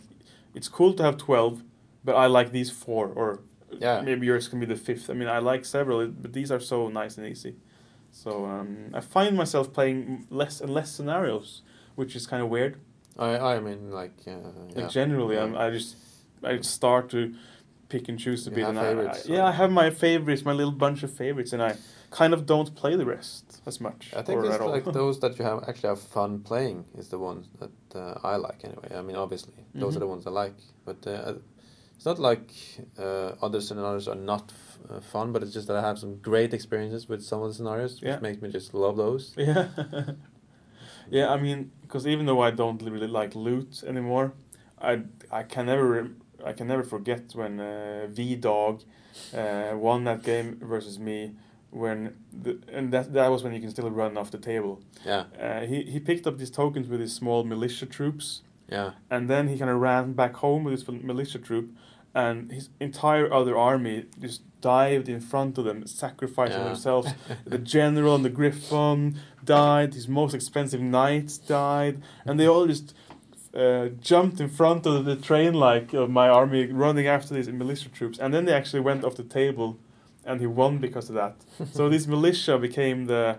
[0.56, 1.62] it's cool to have twelve,
[2.04, 3.42] but I like these four, or
[3.80, 4.02] Yeah.
[4.02, 5.10] maybe yours can be the fifth.
[5.10, 7.56] I mean, I like several, but these are so nice and easy.
[8.12, 11.62] So um, I find myself playing less and less scenarios,
[11.96, 12.78] which is kind of weird.
[13.20, 14.38] I I mean like uh,
[14.76, 15.44] Like generally, Yeah.
[15.44, 15.96] I'm, I just
[16.44, 17.22] I start to
[17.90, 18.66] pick and choose a You bit.
[18.70, 21.72] and I- yeah, I have my favorites, my little bunch of favorites, and I
[22.12, 24.02] kind of don't play the rest as much.
[24.16, 24.72] I think or it's at all.
[24.72, 28.36] like those that you have actually have fun playing is the ones that uh, I
[28.48, 28.90] like anyway.
[29.00, 30.06] I mean, obviously those are Mhm.
[30.06, 31.34] the ones I like, but uh,
[31.96, 32.48] it's not like
[32.98, 35.34] uh, other scenarios are not f- uh, fun.
[35.34, 38.08] But it's just that I have some great experiences with some of the scenarios, which
[38.12, 38.20] Yeah.
[38.22, 39.34] makes me just love those.
[39.38, 39.68] Yeah.
[41.10, 44.34] yeah, I mean, because even though I don't really like loot anymore,
[44.82, 46.10] I I can never
[46.46, 48.84] I can never forget when uh, V Dog
[49.34, 51.36] uh, won that game versus me.
[51.72, 54.82] When the, and that that was when you can still run off the table.
[55.06, 59.30] Yeah, Uh, he he picked up these tokens with his small militia troops, yeah, and
[59.30, 61.70] then he kind of ran back home with his militia troop,
[62.16, 66.66] and his entire other army just dived in front of them, sacrificing Yeah.
[66.66, 67.14] themselves.
[67.46, 69.94] the general and the griffon died.
[69.94, 72.94] His most expensive knights died, and they all just
[73.54, 77.90] uh, jumped in front of the train like of my army running after these militia
[77.90, 79.78] troops, and then they actually went off the table,
[80.26, 81.36] and he won because of that.
[81.74, 83.38] so this militia became the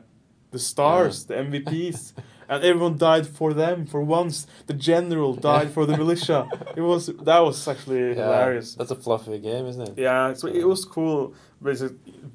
[0.51, 2.13] the stars, the MVPs.
[2.51, 4.45] And everyone died for them for once.
[4.67, 6.49] The general died for the militia.
[6.77, 8.15] It was that was actually yeah.
[8.15, 8.75] hilarious.
[8.75, 9.95] That's a fluffy game, isn't it?
[9.97, 11.33] Yeah, so it was cool,
[11.63, 11.83] but it's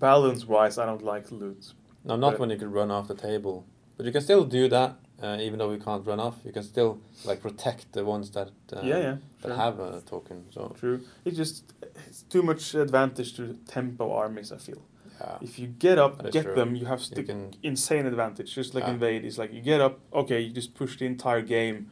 [0.07, 1.73] balance wise, I don't like loot.
[2.05, 3.65] No, not But- when you can run off the table,
[3.97, 4.91] but you can still do that.
[5.23, 8.49] Uh, even though you can't run off, you can still like protect the ones that
[8.75, 10.37] uh, yeah, yeah, that have a token.
[10.55, 10.99] So True.
[11.25, 11.73] It's just
[12.07, 14.51] it's too much advantage to tempo armies.
[14.51, 14.81] I feel
[15.19, 16.55] yeah, if you get up, get true.
[16.55, 18.53] them, you have you can insane advantage.
[18.53, 18.91] Just like Ah.
[18.91, 21.89] invade, it's like you get up, okay, you just push the entire game,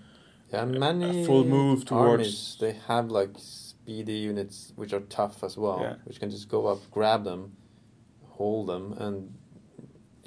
[0.51, 5.57] Yeah, many full move towards- armies, they have like speedy units which are tough as
[5.57, 5.95] well, Yeah.
[6.05, 7.53] which can just go up, grab them,
[8.37, 9.33] hold them, and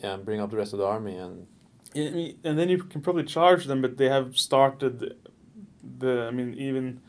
[0.02, 1.16] yeah, bring up the rest of the army.
[1.16, 1.46] And
[1.94, 5.16] Yeah, and then you can probably charge them, but they have started
[5.98, 6.26] the.
[6.28, 7.00] I mean, even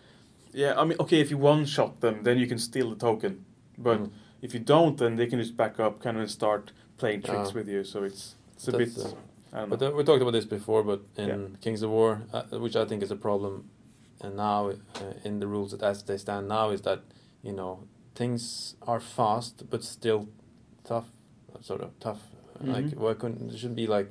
[0.54, 0.80] yeah.
[0.80, 3.44] I mean, okay, if you one shot them, then you can steal the token.
[3.78, 4.12] But Mm.
[4.42, 7.54] If you don't, then they can just back up, kind of start playing tricks Ah.
[7.56, 7.84] with you.
[7.84, 8.98] So it's it's a bit.
[8.98, 9.10] uh,
[9.54, 9.88] I don't But know.
[9.94, 11.58] uh, we talked about this before, but in Yeah.
[11.62, 13.70] Kings of War, uh, which I think is a problem,
[14.22, 17.02] and now uh, in the rules that as they stand now is that
[17.44, 17.84] you know
[18.16, 20.28] things are fast but still
[20.84, 21.08] tough,
[21.54, 22.22] uh, sort of tough.
[22.60, 22.98] Like Mhm.
[22.98, 24.10] why couldn't it should be like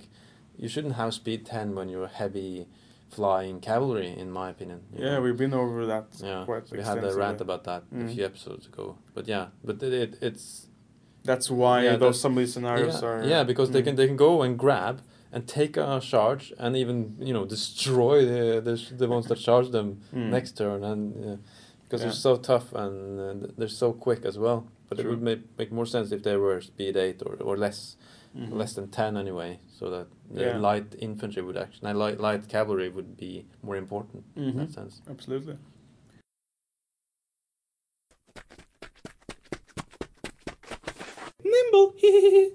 [0.57, 2.66] you shouldn't have speed ten when you're heavy
[3.11, 4.81] flying cavalry, in my opinion.
[4.93, 5.23] yeah, know.
[5.23, 8.15] we've been over that yeah we had a rant about that a Mhm.
[8.15, 8.99] few episodes ago.
[9.15, 10.66] But yeah, but it, it it's
[11.24, 13.24] That's why Yeah, those some of these scenarios yeah, are.
[13.24, 13.87] yeah because they Mm.
[13.87, 14.97] can they can go and grab
[15.33, 16.97] and take a charge and even
[17.28, 20.31] you know destroy the the, the ones that charge them Mm.
[20.37, 21.37] next turn and uh,
[21.83, 22.07] because Yeah.
[22.11, 24.61] they're so tough and uh, they're so quick as well.
[24.89, 27.97] But it would make make more sense if they were speed eight or, or less
[28.37, 28.53] Mhm.
[28.61, 30.59] less than ten anyway, so that Yeah.
[30.59, 34.57] light infantry would actually light light cavalry would be more important in Mhm.
[34.57, 35.01] that sense.
[35.09, 35.57] Absolutely.
[41.44, 41.94] Nimble.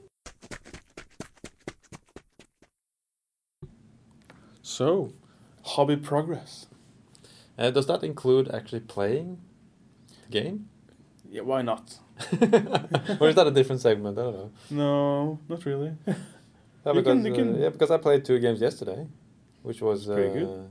[4.62, 5.14] So,
[5.64, 6.68] hobby progress.
[7.58, 9.40] Uh, does that include actually playing
[10.24, 10.70] the game?
[11.30, 11.98] Yeah, why not?
[13.20, 14.18] or is that a different segment?
[14.18, 14.52] I don't know.
[14.70, 15.94] No, not really.
[16.86, 19.08] Yeah, can- because, uh, can- yeah, because I played two games yesterday,
[19.64, 20.16] which was uh,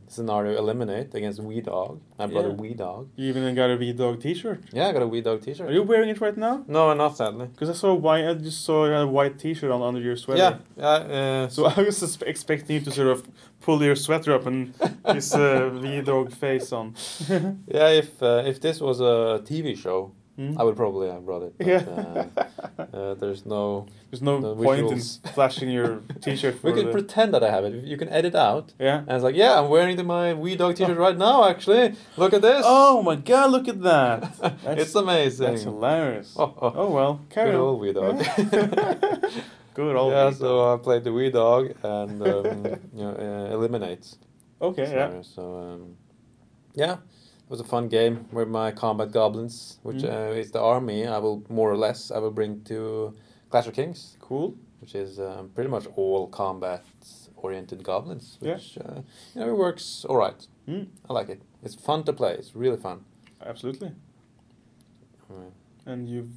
[0.09, 2.01] scenario eliminate against Wee Dog.
[2.19, 2.55] My brother Yeah.
[2.63, 3.09] Wee Dog.
[3.15, 4.61] You even got a V Dog T-shirt.
[4.73, 5.69] Yeah, I got a Wee Dog T-shirt.
[5.69, 6.65] Are you wearing it right now?
[6.67, 7.47] No, not sadly.
[7.47, 8.27] Because I saw white.
[8.29, 10.59] I just saw a white T-shirt on under your sweater.
[10.77, 10.85] Yeah.
[10.85, 13.19] Uh, So I was expecting you to sort of
[13.61, 14.75] pull your sweater up and
[15.05, 16.95] this uh, V Dog face on.
[17.69, 17.89] yeah.
[18.03, 20.11] If uh, if this was a TV show,
[20.41, 20.59] Hmm?
[20.59, 21.53] I would probably have brought it.
[21.59, 21.83] But, Yeah.
[22.79, 23.87] uh, uh, there's no.
[24.11, 24.99] There's no The point in
[25.37, 26.93] flashing your T-shirt for We can the.
[26.93, 27.85] pretend that I have it.
[27.85, 28.73] You can edit out.
[28.79, 28.99] yeah.
[29.07, 31.45] And it's like, yeah, I'm wearing the, my Wee Dog T-shirt right now.
[31.53, 32.63] Actually, look at this.
[32.65, 33.51] Oh my God!
[33.51, 34.19] Look at that.
[34.81, 35.47] It's amazing.
[35.47, 36.35] that's hilarious.
[36.39, 36.73] Oh, oh.
[36.83, 37.67] Oh well, carry Good on.
[37.67, 38.15] old Wee Dog.
[39.75, 40.13] Good old.
[40.13, 44.17] yeah, so I played the Wee Dog and um, you know uh, eliminates.
[44.61, 45.21] Okay, yeah.
[45.23, 45.97] So um,
[46.75, 46.97] yeah,
[47.51, 50.11] was a fun game with my combat goblins, which Mm.
[50.13, 51.07] uh, is the army.
[51.07, 53.13] I will more or less I will bring to
[53.51, 54.55] Clash of Kings, Cool.
[54.81, 56.85] which is um, pretty much all combat
[57.37, 58.39] oriented goblins.
[58.41, 58.55] Yeah.
[58.55, 59.03] Which uh,
[59.35, 60.47] you know it works all right.
[60.69, 61.43] Mm, I like it.
[61.65, 62.35] It's fun to play.
[62.39, 62.99] It's really fun.
[63.47, 63.91] absolutely.
[65.87, 66.31] And you've.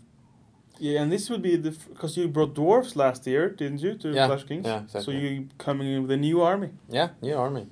[0.80, 4.08] Yeah, and this would be the because you brought dwarfs last year, didn't you, to
[4.10, 4.66] Yeah, Clash Kings?
[4.66, 5.18] yeah, So exactly.
[5.18, 6.70] you coming in with a new army.
[6.90, 7.68] Yeah, new army.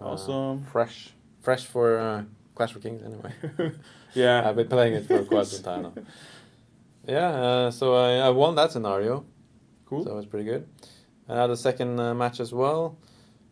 [0.00, 0.64] Uh, Awesome.
[0.72, 2.22] fresh, fresh for uh,
[2.54, 3.32] Clash of Kings anyway.
[4.14, 4.46] Yeah.
[4.46, 5.92] I've been playing it for quite some time now.
[7.06, 9.24] Yeah, uh, so I, I won that scenario,
[9.86, 10.04] Cool.
[10.04, 10.68] so it was pretty good.
[11.28, 12.98] I had a second uh, match as well,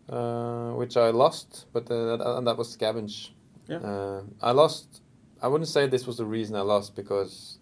[0.09, 3.31] uh, which I lost, but uh, that, and that was Scavenge.
[3.67, 3.79] Yeah.
[3.79, 5.01] Uh, I lost.
[5.43, 7.59] I wouldn't say this was the reason I lost because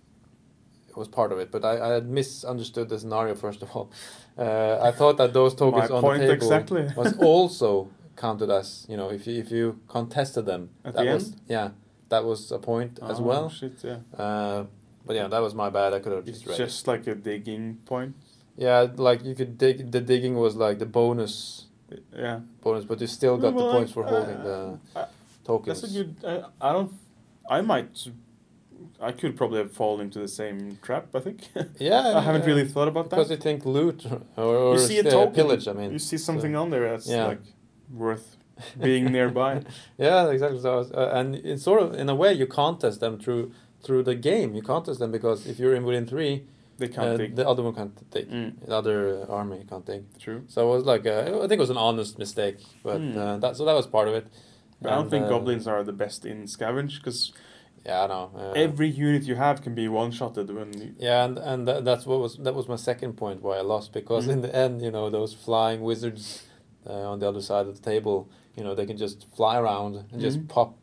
[0.89, 3.91] it was part of it, but I, I had misunderstood the scenario first of all.
[4.37, 6.89] Uh, I thought that those tokens on the table exactly.
[6.97, 7.89] was also
[8.25, 9.65] counted as you know if you if you
[9.97, 11.41] contested them At that the was end?
[11.49, 11.69] yeah
[12.13, 13.51] that was a point as Oh, well.
[13.51, 13.99] Shit, yeah.
[14.25, 14.65] Uh,
[15.07, 15.93] but yeah, that was my bad.
[15.93, 16.57] I could have It's just read.
[16.65, 18.15] just like a digging point.
[18.57, 19.93] Yeah, like you could dig.
[19.93, 21.67] The digging was like the bonus
[22.25, 22.41] Yeah.
[22.65, 24.59] bonus, but you still got the points for holding the
[24.97, 25.07] I-
[25.45, 25.81] tokens.
[25.83, 26.11] That's a good.
[26.33, 26.93] I, I don't.
[27.57, 27.93] I might.
[29.09, 31.05] I could probably have fallen into the same trap.
[31.15, 31.39] I think.
[31.79, 33.17] yeah, I haven't yeah, really thought about that.
[33.17, 33.37] because that.
[33.39, 35.65] you think loot or, or you see a uh, token, pillage.
[35.69, 37.27] I mean, you see so- something on there that's Yeah.
[37.33, 37.43] like
[37.91, 38.37] worth
[38.81, 39.63] being nearby.
[39.99, 40.61] yeah, exactly.
[40.61, 43.53] So, was- uh, and it's sort of in a way you contest them through
[43.85, 44.55] through the game.
[44.55, 46.45] You contest them because if you're in within three,
[46.79, 47.37] They can't uh, dig.
[47.37, 48.29] the other one can't take.
[48.31, 48.99] Mm, The other
[49.29, 50.03] uh, army can't take.
[50.19, 50.43] true.
[50.49, 53.17] So it was like a, I think it was an honest mistake, but Hmm.
[53.19, 54.27] uh, that so that was part of it.
[54.83, 57.33] But I don't think uh, goblins are the best in scavenge because
[57.87, 58.31] Yeah, I know.
[58.37, 60.95] Uh, every unit you have can be one shotted when.
[60.99, 63.93] Yeah, and and that, that's what was that was my second point why I lost
[63.93, 64.33] because Mm.
[64.35, 66.43] in the end, you know, those flying wizards
[66.87, 70.05] uh, on the other side of the table, you know, they can just fly around
[70.13, 70.49] and just Mhm.
[70.49, 70.75] pop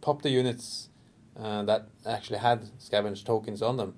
[0.00, 0.88] pop the units
[1.36, 3.94] uh, that actually had scavenge tokens on them.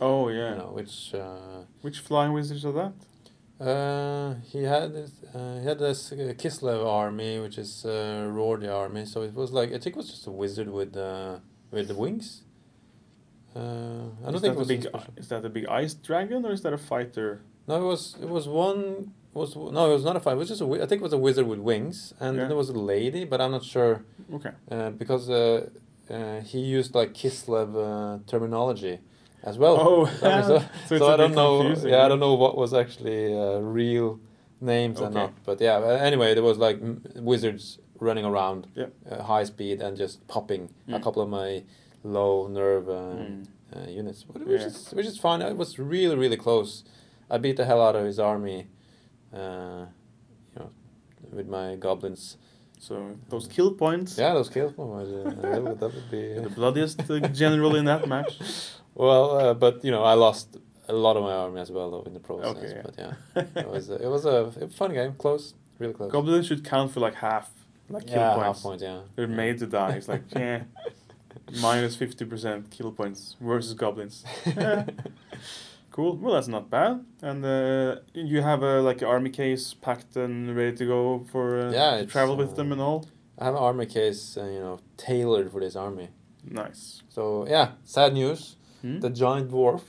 [0.00, 0.50] oh yeah.
[0.52, 2.92] You know, which uh, Which flying wizards are that?
[3.60, 8.68] uh, he had this, uh, he had this uh, Kislev army, which is uh, Rordi
[8.68, 9.04] army.
[9.06, 11.38] So it was like I think it was just a wizard with uh,
[11.70, 12.42] with the wings.
[13.56, 13.60] Uh,
[14.22, 14.82] I don't is think it was a big.
[14.82, 15.14] special.
[15.16, 17.42] Is that a big ice dragon or is that a fighter?
[17.68, 20.32] No, it was it was one was no, it was not a fight.
[20.32, 20.66] It was just a.
[20.82, 22.46] I think it was a wizard with wings, and Yeah.
[22.48, 24.50] there was a lady, but I'm not sure Okay.
[24.70, 25.68] uh, because uh,
[26.10, 29.00] uh, he used like Kislev uh, terminology
[29.42, 29.76] as well.
[29.78, 31.58] Oh, mean, so, So so, it's a I don't know.
[31.58, 32.04] confusing, yeah, yeah.
[32.04, 34.20] I don't know what was actually uh, real
[34.60, 35.26] names and Okay.
[35.26, 35.32] not.
[35.44, 38.86] But yeah, anyway, there was like m- wizards running around, Yeah.
[39.10, 41.02] uh, high speed and just popping a Mm.
[41.02, 41.62] couple of my
[42.02, 43.46] low nerve Mm.
[43.74, 44.66] uh, units, which Yeah.
[44.66, 45.42] is which is fine.
[45.42, 46.84] It was really really close.
[47.30, 48.66] I beat the hell out of his army,
[49.34, 49.86] uh,
[50.54, 50.70] you know,
[51.32, 52.36] with my goblins.
[52.78, 54.18] So those kill points.
[54.18, 55.10] Yeah, those kill points.
[55.10, 56.34] uh, that would- that would be.
[56.34, 58.38] The bloodiest uh, general in that match.
[58.96, 60.56] Well, uh, but you know, I lost
[60.88, 62.54] a lot of my army as well though in the process.
[62.56, 62.82] Okay, yeah.
[62.84, 66.12] But yeah, it was it was a, a fun game, close, really close.
[66.12, 67.50] Goblins should count for like half,
[67.90, 68.46] like kill yeah, points.
[68.46, 68.80] half point.
[68.82, 69.00] Yeah.
[69.16, 69.94] They're made to die.
[69.98, 70.62] It's like yeah,
[71.60, 74.24] minus fifty percent kill points versus goblins.
[75.94, 76.16] Cool.
[76.16, 77.04] Well, that's not bad.
[77.22, 81.60] And uh, you have a like an army case packed and ready to go for
[81.60, 83.04] uh, Yeah, to travel with uh, them and all.
[83.38, 86.08] I have an army case, uh, you know, tailored for this army.
[86.50, 87.02] Nice.
[87.08, 88.56] So yeah, sad news.
[88.82, 88.98] Hmm?
[89.00, 89.82] The giant dwarf,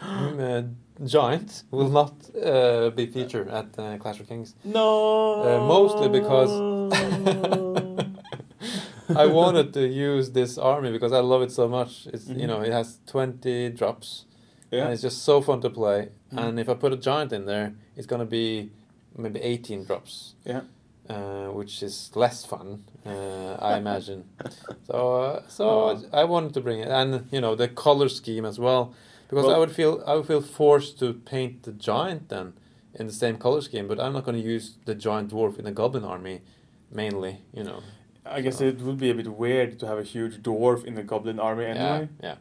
[0.00, 0.62] mm, uh,
[1.04, 4.54] giant, will not uh, be featured at uh, Clash of Kings.
[4.64, 5.42] no.
[5.42, 6.62] Uh, mostly because
[9.16, 12.06] I wanted to use this army because I love it so much.
[12.12, 12.46] It's you Mhm.
[12.46, 14.24] know it has twenty drops,
[14.72, 16.08] and it's just so fun to play.
[16.32, 16.38] Mhm.
[16.48, 18.70] And if I put a giant in there, it's gonna be
[19.16, 20.34] maybe eighteen drops.
[20.44, 20.62] Yeah.
[21.08, 24.24] Uh, which is less fun, uh, I imagine.
[24.86, 26.02] so, uh, so Oh.
[26.12, 28.92] I wanted to bring it, and you know the color scheme as well,
[29.28, 32.52] because I would feel I would feel forced to paint the giant then
[32.94, 35.64] in the same color scheme, but I'm not going to use the giant dwarf in
[35.64, 36.42] the goblin army,
[36.90, 37.80] mainly, you know.
[38.26, 41.02] I guess it would be a bit weird to have a huge dwarf in the
[41.02, 42.08] goblin army anyway.
[42.22, 42.34] Yeah, yeah.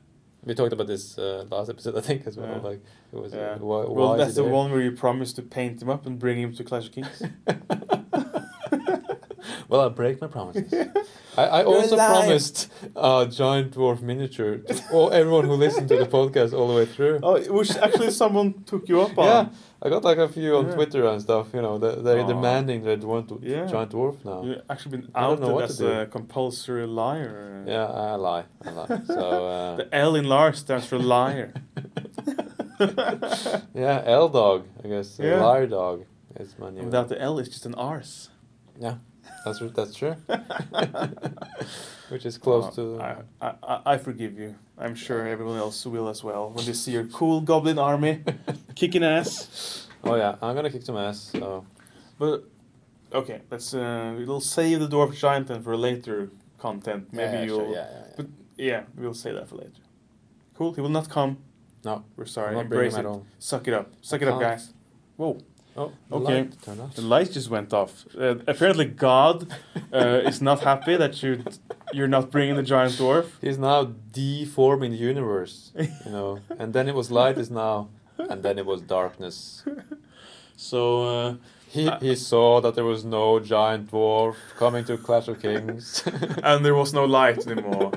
[0.44, 2.48] We talked about this uh, last episode, I think, as well.
[2.50, 2.60] Yeah.
[2.70, 2.82] Like
[3.12, 3.34] it was.
[3.34, 3.52] Yeah.
[3.52, 4.52] Uh, why, Well, why that's the there?
[4.52, 7.22] one where you promised to paint him up and bring him to Clash of Kings.
[9.68, 10.72] well, I break my promises.
[11.38, 12.10] I, I You're also a liar.
[12.22, 16.74] promised a giant dwarf miniature to all, everyone who listened to the podcast all the
[16.74, 17.20] way through.
[17.24, 19.26] oh, which actually someone took you up on.
[19.26, 19.50] yeah,
[19.82, 20.74] I got like a few on Yeah.
[20.76, 21.48] Twitter and stuff.
[21.54, 22.28] You know, they, they're Aw.
[22.28, 23.66] demanding that want to Yeah.
[23.68, 24.42] giant dwarf now.
[24.44, 27.64] You've actually been I don't know outed what as a compulsory liar.
[27.68, 28.46] Yeah, I lie.
[28.66, 29.02] I lie.
[29.06, 29.20] So
[29.56, 31.54] uh, The L in Lars stands for liar.
[33.74, 34.66] yeah, L dog.
[34.84, 35.44] I guess Yeah.
[35.44, 36.06] liar dog
[36.40, 36.84] is my new.
[36.84, 38.30] Without the L, it's just an arse.
[38.80, 38.96] Yeah,
[39.48, 40.16] that's that's true.
[42.10, 43.02] Which is close Uh, to.
[43.02, 44.56] I, I, I- I forgive you.
[44.78, 48.24] I'm sure everyone else will as well when they see your cool goblin army
[48.76, 49.88] kicking ass.
[50.04, 51.32] Oh yeah, I'm gonna kick some ass.
[51.34, 51.66] So
[52.20, 52.44] But
[53.14, 56.30] okay, let's uh, we'll save the dwarf giant then for later
[56.60, 57.12] content.
[57.12, 58.14] Maybe yeah, you'll sure, yeah, yeah, yeah.
[58.18, 58.26] But
[58.58, 59.82] yeah, we'll say that for later.
[60.56, 60.74] Cool.
[60.74, 61.38] He will not come.
[61.84, 62.50] No, We're sorry.
[62.50, 63.06] I'm not bringing Embrace it.
[63.06, 63.26] all.
[63.40, 63.92] Suck it up.
[64.02, 64.52] Suck it up, can't.
[64.58, 64.74] guys.
[65.18, 65.38] Whoa.
[65.78, 66.42] Oh, the Okay.
[66.42, 66.96] light.
[66.96, 68.06] The light just went off.
[68.20, 69.48] Uh, apparently, God
[69.94, 71.44] uh, is not happy that you
[71.94, 73.26] you're not bringing the giant dwarf.
[73.42, 76.40] He's now deforming the universe, you know.
[76.60, 77.88] and then it was light, is now,
[78.18, 79.64] and then it was darkness.
[80.56, 81.36] So uh,
[81.70, 86.04] He Uh, he saw that there was no giant dwarf coming to Clash of Kings.
[86.44, 87.92] and there was no light anymore.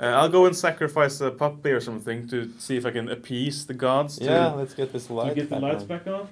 [0.00, 3.64] Uh, I'll go and sacrifice a puppy or something to see if I can appease
[3.66, 4.18] the gods.
[4.18, 5.34] To, yeah, let's get this to light.
[5.34, 5.88] get the back lights on.
[5.88, 6.28] back on.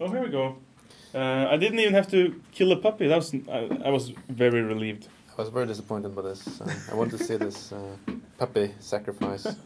[0.00, 0.56] Oh, here we go.
[1.14, 3.06] Uh, I didn't even have to kill a puppy.
[3.06, 5.08] That was I, I was very relieved.
[5.36, 6.60] I was very disappointed by this.
[6.60, 7.96] Uh, I wanted to see this uh,
[8.38, 9.46] puppy sacrifice.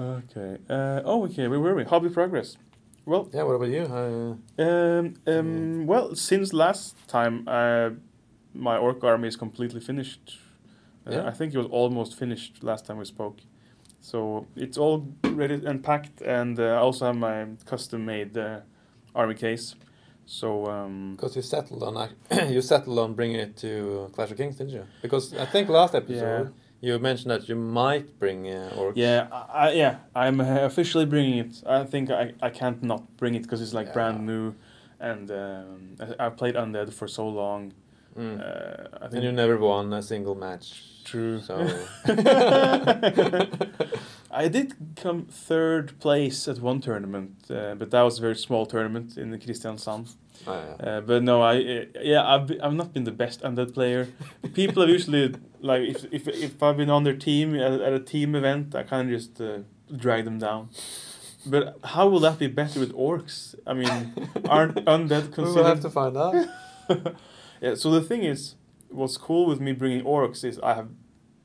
[0.00, 0.56] Okay.
[0.68, 1.46] Uh, oh, okay.
[1.46, 1.84] Where were we?
[1.84, 2.56] Hobby progress.
[3.04, 3.82] Well, Yeah, what about you?
[3.82, 7.90] Uh, Um, um, well, since last time, uh,
[8.54, 10.38] my orc army is completely finished.
[11.06, 11.26] Uh, Yeah.
[11.28, 13.38] I think it was almost finished last time we spoke.
[14.02, 18.60] So it's all ready and packed, and uh, I also have my custom-made uh,
[19.14, 19.76] army case.
[20.26, 22.08] So um, Because you settled on
[22.50, 24.84] you settled on bringing it to Clash of Kings, didn't you?
[25.02, 28.94] Because I think last episode you mentioned that you might bring uh, orcs.
[28.96, 31.62] yeah, I, I- yeah, I'm uh, officially bringing it.
[31.64, 33.92] I think I, I can't not bring it because it's like Yeah.
[33.94, 34.54] brand new,
[34.98, 37.72] and um, I, I played undead for so long.
[38.18, 38.40] Mm.
[38.40, 40.82] Uh, I and you never won a single match.
[41.04, 41.40] True.
[41.40, 41.68] So
[44.30, 48.66] I did come third place at one tournament, uh, but that was a very small
[48.66, 50.14] tournament in the Kristiansand.
[50.46, 50.86] Oh, yeah.
[50.86, 54.08] Uh, but no, I uh, yeah I've be, I've not been the best undead player.
[54.54, 58.00] People have usually like if if if I've been on their team at, at a
[58.00, 59.58] team event, I kind of just uh,
[59.94, 60.70] drag them down.
[61.44, 63.54] But how will that be better with orcs?
[63.66, 65.54] I mean, aren't undead we considered?
[65.56, 66.34] will have to find out.
[67.60, 67.74] yeah.
[67.74, 68.54] So the thing is,
[68.92, 70.88] what's cool with me bringing orcs is I have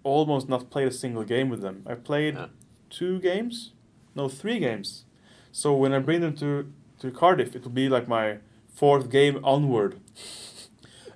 [0.03, 1.83] almost not played a single game with them.
[1.85, 2.47] I played Yeah.
[2.89, 3.71] two games,
[4.15, 5.05] no, three games.
[5.51, 7.55] So when I bring them to to Cardiff.
[7.55, 8.37] It will be like my
[8.73, 9.99] fourth game onward.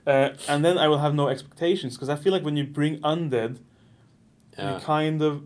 [0.08, 3.00] Uh, and then I will have no expectations because I feel like when you bring
[3.02, 3.60] undead,
[4.58, 4.74] Yeah.
[4.74, 5.44] you kind of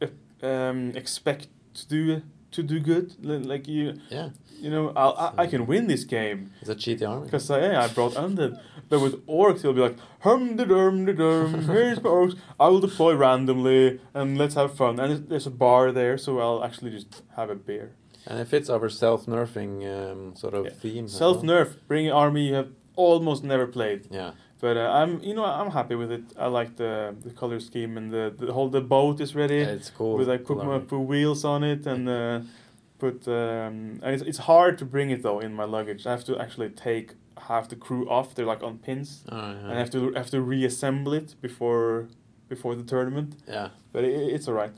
[0.00, 3.14] uh, um, expect to do to do good.
[3.24, 4.30] Like you, Yeah.
[4.60, 7.24] you know, I'll, I I can win this game It's a cheaty army.
[7.26, 8.58] because uh, yeah, I brought undead.
[8.88, 11.62] But with orcs, it'll be like hum de dum de dum.
[11.66, 12.36] Here's my orcs.
[12.60, 15.00] I will deploy randomly and let's have fun.
[15.00, 17.92] And there's- a bar there, so I'll actually just have a beer.
[18.28, 20.72] And it fits our self-nerfing um, sort of Yeah.
[20.72, 21.08] theme.
[21.08, 21.46] Self well.
[21.64, 24.06] nerf, bring an army you have almost never played.
[24.10, 24.32] Yeah.
[24.60, 26.24] But uh, I'm, you know, I'm happy with it.
[26.38, 29.56] I like the the color scheme and the the whole the boat is ready.
[29.56, 29.76] yeah.
[29.76, 30.16] It's cool.
[30.18, 32.40] with I put my put wheels on it and uh,
[32.98, 36.06] put um, and it's, it's hard to bring it though in my luggage.
[36.06, 37.14] I have to actually take
[37.48, 38.34] half the crew off.
[38.34, 39.50] They're like on pins, Oh, yeah.
[39.68, 42.08] and I have to have to reassemble it before
[42.48, 43.34] before the tournament.
[43.46, 43.68] yeah.
[43.92, 44.72] But it, it's alright.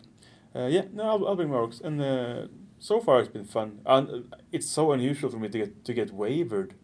[0.57, 2.47] Uh, yeah, no, I'll, I'll bring my and uh,
[2.81, 3.81] so far it's been fun.
[3.87, 6.75] And uh, it's so unusual for me to get to get wavered.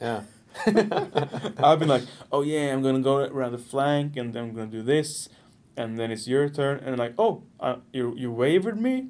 [0.00, 0.22] Yeah.
[0.66, 4.70] I've been like, oh yeah, I'm gonna go around the flank, and then I'm gonna
[4.70, 5.28] do this,
[5.76, 9.08] and then it's your turn, and like, oh, uh, you you wavered me,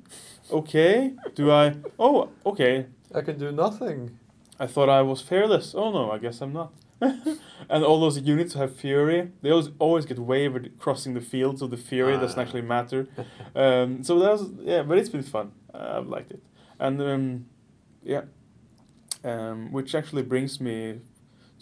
[0.51, 1.15] okay?
[1.35, 1.75] Do I?
[1.99, 2.87] Oh, okay.
[3.15, 4.19] I can do nothing.
[4.59, 5.75] I thought I was fearless.
[5.75, 6.73] Oh no, I guess I'm not.
[7.01, 11.67] and all those units have fury, they always always get wavered crossing the field, so
[11.67, 12.43] the fury doesn't Ah.
[12.43, 13.09] actually matter.
[13.57, 15.51] um, so that was yeah, but it's been fun.
[15.75, 16.43] Uh, I've liked it,
[16.79, 17.47] and um,
[18.05, 18.23] yeah,
[19.25, 21.01] um, which actually brings me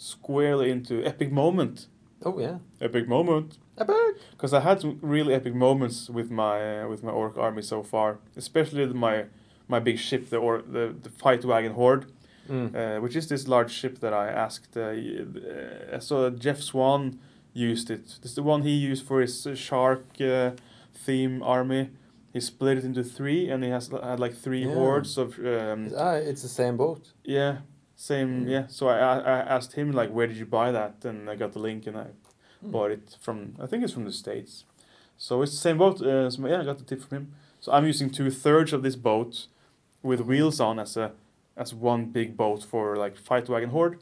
[0.01, 1.87] squarely into epic moment.
[2.25, 2.57] Oh yeah.
[2.79, 3.57] Epic moment.
[3.77, 3.95] Epic.
[4.31, 7.83] Because I had some really epic moments with my uh, with my orc army so
[7.83, 9.25] far, especially my
[9.67, 12.05] my big ship, the or the, the fight wagon horde,
[12.49, 12.75] Mm.
[12.75, 14.75] uh, which is this large ship that I asked.
[14.75, 17.19] Uh, uh, I saw Jeff Swan
[17.53, 18.05] used it.
[18.21, 20.51] This is the one he used for his uh, shark uh,
[21.05, 21.89] theme army.
[22.33, 24.73] He split it into three, and he has had like three Yeah.
[24.73, 27.13] hordes of um, Ah, it's the same boat.
[27.23, 27.57] yeah,
[28.01, 28.49] same Mm.
[28.51, 28.65] yeah.
[28.67, 31.05] So I, I asked him like, where did you buy that?
[31.05, 32.07] And I got the link, and I
[32.63, 32.71] Mm.
[32.71, 34.65] bought it from I think it's from the states.
[35.17, 36.01] So it's the same boat.
[36.01, 37.25] Uh, so yeah, I got the tip from him.
[37.59, 39.47] So I'm using two thirds of this boat
[40.03, 41.11] with wheels on as a
[41.55, 43.97] as one big boat for like fight wagon horde.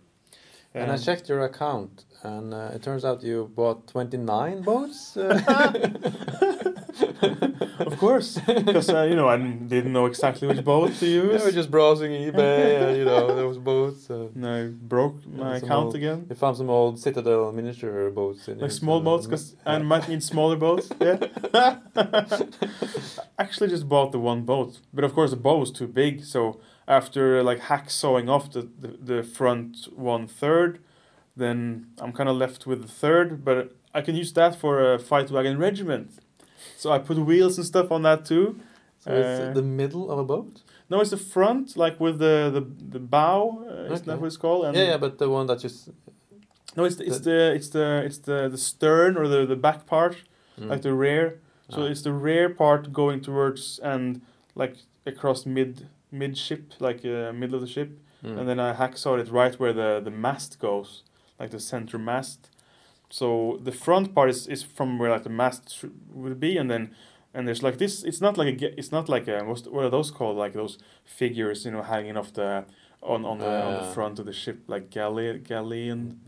[0.74, 5.18] And I checked your account, and uh, it turns out you bought 29 boats.
[5.18, 5.42] Uh,
[7.80, 11.44] of course, because uh, you know I didn't know exactly which boat to use.
[11.44, 14.10] were just browsing eBay, and you know there was boats.
[14.10, 16.26] Uh, and I broke my account old- again.
[16.30, 20.08] you found some old Citadel miniature boats in Like here, small boats, because I might
[20.10, 20.90] need smaller boats.
[21.02, 21.18] Yeah.
[23.38, 26.24] Actually, just bought the one boat, but of course the boat was too big.
[26.24, 30.80] So after like hacksawing off the, the, the front one third,
[31.36, 33.44] then I'm kind of left with the third.
[33.46, 36.12] But I can use that for a fight wagon regiment.
[36.82, 38.46] So I put wheels and stuff on that too.
[39.04, 40.52] So it's Uh, the middle of a boat.
[40.90, 42.64] No, it's the front, like with the the,
[42.96, 43.40] the bow.
[43.70, 44.62] Uh, Isn't that what it's called?
[44.66, 45.90] And yeah, yeah, but the one that just
[46.78, 49.80] No, it's the, it's the it's the it's the the stern or the the back
[49.94, 50.16] part.
[50.60, 50.70] mm.
[50.72, 51.26] like the rear.
[51.74, 51.92] So Ah.
[51.92, 54.22] it's the rear part going towards and
[54.62, 54.74] like
[55.06, 55.72] across mid
[56.12, 57.90] mid ship, like uh, middle of the ship,
[58.24, 58.38] Mm.
[58.40, 61.04] and then I hacksawed it right where the the mast goes,
[61.40, 62.40] like the center mast.
[63.10, 65.84] So the front part is, is from where like the mast
[66.14, 66.92] would be, and then
[67.34, 68.04] and there's like this.
[68.04, 70.38] It's not like a it's not like a what's what are those called?
[70.38, 72.66] Like those figures, you know, hanging off the
[73.02, 73.92] on on the on the Ah.
[73.94, 76.20] front of the ship, like galley galleon.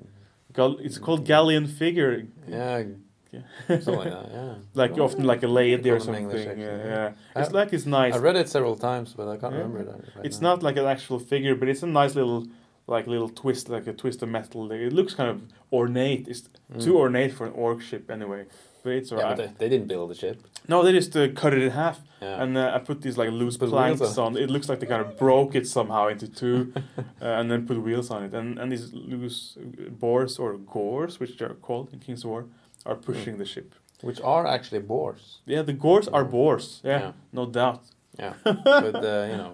[0.54, 2.26] Gal- it's called galleon figure.
[2.48, 2.84] yeah,
[3.32, 3.42] Yeah.
[3.68, 4.30] something like that.
[4.34, 6.24] Yeah, like often like a lady or something.
[6.24, 7.12] English, yeah, actually, yeah.
[7.36, 7.42] yeah.
[7.42, 8.14] It's like it's nice.
[8.16, 9.60] I read it several times, but I can't Yeah.
[9.62, 9.88] remember it.
[10.16, 10.50] right it's now.
[10.50, 12.48] not like an actual figure, but it's a nice little
[12.96, 14.72] like little twist, like a twist of metal.
[14.72, 15.38] It looks kind of
[15.72, 16.28] ornate.
[16.28, 16.84] It's Mm.
[16.86, 18.44] too ornate for an orc ship anyway.
[18.84, 19.38] But it's Yeah, alright.
[19.38, 20.38] but they, they didn't build the ship.
[20.72, 22.42] no, they just uh, cut it in half, Yeah.
[22.42, 24.30] and uh, I put these like loose Put planks on.
[24.38, 26.58] It looks like they kind of broke it somehow into two,
[27.26, 28.34] uh, and then put wheels on it.
[28.40, 32.42] And and these loose uh, boars or gores, which they're called in King's War,
[32.86, 33.04] are Hmm.
[33.10, 33.68] pushing the ship.
[34.10, 35.24] Which are actually boars.
[35.54, 36.68] Yeah, the gores are boars.
[36.84, 37.12] Yeah, Yeah.
[37.40, 37.82] no doubt.
[38.20, 39.52] Yeah, but uh, you know,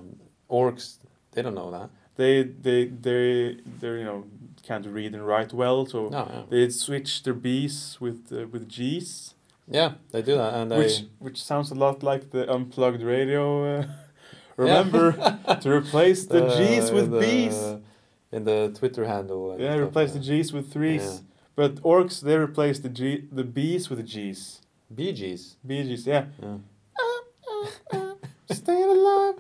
[0.49, 0.85] orcs
[1.33, 1.89] they don't know that.
[2.17, 4.23] They they they they you know
[4.63, 6.41] can't read and write well, so No, yeah.
[6.49, 9.33] they switch their B's with uh, with G's,
[9.69, 13.79] yeah, they do that, and which which sounds a lot like the unplugged radio.
[13.79, 13.85] Uh,
[14.57, 15.13] remember
[15.61, 17.57] to replace the G's with the, B's.
[18.31, 19.51] in the Twitter handle.
[19.51, 20.19] and Yeah, stuff, replace the.
[20.19, 21.05] G's with threes.
[21.05, 21.19] Yeah.
[21.55, 24.61] But orcs they replace the G the B's with the G's.
[24.95, 25.57] Gees.
[25.67, 26.25] BG's, yeah.
[26.41, 26.57] Yeah.
[28.51, 29.35] Staying alive.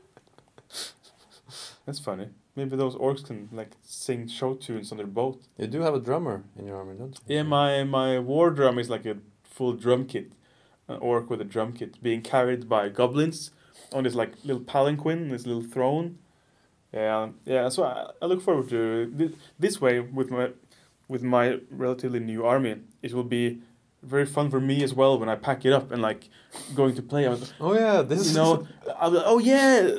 [1.85, 2.27] That's funny.
[2.57, 5.43] Maybe those orcs can like sing show tunes on their boat.
[5.59, 7.35] You do have a drummer in your army, don't you?
[7.35, 10.31] Yeah, my my war drum is like a full drum kit,
[10.87, 13.51] an orc with a drum kit being carried by goblins
[13.93, 16.17] on this like little palanquin, this little throne.
[16.91, 17.69] Yeah, yeah.
[17.69, 20.49] So I, I look forward to thi- this way with my
[21.07, 22.77] with my relatively new army.
[23.03, 23.61] It will be
[24.07, 26.29] very fun for me as well when I pack it up and like
[26.75, 27.25] going to play.
[27.25, 29.89] I was, Oh yeah, this you know, be like, oh yeah,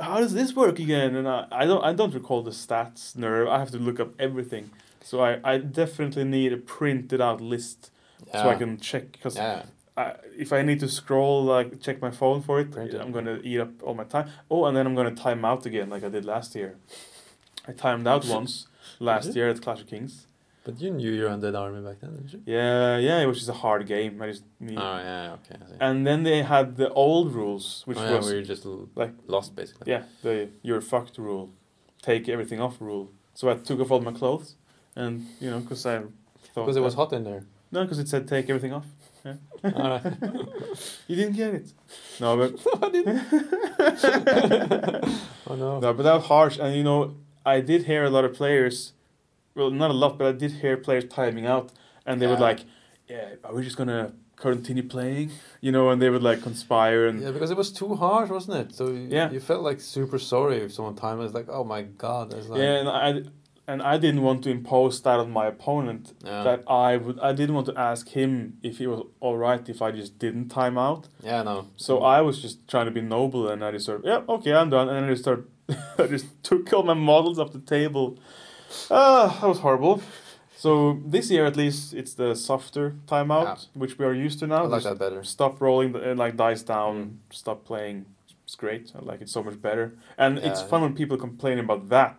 [0.00, 1.14] how does this work again?
[1.16, 3.48] And I, I don't I don't recall the stats nerve.
[3.48, 4.70] I have to look up everything.
[5.02, 7.90] So I, I definitely need a printed out list
[8.26, 8.42] yeah.
[8.42, 9.62] so I can check because Yeah.
[9.96, 13.00] I, if I need to scroll like check my phone for it, Print it.
[13.00, 14.30] I'm gonna eat up all my time.
[14.50, 16.76] Oh, and then I'm gonna time out again like I did last year.
[17.66, 18.68] I timed out once
[19.00, 20.27] last year at Clash of Kings.
[20.68, 22.42] But you knew your undead army back then, didn't you?
[22.44, 24.20] Yeah, yeah, it was just a hard game.
[24.20, 24.76] I just need.
[24.76, 25.56] Oh yeah, okay.
[25.80, 29.14] And then they had the old rules, which oh, yeah, was where you just like-
[29.26, 29.90] lost basically.
[29.90, 31.54] yeah, the you're fucked rule,
[32.02, 33.10] take everything off rule.
[33.32, 34.56] So I took off all my clothes,
[34.94, 37.44] and you know, because I thought Because it was hot in there.
[37.72, 38.84] no, because it said take everything off.
[39.64, 40.02] Alright.
[41.08, 41.72] You didn't get it.
[42.20, 42.50] No, but
[42.84, 43.20] I didn't.
[45.48, 45.80] oh no.
[45.80, 46.58] No, but that was harsh.
[46.58, 47.14] And you know,
[47.46, 48.92] I did hear a lot of players,
[49.58, 51.72] well, not a lot, but I did hear players timing out,
[52.06, 52.44] and they would Yeah.
[52.50, 52.60] like,
[53.08, 55.30] "Yeah, are we just gonna continue playing?"
[55.60, 58.56] You know, and they would like conspire and Yeah, because it was too harsh, wasn't
[58.62, 58.74] it?
[58.74, 59.30] So you, Yeah.
[59.30, 61.24] you felt like super sorry if someone timed it.
[61.26, 62.32] It's like, oh my god.
[62.34, 63.22] It's like, yeah, and I
[63.70, 66.14] and I didn't want to impose that on my opponent.
[66.24, 66.42] Yeah.
[66.42, 68.32] That I would, I didn't want to ask him
[68.62, 71.08] if he was all right if I just didn't time out.
[71.22, 71.66] yeah, no.
[71.76, 74.54] So I was just trying to be noble, and I just sort of, yeah, okay,
[74.54, 75.44] I'm done, and I just started,
[75.98, 78.16] I just took all my models off the table.
[78.90, 80.02] Ah, that was horrible.
[80.56, 84.48] So this year, at least, it's the softer timeout, which we are used to I
[84.48, 84.64] now.
[84.64, 85.22] like Just that better.
[85.24, 87.16] Stop rolling, the, uh, like dice down, Mm.
[87.30, 88.06] stop playing.
[88.44, 88.92] It's great.
[88.96, 92.16] I like it so much better, and it's fun when people complain about that.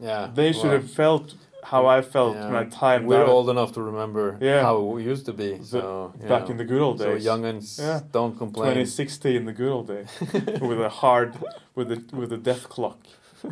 [0.00, 0.30] Yeah.
[0.34, 2.46] They should well, have felt how I felt yeah.
[2.50, 4.62] when I timed We're old enough to remember Yeah.
[4.62, 5.58] how it used to be.
[5.62, 6.50] So back know.
[6.52, 7.24] in the good old days.
[7.24, 8.00] so youngins Yeah.
[8.12, 8.74] don't complain.
[8.74, 10.08] 2060 in the good old days
[10.60, 11.34] with a hard
[11.74, 12.98] with the with the death clock.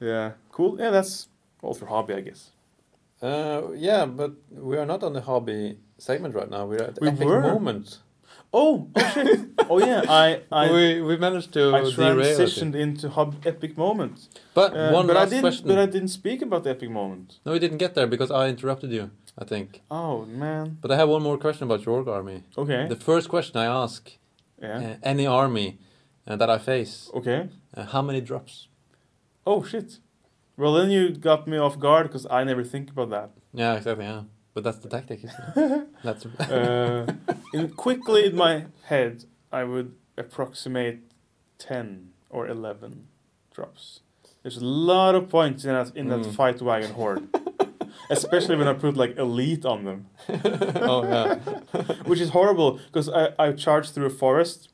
[0.00, 0.78] yeah, cool.
[0.78, 1.28] Yeah, that's
[1.62, 2.50] all for hobby, I guess.
[3.22, 6.66] Uh, yeah, but we are not on the hobby segment right now.
[6.66, 7.40] We're at the We epic were.
[7.40, 7.98] moment.
[8.52, 9.40] Oh, oh shit!
[9.68, 14.28] oh yeah, I I we we managed to I transitioned into hub epic moment.
[14.54, 15.42] But Uh, one but I last didn't.
[15.42, 15.66] question.
[15.68, 17.40] But I didn't speak about the epic moment.
[17.44, 19.10] No, we didn't get there because I interrupted you.
[19.38, 19.82] I think.
[19.90, 20.78] Oh man.
[20.80, 22.42] But I have one more question about your army.
[22.56, 22.86] Okay.
[22.88, 24.10] The first question I ask
[24.62, 24.78] yeah.
[24.78, 25.78] uh, any army
[26.26, 27.48] uh, that I face, Okay.
[27.76, 28.68] uh, how many drops?
[29.46, 29.98] Oh shit.
[30.56, 33.30] Well, then you got me off guard because I never think about that.
[33.52, 34.04] Yeah, exactly.
[34.06, 34.22] Yeah,
[34.54, 35.22] but that's the tactic.
[35.24, 35.88] Isn't it?
[36.02, 37.06] that's uh,
[37.52, 41.00] in, quickly in my head, I would approximate
[41.58, 43.06] 10 or 11
[43.54, 44.00] drops.
[44.42, 46.34] There's a lot of points in that, in that Mm.
[46.34, 47.28] fight wagon horde.
[48.10, 50.06] Especially when I put like elite on them,
[50.92, 51.34] oh yeah.
[52.04, 54.68] which is horrible because I, I charge through a forest,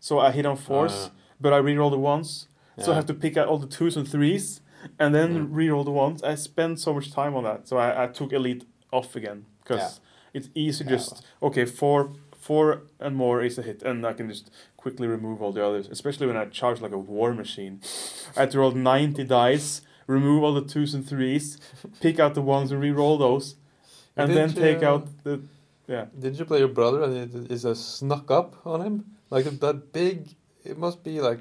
[0.00, 1.10] so I hit on force, Uh,
[1.40, 2.48] but I reroll the ones,
[2.78, 4.60] so I have to pick out all the twos and threes,
[4.98, 5.52] and then Mm.
[5.52, 6.22] reroll the ones.
[6.22, 10.00] I spend so much time on that, so I, I took elite off again because
[10.32, 14.50] it's easy just okay four four and more is a hit, and I can just
[14.76, 15.88] quickly remove all the others.
[15.88, 17.80] Especially when I charge like a war machine,
[18.36, 21.58] I had to roll ninety dice, remove all the twos and threes,
[22.00, 23.56] pick out the ones and re-roll those,
[24.16, 25.40] and then Didn't take out the
[25.86, 26.06] yeah.
[26.18, 29.04] Did you play your brother and it is a snuck up on him?
[29.30, 30.34] Like that big.
[30.64, 31.40] It must be like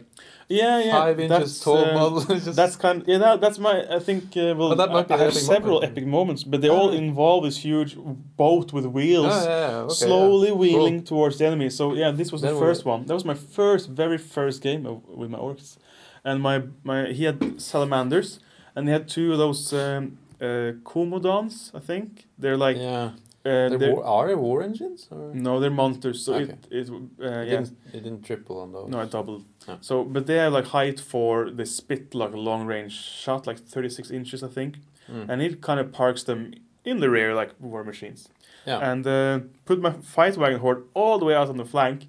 [0.50, 0.92] Yeah, yeah.
[1.00, 2.20] five inches that's, tall uh, model.
[2.46, 3.04] Just- That's kind.
[3.08, 3.76] yeah, that, that's my.
[3.98, 4.24] I think.
[4.36, 5.92] Uh, well, But that might be I, I have epic several moment.
[5.92, 7.04] epic moments, but they all Ah.
[7.06, 7.96] involve this huge
[8.38, 9.32] boat with wheels.
[9.32, 10.54] Oh, yeah, yeah, okay, slowly yeah.
[10.62, 11.70] wheeling towards the enemy.
[11.70, 13.06] So yeah, this was Then the first one.
[13.06, 15.78] That was my first, very first game of, with my orcs,
[16.26, 18.40] and my my he had salamanders,
[18.76, 21.72] and he had two of those um, uh, komodons.
[21.74, 23.12] I think they're like yeah.
[23.46, 25.08] Uh, They're they're, war, are they war engines?
[25.12, 25.32] Or?
[25.34, 26.24] no, they're monsters.
[26.26, 26.54] So Okay.
[26.54, 27.44] it it uh, It yeah.
[27.44, 28.90] didn't, it didn't triple on those.
[28.90, 29.44] No, I doubled.
[29.68, 29.78] Ah.
[29.82, 32.94] So, but they have like height for they spit like a long range
[33.24, 34.76] shot, like thirty six inches, I think,
[35.12, 35.30] Mm.
[35.30, 36.54] and it kind of parks them
[36.86, 38.30] in the rear like war machines.
[38.68, 38.92] yeah.
[38.92, 42.08] and uh, put my fight wagon horde all the way out on the flank,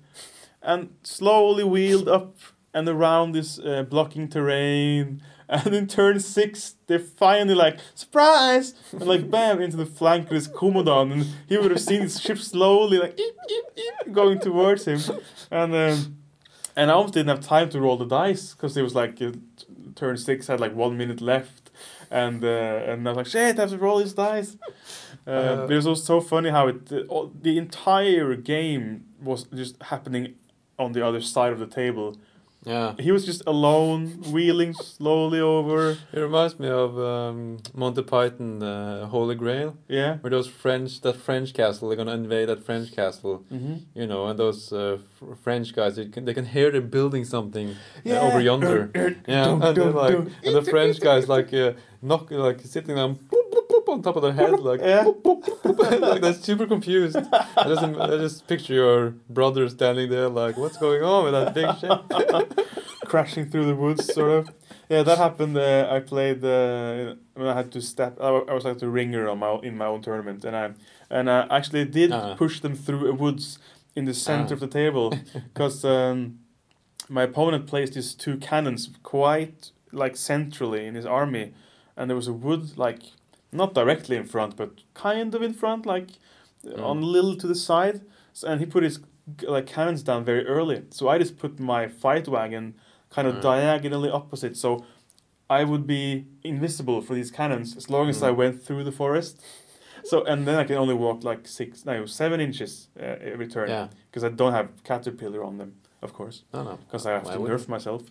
[0.63, 2.37] and slowly wheeled up
[2.75, 5.23] and around this uh, blocking terrain.
[5.47, 10.31] And in turn six, they finally like surprise and like bam into the flank of
[10.31, 14.39] this Komodon, and he would have seen his ship slowly like eep, eep, eep, going
[14.39, 15.01] towards him,
[15.51, 16.17] and um,
[16.75, 19.33] and I almost didn't have time to roll the dice because it was like uh,
[19.95, 21.71] turn six had like one minute left,
[22.11, 24.57] and uh, and I was like shit, I have to roll these dice.
[25.27, 29.45] Uh, Uh, it was also so funny how it uh, all, the entire game was
[29.55, 30.35] just happening
[30.79, 32.17] on the other side of the table,
[32.65, 32.95] Yeah.
[32.99, 35.91] He was just alone, wheeling slowly over.
[36.13, 40.17] It reminds me of um, Monty Python, uh, Holy Grail, Yeah.
[40.19, 43.75] where those French, that French castle, they're gonna invade that French castle, Mm-hmm.
[43.95, 47.25] you know, and those uh, fr- French guys, they can, they can hear they're building
[47.25, 47.77] something
[48.07, 48.91] uh, over yonder.
[49.29, 50.31] yeah, Dum, and, they're like, dum.
[50.45, 53.34] and the French guys like uh, knock, like sitting on boop, boop, boop,
[53.95, 55.05] on top of their head, like, Yeah.
[55.05, 57.17] boop, boop, boop, like they're super confused.
[57.17, 61.55] I just, I just picture your brother standing there, like, what's going on with that
[61.55, 62.59] big ship?
[63.07, 64.51] crashing through the woods, sort of.
[64.89, 65.57] Yeah, that happened.
[65.57, 68.19] Uh, I played uh, when I had to step.
[68.21, 70.73] I, I was like the ringer on my in my own tournament, and I
[71.11, 72.35] and I actually did Ah.
[72.37, 73.59] push them through a woods
[73.97, 74.55] in the center Ah.
[74.55, 75.11] of the table,
[75.55, 76.39] because um,
[77.09, 81.53] my opponent placed his two cannons quite like centrally in his army,
[81.97, 83.03] and there was a wood like
[83.55, 86.09] not directly in front, but kind of in front, like
[86.65, 86.83] Mm.
[86.83, 88.01] on a little to the side.
[88.33, 88.99] So, and he put his
[89.47, 90.83] like cannons down very early.
[90.91, 92.75] So I just put my fight wagon
[93.11, 93.43] kind of Mm.
[93.43, 94.57] diagonally opposite.
[94.57, 94.85] So
[95.49, 98.37] I would be invisible for these cannons as long as I Mm.
[98.37, 99.41] went through the forest.
[100.05, 103.69] So and then I can only walk like six, no, seven inches uh, every turn
[103.69, 105.73] yeah, because I don't have caterpillar on them,
[106.03, 106.77] of course, no, no.
[106.85, 108.03] because I have Why to nerf myself.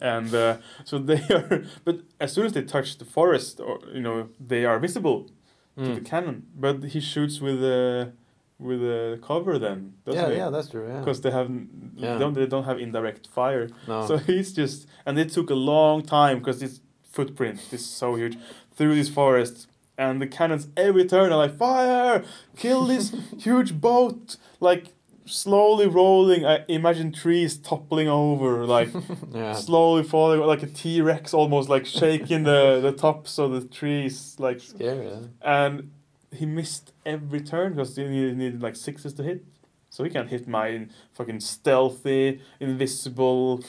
[0.00, 4.00] And uh, so they are, but as soon as they touch the forest, or you
[4.00, 5.30] know, they are visible
[5.76, 6.04] to the Mm.
[6.04, 6.46] cannon.
[6.54, 8.12] But he shoots with a
[8.58, 10.36] with a cover then, doesn't Yeah, he?
[10.36, 10.86] yeah, that's true.
[10.86, 11.00] Yeah.
[11.00, 11.50] Because they have
[11.96, 12.18] Yeah.
[12.18, 13.68] don't they don't have indirect fire.
[13.88, 14.06] no.
[14.06, 18.36] So he's just and it took a long time because this footprint is so huge
[18.76, 19.66] through this forest.
[19.98, 22.24] And the cannons every turn are like fire,
[22.56, 24.84] kill this huge boat, like
[25.24, 26.44] slowly rolling.
[26.46, 28.90] I imagine trees toppling over, like
[29.32, 29.54] yeah.
[29.54, 34.36] slowly falling, like a T Rex almost, like shaking the the tops of the trees,
[34.38, 35.06] like Scary.
[35.06, 35.18] Yeah.
[35.42, 35.90] and
[36.34, 39.44] he missed every turn because he needed, like sixes to hit.
[39.90, 43.62] So he can't hit my fucking stealthy, invisible,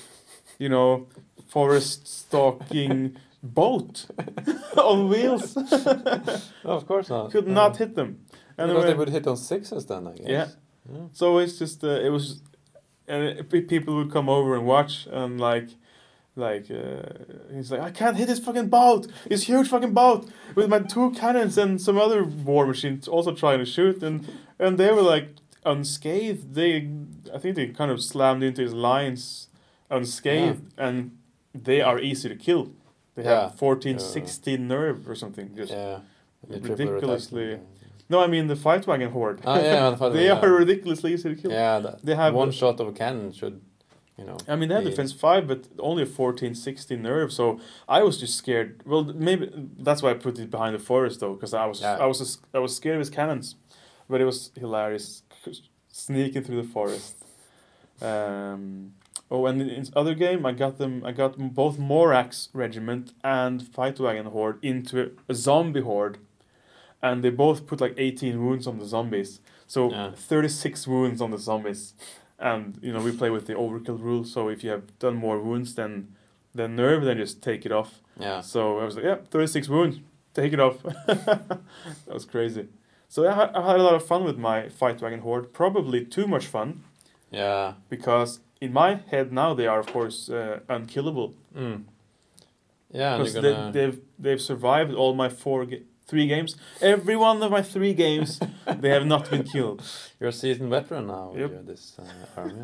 [0.58, 1.08] you know,
[1.50, 4.06] forest stalking boat
[4.78, 5.58] on wheels.
[5.58, 7.32] Oh, of course not.
[7.32, 7.54] Could No.
[7.54, 8.20] not hit them.
[8.56, 10.28] Because Anyway, they would hit on sixes then, I guess.
[10.30, 10.48] Yeah.
[10.92, 11.00] Yeah.
[11.14, 12.42] so it's just uh, it was,
[13.08, 15.70] and it, people would come over and watch and like.
[16.36, 17.04] Like uh,
[17.54, 19.06] he's like, I can't hit this fucking boat.
[19.30, 23.60] This huge fucking boat with my two cannons and some other war machines also trying
[23.60, 24.28] to shoot, and
[24.58, 25.28] and they were like
[25.64, 26.56] unscathed.
[26.56, 26.90] They,
[27.32, 29.48] I think they kind of slammed into his lines
[29.92, 31.12] unscathed, and
[31.54, 32.72] they are easy to kill.
[33.14, 33.42] They Yeah.
[33.44, 34.00] have 14, Yeah.
[34.00, 35.56] 16 nerve or something.
[35.56, 36.00] Just Yeah.
[36.50, 37.60] Ridiculously.
[38.10, 39.42] No, I mean the fight wagon horde.
[39.46, 40.58] Ah, yeah, the fight they wagon, are yeah.
[40.60, 41.52] ridiculously easy to kill.
[41.52, 43.62] Yeah, that, They have one a- shot of a cannon should,
[44.18, 44.38] you know.
[44.48, 47.32] I mean, they have defense 5, but only a 14, 16 nerve.
[47.34, 48.82] So I was just scared.
[48.86, 49.50] Well, maybe
[49.80, 51.98] that's why I put it behind the forest, though, because I was Yeah.
[51.98, 53.56] I was I was scared of his cannons,
[54.10, 55.24] but it was hilarious
[55.90, 57.16] sneaking through the forest.
[58.02, 58.94] Um,
[59.32, 61.04] oh, and in other game, I got them.
[61.06, 66.18] I got both Morax regiment and fight wagon horde into a zombie horde,
[67.04, 69.40] and they both put like 18 wounds on the zombies.
[69.68, 70.12] So Yeah.
[70.16, 71.94] 36 wounds on the zombies
[72.40, 75.38] and you know we play with the overkill rule so if you have done more
[75.40, 75.92] wounds than
[76.56, 78.42] than nerve then just take it off Yeah.
[78.42, 79.96] so i was like yeah 36 wounds
[80.34, 80.76] take it off
[81.08, 81.60] that
[82.18, 82.66] was crazy
[83.08, 86.04] so I, ha- I had a lot of fun with my fight wagon horde probably
[86.06, 86.70] too much fun
[87.32, 87.74] Yeah.
[87.90, 91.84] because in my head now they are of course uh, unkillable Mm.
[92.92, 93.72] Yeah, because you're they, gonna.
[93.72, 96.52] they've they've survived all my four ga- three games
[96.94, 98.30] every one of my three games
[98.84, 99.80] they have not been killed
[100.20, 101.52] You're a seasoned veteran now with Yep.
[101.52, 102.62] your- this uh, army.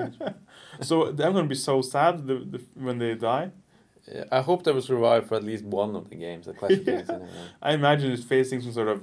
[0.90, 3.48] so I'm gonna be so sad the, the, when they die
[4.16, 6.72] Yeah, I hope they will survive for at least one of the games, the Clash
[6.80, 6.96] of Yeah.
[6.96, 7.10] Kings.
[7.10, 7.48] Anyway.
[7.68, 9.00] I imagine he's facing some sort of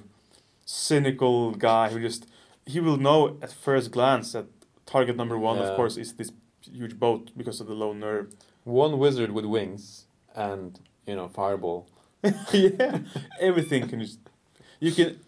[0.65, 2.27] cynical guy who just
[2.73, 4.47] he will know at first glance that
[4.95, 5.69] target number one, Yeah.
[5.69, 6.33] of course, is this
[6.81, 8.27] huge boat because of the low nerve.
[8.65, 11.81] One wizard with wings and you know fireball.
[12.53, 12.99] yeah,
[13.41, 14.19] everything can just
[14.81, 15.19] you can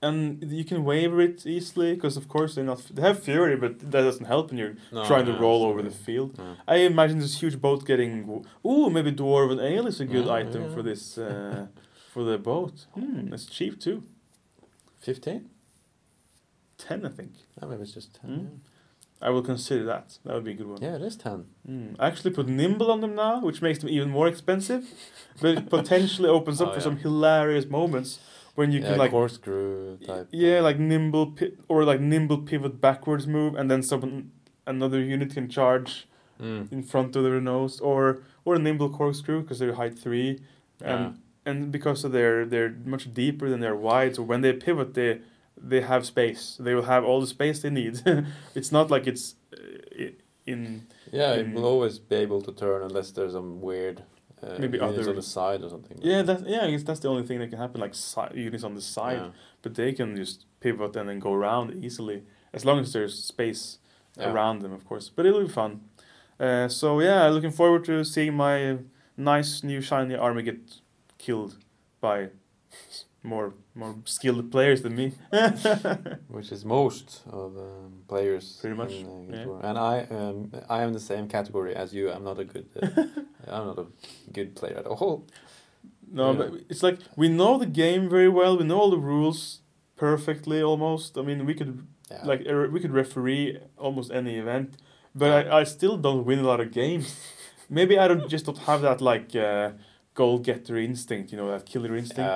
[0.00, 3.78] and you can waver it easily because of course they're not they have fury, but
[3.80, 6.34] that doesn't help when you're No, trying to roll over the field.
[6.38, 6.54] Yeah.
[6.68, 10.62] I imagine this huge boat getting ooh maybe dwarven ale is a good Yeah, item
[10.64, 10.74] yeah.
[10.74, 11.66] for this uh,
[12.12, 12.86] for the boat.
[12.94, 14.02] Hmm, it's cheap too.
[15.00, 15.50] Fifteen?
[16.76, 17.32] Ten, I think.
[17.60, 18.30] Oh, maybe it's just ten.
[18.30, 18.58] Mm.
[19.20, 20.16] I will consider that.
[20.24, 20.78] That would be a good one.
[20.80, 21.46] Yeah, it is ten.
[21.68, 21.96] Mm.
[21.98, 24.84] I actually put nimble on them now, which makes them even more expensive,
[25.40, 26.84] but it potentially opens up Oh, for yeah.
[26.84, 28.20] some hilarious moments
[28.58, 30.26] when you yeah, can like corkscrew type.
[30.32, 34.32] yeah, like nimble pi- or like nimble pivot backwards move, and then some
[34.66, 35.92] another unit can charge
[36.40, 36.70] Mm.
[36.72, 38.02] in front of their nose, or
[38.44, 40.30] or a nimble corkscrew because they're height three,
[40.90, 41.12] and Yeah.
[41.50, 45.20] and because of their they're much deeper than they're wide, so when they pivot, they
[45.70, 46.42] they have space.
[46.64, 47.94] They will have all the space they need.
[48.58, 50.14] it's not like it's uh, i-
[50.46, 50.60] in
[51.12, 53.96] Yeah, it will always be able to turn unless there's some weird
[54.42, 55.98] uh, Maybe units other- on the side or something.
[56.00, 57.80] Yeah, that yeah, I guess that's the only thing that can happen.
[57.80, 59.30] Like si- units on the side, Yeah.
[59.62, 63.78] but they can just pivot and then go around easily as long as there's space
[64.16, 64.30] Yeah.
[64.32, 65.08] around them, of course.
[65.14, 65.80] But it'll be fun.
[66.40, 68.78] Uh, so yeah, looking forward to seeing my
[69.16, 70.80] nice new shiny army get
[71.18, 71.56] killed
[72.00, 72.28] by
[73.22, 75.12] more more skilled players than me.
[76.28, 78.58] which is most of um, players.
[78.60, 79.68] Pretty much, in, uh, yeah.
[79.68, 82.10] And I, um, I am the same category as you.
[82.10, 82.86] I'm not a good, uh,
[83.46, 83.86] I'm not a
[84.32, 85.26] good player at all.
[86.10, 88.56] No, but it's like we know the game very well.
[88.56, 89.60] We know all the rules
[89.96, 91.16] perfectly, almost.
[91.18, 92.24] I mean, we could Yeah.
[92.24, 94.68] like er, we could referee almost any event,
[95.14, 97.08] but I, I still don't win a lot of games.
[97.68, 99.72] Maybe I don't just don't have that like uh,
[100.14, 102.30] goal getter instinct, you know, that killer instinct.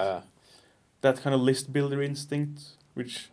[1.03, 2.63] That kind of list builder instinct,
[2.95, 3.31] which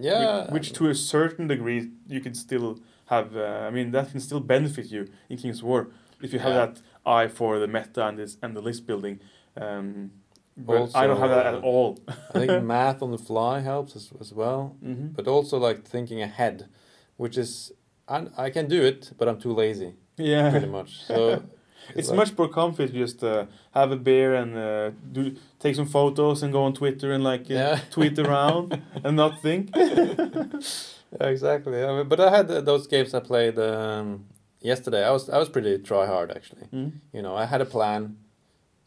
[0.00, 0.44] Yeah.
[0.44, 3.36] which, which to a certain degree you can still have.
[3.36, 5.88] Uh, I mean, that can still benefit you in King's War
[6.22, 6.66] if you have Yeah.
[6.66, 9.18] that eye for the meta and this and the list building.
[9.56, 10.10] Um,
[10.56, 11.98] but I don't have that uh, at all.
[12.34, 16.20] I think math on the fly helps as, as well, hmm but also like thinking
[16.22, 16.68] ahead,
[17.16, 17.72] which is
[18.08, 20.90] I, I can do it, but I'm too lazy, Yeah, pretty much.
[21.06, 21.42] So
[21.94, 25.74] It's like- much more comfy to just uh, have a beer and uh, do take
[25.76, 27.80] some photos and go on Twitter and like uh, Yeah.
[27.90, 29.70] tweet around and not think.
[29.76, 31.78] Yeah, exactly.
[31.78, 34.24] Yeah, but- but I had uh, those games I played um,
[34.60, 35.04] yesterday.
[35.04, 36.66] I was I was pretty try hard actually.
[36.72, 36.92] Mm.
[37.12, 38.16] You know, I had a plan,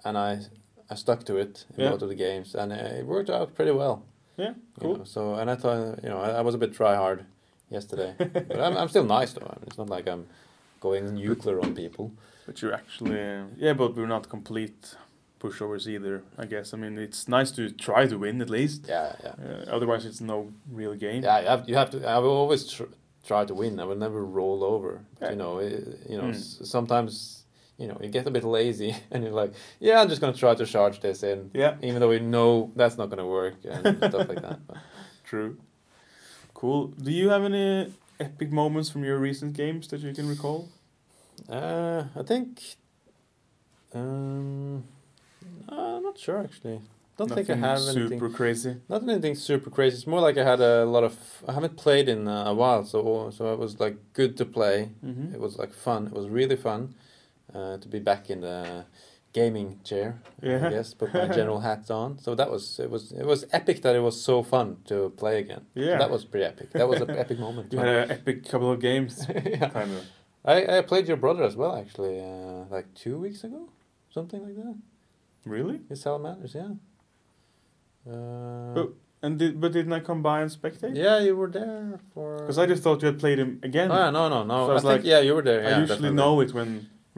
[0.03, 0.39] and I
[0.89, 1.91] I stuck to it in Yeah.
[1.91, 4.03] both of the games, and it worked out pretty well.
[4.37, 4.97] Yeah, you cool.
[4.97, 5.03] know.
[5.05, 7.25] so and I thought you know I, I was a bit try hard
[7.69, 9.45] yesterday, but I'm I'm still nice though.
[9.47, 10.25] I mean, it's not like I'm
[10.87, 12.05] going nuclear on people.
[12.47, 13.17] But you're actually
[13.65, 14.79] yeah, but we're not complete
[15.39, 16.15] pushovers either.
[16.43, 16.73] I guess.
[16.73, 18.81] I mean, it's nice to try to win at least.
[18.89, 20.37] Yeah, yeah, Uh, otherwise, it's no
[20.79, 21.21] real game.
[21.23, 21.39] yeah.
[21.41, 21.97] You have you have to.
[22.15, 22.93] I will always tr-
[23.29, 23.79] try to win.
[23.79, 24.91] I will never roll over.
[25.21, 25.31] Yeah.
[25.31, 25.73] You know, it,
[26.09, 26.27] you know.
[26.29, 26.35] Mm.
[26.35, 27.13] s- Sometimes
[27.81, 30.53] you know you get a bit lazy, and you're like, yeah, I'm just gonna try
[30.55, 31.49] to charge this in.
[31.53, 34.59] Yeah, even though we know that's not going to work and stuff like that.
[34.67, 34.77] But
[35.31, 35.51] true.
[36.53, 36.87] Cool.
[37.05, 40.69] Do you have any epic moments from your recent games that you can recall?
[41.49, 42.61] uh, I think,
[43.93, 44.83] um,
[45.69, 46.81] I'm not sure actually.
[47.17, 48.33] Don't think I Nothing have super anything.
[48.33, 48.75] crazy.
[48.89, 49.95] Not anything super crazy.
[49.95, 51.15] It's more like I had a lot of.
[51.47, 54.89] I haven't played in uh, a while, so so it was like good to play.
[55.03, 55.33] Mm-hmm.
[55.33, 56.07] It was like fun.
[56.07, 56.93] It was really fun
[57.53, 58.85] uh, to be back in the
[59.39, 60.09] gaming chair.
[60.41, 60.67] Yeah.
[60.67, 62.09] I guess put my general hat on.
[62.25, 65.35] So that was it was it was epic that it was so fun to play
[65.43, 65.63] again.
[65.75, 65.97] So Yeah.
[66.01, 66.67] that was pretty epic.
[66.79, 67.73] That was an epic moment.
[67.73, 69.11] You had an epic couple of games,
[69.53, 69.69] yeah.
[69.79, 70.03] kind of.
[70.53, 73.61] I, I played your brother as well, actually, uh, like two weeks ago,
[74.17, 74.75] something like that.
[75.55, 75.77] Really?
[75.89, 76.71] In Salamanders, yeah.
[78.11, 78.93] Uh, But-
[79.25, 80.95] And did but didn't I come by and spectate?
[80.95, 82.27] yeah, you were there for.
[82.41, 83.89] Because I just thought you had played him again.
[83.91, 84.57] Oh, yeah, no, no, no.
[84.57, 85.61] So I I, was think like, yeah, you were there.
[85.65, 86.15] I usually definitely.
[86.21, 86.69] know it when.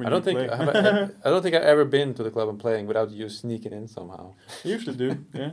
[0.06, 0.40] I don't think.
[0.40, 0.44] I,
[1.26, 3.88] I don't think I've ever been to the club and playing without you sneaking in
[3.88, 4.34] somehow.
[4.64, 5.26] you usually do.
[5.34, 5.52] Yeah.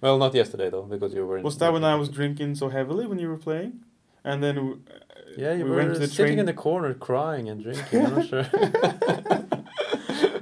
[0.00, 1.38] Well, not yesterday though, because you were.
[1.38, 3.80] In Was that when I was drinking so heavily when you were playing?
[4.24, 4.58] And then.
[4.58, 4.92] Uh,
[5.38, 6.38] Yeah, you we were went to the sitting train.
[6.40, 8.06] in the corner crying and drinking.
[8.06, 8.46] I'm not sure.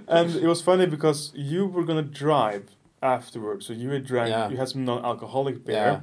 [0.09, 2.65] and it was funny because you were gonna drive
[3.03, 4.31] afterwards, so you had drank.
[4.31, 4.49] Yeah.
[4.51, 5.75] You had some non-alcoholic beer.
[5.77, 6.01] Yeah.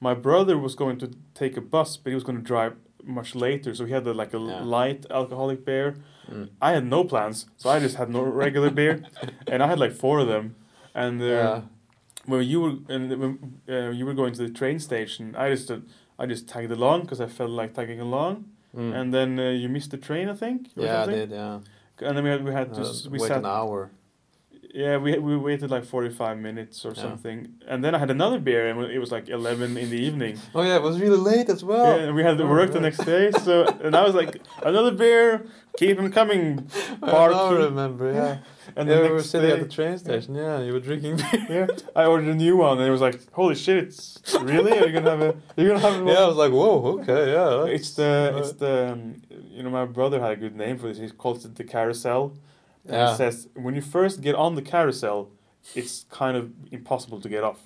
[0.00, 3.34] My brother was going to take a bus, but he was going to drive much
[3.34, 4.62] later, so he had a, like a Yeah.
[4.62, 5.96] light alcoholic beer.
[6.30, 6.48] Mm.
[6.60, 9.04] I had no plans, so I just had no regular beer,
[9.50, 10.54] and I had like four of them.
[10.94, 11.60] And uh, Yeah.
[12.26, 13.32] when you were and when
[13.68, 15.78] uh, you were going to the train station, I just uh,
[16.18, 18.44] I just tagged along because I felt like tagging along,
[18.74, 18.92] Mm.
[18.94, 20.68] and then uh, you missed the train, I think.
[20.76, 21.30] or yeah, I did.
[21.30, 21.60] Yeah.
[22.06, 23.90] And then we had we had to Uh, we wait sat an hour.
[24.74, 27.02] yeah we we waited like forty five minutes or Yeah.
[27.02, 27.38] something,
[27.70, 30.34] and then I had another beer, and it was like eleven in the evening.
[30.54, 31.86] Oh yeah, it was really late as well.
[31.86, 33.52] Yeah, and we had to Oh, work the next day, so
[33.84, 34.32] and I was like
[34.70, 35.46] another beer,
[35.78, 36.44] keep them coming,
[37.02, 37.54] I bar key.
[37.66, 38.06] remember.
[38.12, 38.38] Yeah.
[38.76, 40.34] And yeah, the we were sitting day, at the train station.
[40.34, 41.46] Yeah, you were drinking beer.
[41.48, 41.66] yeah,
[42.00, 44.72] I ordered a new one, and it was like, holy shit, it's really?
[44.78, 45.32] Are you gonna have a?
[45.56, 46.10] You're gonna have a?
[46.12, 47.74] yeah, I was like, whoa, okay, yeah.
[47.76, 49.00] It's the it's the um,
[49.56, 50.98] you know my brother had a good name for this.
[50.98, 52.22] He calls it the carousel.
[52.84, 53.12] And Yeah.
[53.14, 55.18] it says when you first get on the carousel,
[55.74, 57.60] it's kind of impossible to get off.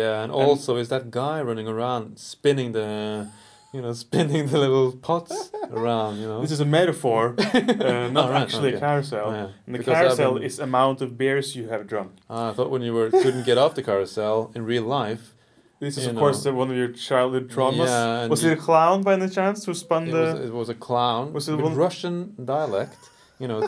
[0.00, 3.28] yeah, and also is that guy running around spinning the,
[3.72, 6.40] you know, spinning the little pots around, you know.
[6.40, 9.26] This is a metaphor, uh, not Oh, right, actually a carousel.
[9.28, 9.48] Oh, yeah.
[9.66, 12.12] And the Because carousel been- is amount of beers you have drunk.
[12.30, 15.34] Ah, I thought when you were couldn't get off the carousel in real life,
[15.80, 16.20] This is of know.
[16.20, 17.86] course one of your childhood traumas.
[17.86, 20.20] Yeah, was it a clown by any chance who spun it the?
[20.32, 22.98] was, it was a clown Was it with one- Russian dialect,
[23.38, 23.60] you know,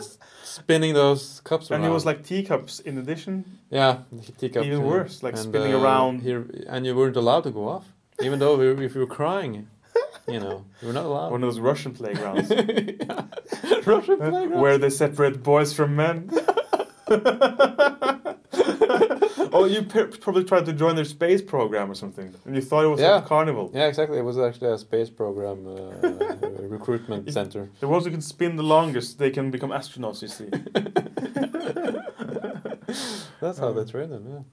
[0.43, 1.81] spinning those cups around.
[1.81, 3.35] and it was like teacups in addition.
[3.69, 3.93] yeah,
[4.37, 6.21] teacups, even and- worse, like and, spinning uh, around.
[6.27, 7.85] Here, and you weren't allowed to go off,
[8.27, 9.67] even though if you were crying.
[10.27, 11.31] You know, we're not allowed.
[11.31, 13.25] One of those Russian playgrounds Yeah.
[13.85, 14.61] Russian playground.
[14.61, 16.29] where they separate boys from men.
[19.53, 22.87] oh, you probably tried to join their space program or something, and you thought it
[22.87, 23.17] was Yeah.
[23.17, 23.71] a carnival.
[23.73, 24.17] Yeah, exactly.
[24.17, 25.91] It was actually a space program uh,
[26.77, 27.69] recruitment Is- center.
[27.79, 30.21] The ones who can spin the longest, they can become astronauts.
[30.21, 30.49] You see.
[33.41, 34.25] That's how they Um, train them.
[34.29, 34.43] Yeah.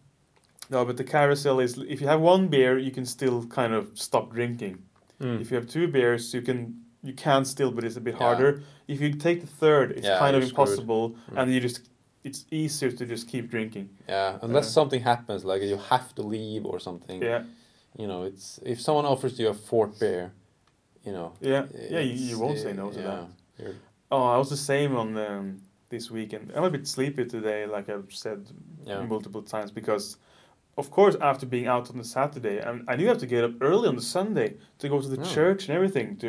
[0.70, 3.98] no, but the carousel is if you have one beer, you can still kind of
[3.98, 4.82] stop drinking.
[5.20, 5.40] Mm.
[5.40, 8.18] If you have two beers, you can you can still, but it's a bit Yeah.
[8.26, 8.62] harder.
[8.88, 11.38] If you take the third, it's Yeah, kind of impossible, Mm.
[11.42, 11.88] and you just
[12.24, 13.88] it's easier to just keep drinking.
[14.08, 17.22] Yeah, unless Uh, something happens, like you have to leave or something.
[17.22, 17.44] Yeah,
[17.96, 20.32] You know, it's if someone offers you a fourth beer,
[21.04, 21.32] you know.
[21.40, 22.00] yeah, yeah.
[22.00, 23.28] You, you won't say no to yeah, that.
[23.58, 23.76] you're-
[24.10, 26.52] Oh, I was the same on um, this weekend.
[26.54, 28.38] I'm a bit sleepy today, like I've said
[29.08, 30.16] multiple times, because
[30.78, 33.44] of course after being out on the Saturday, and I knew I have to get
[33.44, 34.48] up early on the Sunday
[34.78, 35.34] to go to the Oh.
[35.34, 36.28] church and everything to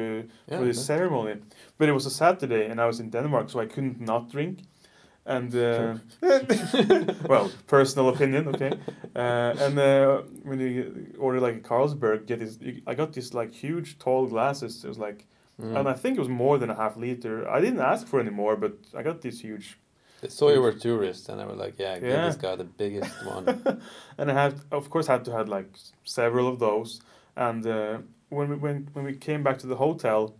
[0.51, 1.35] Yeah, for this ceremony.
[1.77, 4.57] But it was a Saturday, and I was in Denmark, so I couldn't not drink.
[5.25, 5.93] And uh,
[7.29, 8.71] well, personal opinion, okay.
[9.15, 12.57] Uh, and uh, when you order like a Carlsberg, get this.
[12.87, 14.83] I got these like huge, tall glasses.
[14.83, 15.25] It was like,
[15.61, 15.75] Mm.
[15.79, 17.45] and I think it was more than a half liter.
[17.57, 19.77] I didn't ask for any more, but I got this huge.
[20.21, 22.25] They saw you were tourists, and they were like, "Yeah, give Yeah.
[22.27, 23.45] this guy the biggest one."
[24.17, 25.69] and I had, of course, had to had like
[26.03, 27.01] several of those.
[27.35, 30.35] And uh, when we when when we came back to the hotel,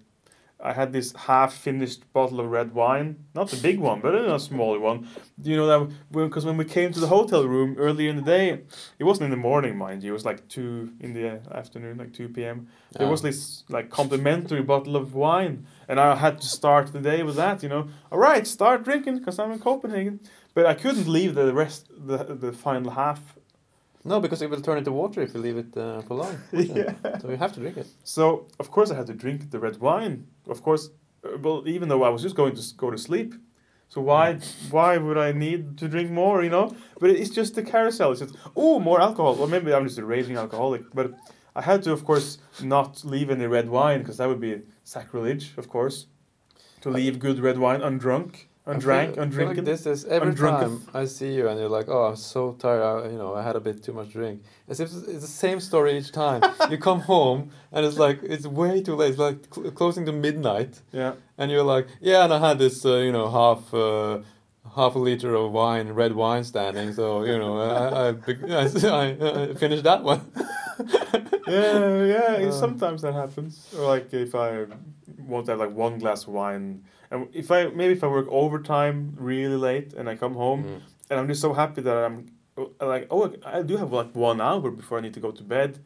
[0.62, 4.80] I had this half-finished bottle of red wine, not the big one, but a smaller
[4.80, 5.08] one.
[5.42, 8.62] You know that because when we came to the hotel room earlier in the day,
[9.00, 10.10] it wasn't in the morning, mind you.
[10.12, 12.68] It was like two in the afternoon, like two p.m.
[12.92, 17.24] There was this like complimentary bottle of wine, and I had to start the day
[17.24, 17.64] with that.
[17.64, 20.20] You know, all right, start drinking because I'm in Copenhagen.
[20.54, 23.22] But I couldn't leave the rest, the the final half
[24.06, 26.36] No, because it will turn into water if you leave it uh, for long.
[26.54, 26.94] Yeah.
[27.20, 27.88] So you have to drink it.
[28.04, 30.28] So of course I had to drink the red wine.
[30.48, 30.90] Of course,
[31.24, 33.34] uh, well, even though I was just going to go to sleep.
[33.90, 34.26] So why
[34.72, 36.44] why would I need to drink more?
[36.44, 38.12] You know, but it's just the carousel.
[38.12, 39.36] It's just oh more alcohol.
[39.36, 41.08] Well, maybe I'm just a raging alcoholic, but
[41.56, 44.62] I had to, of course, not leave any red wine because that would be
[44.94, 45.98] sacrilege, of course,
[46.82, 48.32] to leave good red wine undrunk,
[48.66, 49.66] undrank, feel, I like undrinking.
[49.66, 50.62] this is every Undrunketh.
[50.62, 52.82] time I see you and you're like, oh, I'm so tired.
[52.84, 54.38] I, you know, I had a bit too much drink.
[54.68, 56.42] As if it's the same story each time.
[56.72, 57.40] you come home
[57.74, 59.10] and it's like it's way too late.
[59.12, 62.86] It's like cl- closing to midnight, Yeah, and you're like, yeah, and I had this,
[62.86, 63.74] uh, you know, half.
[63.74, 64.20] Uh,
[64.76, 66.94] Half a liter of wine, red wine standing.
[66.94, 70.22] So you know, I I, I, I finished that one.
[71.48, 72.06] yeah,
[72.40, 72.48] yeah.
[72.48, 72.52] Uh.
[72.52, 73.74] sometimes that happens.
[73.78, 74.66] Or like if I
[75.18, 78.28] want to have like one glass of wine, and if I maybe if I work
[78.30, 80.82] overtime really late and I come home Mm.
[81.10, 82.32] and I'm just so happy that I'm
[82.82, 85.80] like oh I do have like one hour before I need to go to bed,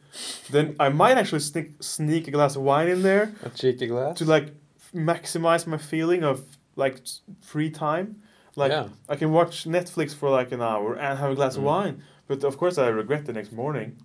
[0.50, 4.18] then I might actually sneak sneak a glass of wine in there A cheeky glass.
[4.18, 4.52] to like
[4.94, 6.44] maximize my feeling of
[6.76, 7.00] like
[7.40, 8.20] free time.
[8.56, 8.88] Like yeah.
[9.08, 11.58] I can watch Netflix for like an hour and have a glass Mm.
[11.58, 13.96] of wine, but of course I regret the next morning.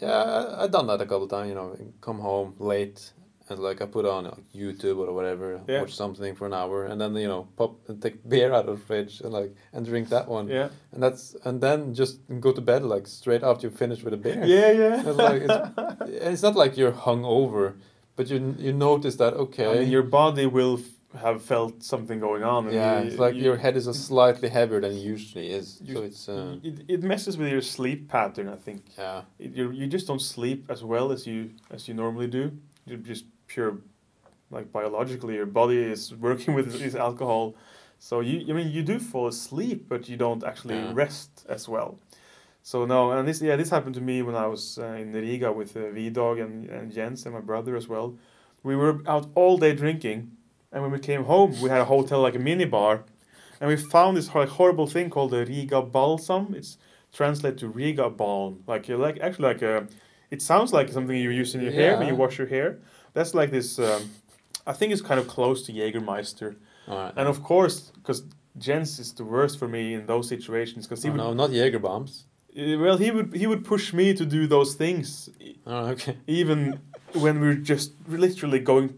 [0.00, 1.48] Yeah, I, I've done that a couple times.
[1.50, 3.12] You know, come home late
[3.48, 5.80] and like I put on like YouTube or whatever, Yeah.
[5.82, 8.78] watch something for an hour, and then you know pop and take beer out of
[8.78, 10.48] the fridge and like and drink that one.
[10.48, 14.14] Yeah, And that's and then just go to bed like straight after you finish with
[14.14, 14.42] a beer.
[14.44, 15.08] yeah, yeah.
[15.08, 15.58] It's like it's,
[16.30, 17.74] it's not like you're hungover,
[18.16, 19.66] but you you notice that okay.
[19.70, 20.78] I mean, your body will
[21.14, 22.66] have felt something going on.
[22.66, 25.50] and yeah, you- it's like you- your head is a slightly heavier than it usually
[25.50, 25.80] is.
[25.84, 28.48] You- so it's uh, It, it messes with your sleep pattern.
[28.48, 29.22] I think yeah.
[29.38, 32.52] it, you you just don't sleep as well as you as you normally do.
[32.86, 33.78] You're just pure,
[34.50, 37.54] like biologically, your body is working with this alcohol.
[37.98, 40.92] So you, I mean, you do fall asleep, but you don't actually Yeah.
[40.94, 41.98] rest as well.
[42.64, 45.50] So no, and this yeah, this happened to me when I was uh, in Riga
[45.52, 48.14] with uh, V-Dog and, and Jens and my brother as well.
[48.62, 50.30] We were out all day drinking,
[50.72, 53.04] and when we came home, we had a hotel like a mini bar,
[53.60, 56.54] and we found this like horrible thing called the Riga balsam.
[56.56, 56.78] It's
[57.12, 59.86] translated to Riga balm, like you're like actually like a.
[60.30, 62.78] It sounds like something you use in your hair when you wash your hair.
[63.12, 63.78] That's like this.
[63.78, 64.02] Um,
[64.66, 66.56] I think it's kind of close to Jägermeister,
[66.88, 67.12] right.
[67.16, 68.22] and of course, because
[68.56, 71.50] Jens is the worst for me in those situations, because he Oh, would no, not
[71.50, 72.24] Jaeger bombs.
[72.56, 75.28] uh, Well, he would he would push me to do those things,
[75.66, 76.16] Oh, okay.
[76.26, 76.80] even
[77.12, 78.88] when we're just literally going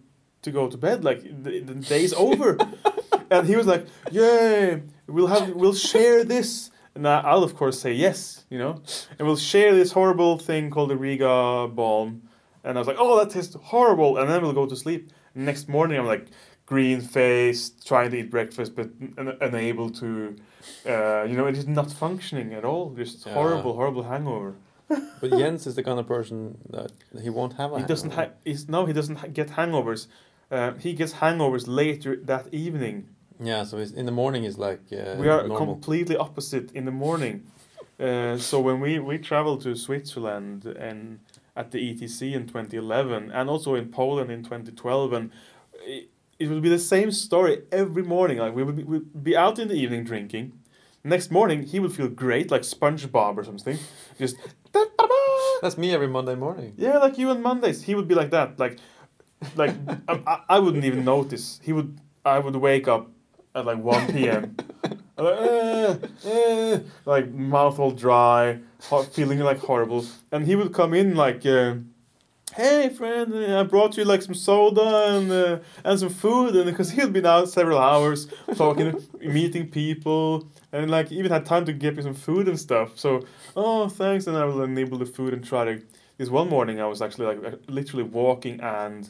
[0.45, 1.05] to go to bed.
[1.05, 2.57] Like the, the day's over,
[3.31, 7.93] and he was like, "Yeah, we'll have we'll share this." And I'll of course say
[7.93, 8.81] yes, you know,
[9.19, 12.23] and we'll share this horrible thing called the Riga balm.
[12.63, 15.11] And I was like, "Oh, that tastes horrible," and then we'll go to sleep.
[15.35, 16.27] Next morning, I'm like
[16.67, 18.89] green faced, trying to eat breakfast, but
[19.19, 20.37] un- unable to.
[20.87, 22.91] Uh, you know, it is not functioning at all.
[22.97, 23.35] Just Yeah.
[23.35, 24.55] horrible, horrible hangover.
[25.21, 26.93] But Jens is the kind of person that
[27.23, 28.13] he won't have a he doesn't.
[28.13, 28.31] have.
[28.69, 30.07] No, he doesn't ha- get hangovers.
[30.51, 33.09] Uh, he gets hangovers later that evening.
[33.41, 35.57] Yeah, so in the morning he's like uh, we are normal.
[35.57, 37.47] completely opposite in the morning.
[37.99, 41.21] Uh, so when we we traveled to Switzerland and
[41.57, 45.31] at the ETC in 2011 and also in Poland in 2012 and
[45.83, 46.09] it,
[46.39, 48.39] it would be the same story every morning.
[48.39, 50.53] Like we would be, we'd be out in the evening drinking.
[51.05, 53.79] Next morning he would feel great like SpongeBob or something.
[54.19, 54.37] Just
[55.63, 56.75] That's me every Monday morning.
[56.77, 57.83] yeah, like you on Mondays.
[57.83, 58.59] He would be like that.
[58.59, 58.79] Like
[59.57, 59.75] like
[60.09, 61.61] I, I, wouldn't even notice.
[61.63, 63.11] He would I would wake up
[63.55, 64.57] at like 1 p.m.
[65.17, 68.59] Like, eh, eh, like mouth all dry,
[69.13, 70.05] feeling like horrible.
[70.33, 71.77] And he would come in like, uh,
[72.53, 76.91] "Hey friend, I brought you like some soda and uh, and some food." And because
[76.91, 78.27] he had been out several hours
[78.57, 82.99] talking, meeting people, and like even had time to get me some food and stuff.
[82.99, 85.83] So, oh thanks, and I will enable the food and try to.
[86.19, 89.09] This one morning, I was actually like uh, literally walking and.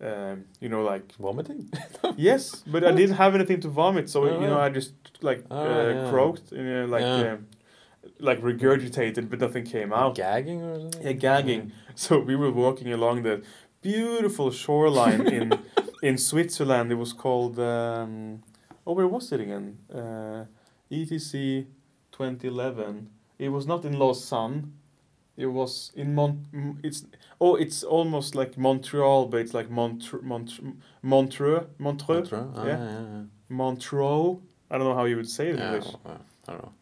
[0.00, 1.68] Um, you know, like Vomiting?
[2.16, 4.66] Yes, but I didn't have anything to vomit, so Oh, you know yeah.
[4.66, 4.92] I just
[5.22, 6.10] like Oh, uh, yeah.
[6.10, 7.32] croaked, you know, like Yeah.
[7.32, 7.46] um,
[8.20, 10.14] like regurgitated, but nothing came out.
[10.14, 11.02] Gagging or something?
[11.06, 11.72] Yeah, gagging.
[11.94, 13.42] So we were walking along the
[13.82, 15.46] beautiful shoreline in
[16.08, 16.92] in Switzerland.
[16.92, 18.42] It was called um,
[18.86, 19.78] oh, where was it again?
[19.92, 20.44] Uh,
[20.90, 21.66] ETC
[22.12, 23.10] 2011.
[23.38, 24.72] It was not in Lausanne.
[25.38, 26.38] It was in Mont.
[26.82, 27.04] It's
[27.40, 30.50] oh, it's almost like Montreal, but it's like Montre Mont
[31.02, 32.16] Montreux Montreux.
[32.22, 32.52] Montreux?
[32.56, 32.78] Ah, yeah.
[32.78, 33.22] yeah, yeah.
[33.48, 34.40] Montreux.
[34.70, 35.86] I don't know how you would say it in English.
[36.04, 36.72] well, I don't know.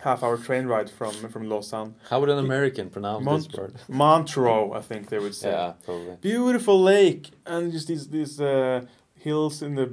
[0.00, 1.94] Half hour train ride from from Lausanne.
[2.08, 3.74] How would an American pronounce Mont- this word?
[3.88, 5.50] Montreux, I think they would say.
[5.50, 6.16] Yeah, probably.
[6.20, 8.86] Beautiful lake and just these these uh,
[9.16, 9.86] hills in the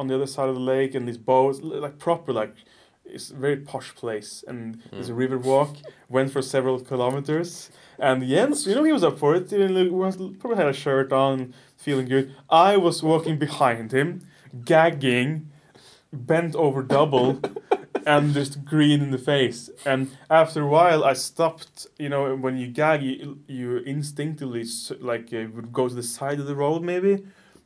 [0.00, 2.52] on the other side of the lake and these boats like proper like
[3.14, 4.60] it's a very posh place and
[4.90, 5.22] there's a Mm.
[5.24, 5.72] river walk
[6.08, 9.56] went for several kilometers and Jens you know he was up for it he
[10.40, 11.52] probably had a shirt on
[11.84, 12.26] feeling good
[12.68, 14.08] I was walking behind him
[14.64, 15.48] gagging
[16.12, 17.40] bent over double
[18.06, 19.70] and just green in the face.
[19.84, 21.86] And after a while, I stopped.
[21.98, 24.64] You know, when you gag, you, you instinctively
[25.00, 26.82] like uh, would go to the side of the road.
[26.82, 27.12] Maybe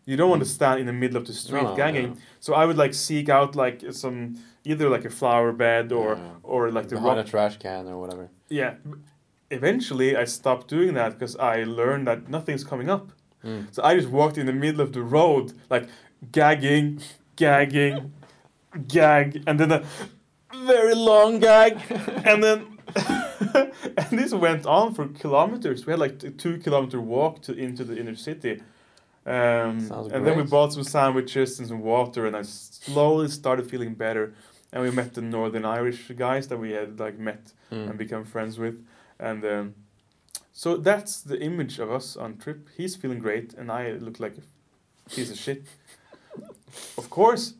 [0.04, 2.10] you don't want to stand in the middle of the street No, gagging.
[2.10, 2.16] no.
[2.40, 6.30] So I would like seek out like some either like a flower bed or Yeah.
[6.42, 7.26] or like the Behind rock.
[7.26, 8.28] a trash can or whatever.
[8.48, 8.74] Yeah.
[9.50, 13.12] Eventually, I stopped doing that because I learned that nothing's coming up.
[13.44, 13.66] Mm.
[13.74, 15.88] So I just walked in the middle of the road, like
[16.32, 17.02] gagging,
[17.36, 18.12] gagging,
[18.88, 19.84] gag, and then a
[20.66, 21.78] very long gag,
[22.24, 22.78] and then
[23.98, 25.84] and this went on for kilometers.
[25.86, 28.62] We had like a two kilometer walk to into the inner city.
[29.26, 33.94] Um, and then we bought some sandwiches and some water, and I slowly started feeling
[33.94, 34.34] better.
[34.74, 37.88] And we met the Northern Irish guys that we had like met Mm.
[37.90, 38.74] and become friends with.
[39.18, 39.74] And um,
[40.52, 42.68] so that's the image of us on trip.
[42.76, 45.62] He's feeling great, and I look like a piece of shit.
[46.98, 47.54] Of course,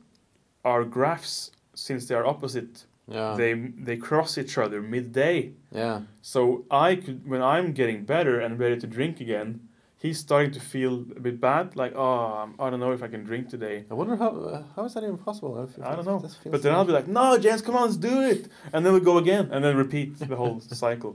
[0.64, 3.36] our graphs, since they are opposite, Yeah.
[3.36, 3.54] they
[3.86, 5.52] they cross each other midday.
[5.72, 6.00] yeah.
[6.22, 9.60] So I could, when I'm getting better and ready to drink again,
[10.04, 11.64] he's starting to feel a bit bad.
[11.82, 13.76] Like, oh, I'm- don't know if I can drink today.
[13.90, 15.52] I wonder how uh, how is that even possible?
[15.74, 16.18] feel- I don't know.
[16.26, 18.42] this feels But then I'll be like, no, James, come on, let's do it.
[18.72, 21.12] And then we go again and then repeat the whole cycle.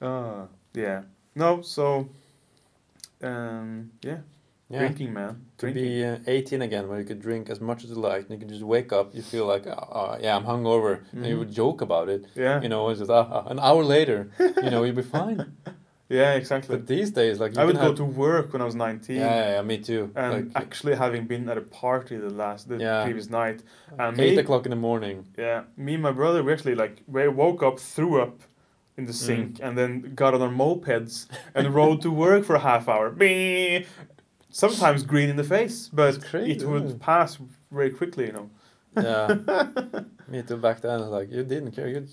[0.00, 0.46] uh,
[0.84, 1.02] yeah.
[1.36, 2.08] No, so,
[3.22, 4.18] um, yeah.
[4.70, 4.78] yeah.
[4.80, 5.32] Drinking, man.
[5.58, 5.84] To Drinking.
[5.84, 8.38] be uh, 18 again, where you could drink as much as you like, and you
[8.38, 11.38] can just wake up, you feel like, oh, yeah, I'm hungover, and you Mhm.
[11.40, 12.22] would joke about it.
[12.36, 12.60] yeah.
[12.62, 14.30] You know, it's just, uh, uh, an hour later,
[14.64, 15.40] you know, you'd be fine.
[16.08, 16.76] yeah, exactly.
[16.76, 19.16] But these days, like, you I would go to work when I was 19.
[19.16, 20.10] yeah, yeah, yeah, me too.
[20.14, 23.02] And like, actually having been at a party the last, the Yeah.
[23.04, 23.62] previous night.
[23.98, 25.24] And eight me, o'clock in the morning.
[25.38, 28.42] yeah, me and my brother, we actually like, we woke up, threw up
[28.96, 29.26] in the Mm.
[29.26, 33.10] sink, and then got on our mopeds and rode to work for a half hour.
[34.50, 37.38] Sometimes green in the face, but it would pass
[37.72, 38.50] very quickly, you know.
[38.96, 39.26] Yeah.
[40.28, 40.56] me too.
[40.58, 41.88] Back then, like you didn't care.
[41.88, 42.06] You,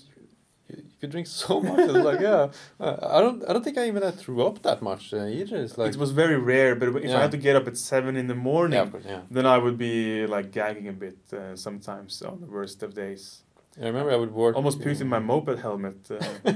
[0.76, 1.78] you, could drink so much.
[1.78, 2.48] It's like, yeah.
[2.80, 3.38] Uh, I don't.
[3.48, 5.56] I don't think I even had threw up that much uh, either.
[5.64, 8.16] It's like, it was very rare, but if I had to get up at seven
[8.16, 9.20] in the morning, yeah, course, yeah.
[9.30, 13.42] then I would be like gagging a bit uh, sometimes on the worst of days.
[13.80, 14.54] I remember I would work.
[14.56, 16.10] Almost puked in my moped helmet.
[16.10, 16.18] Uh,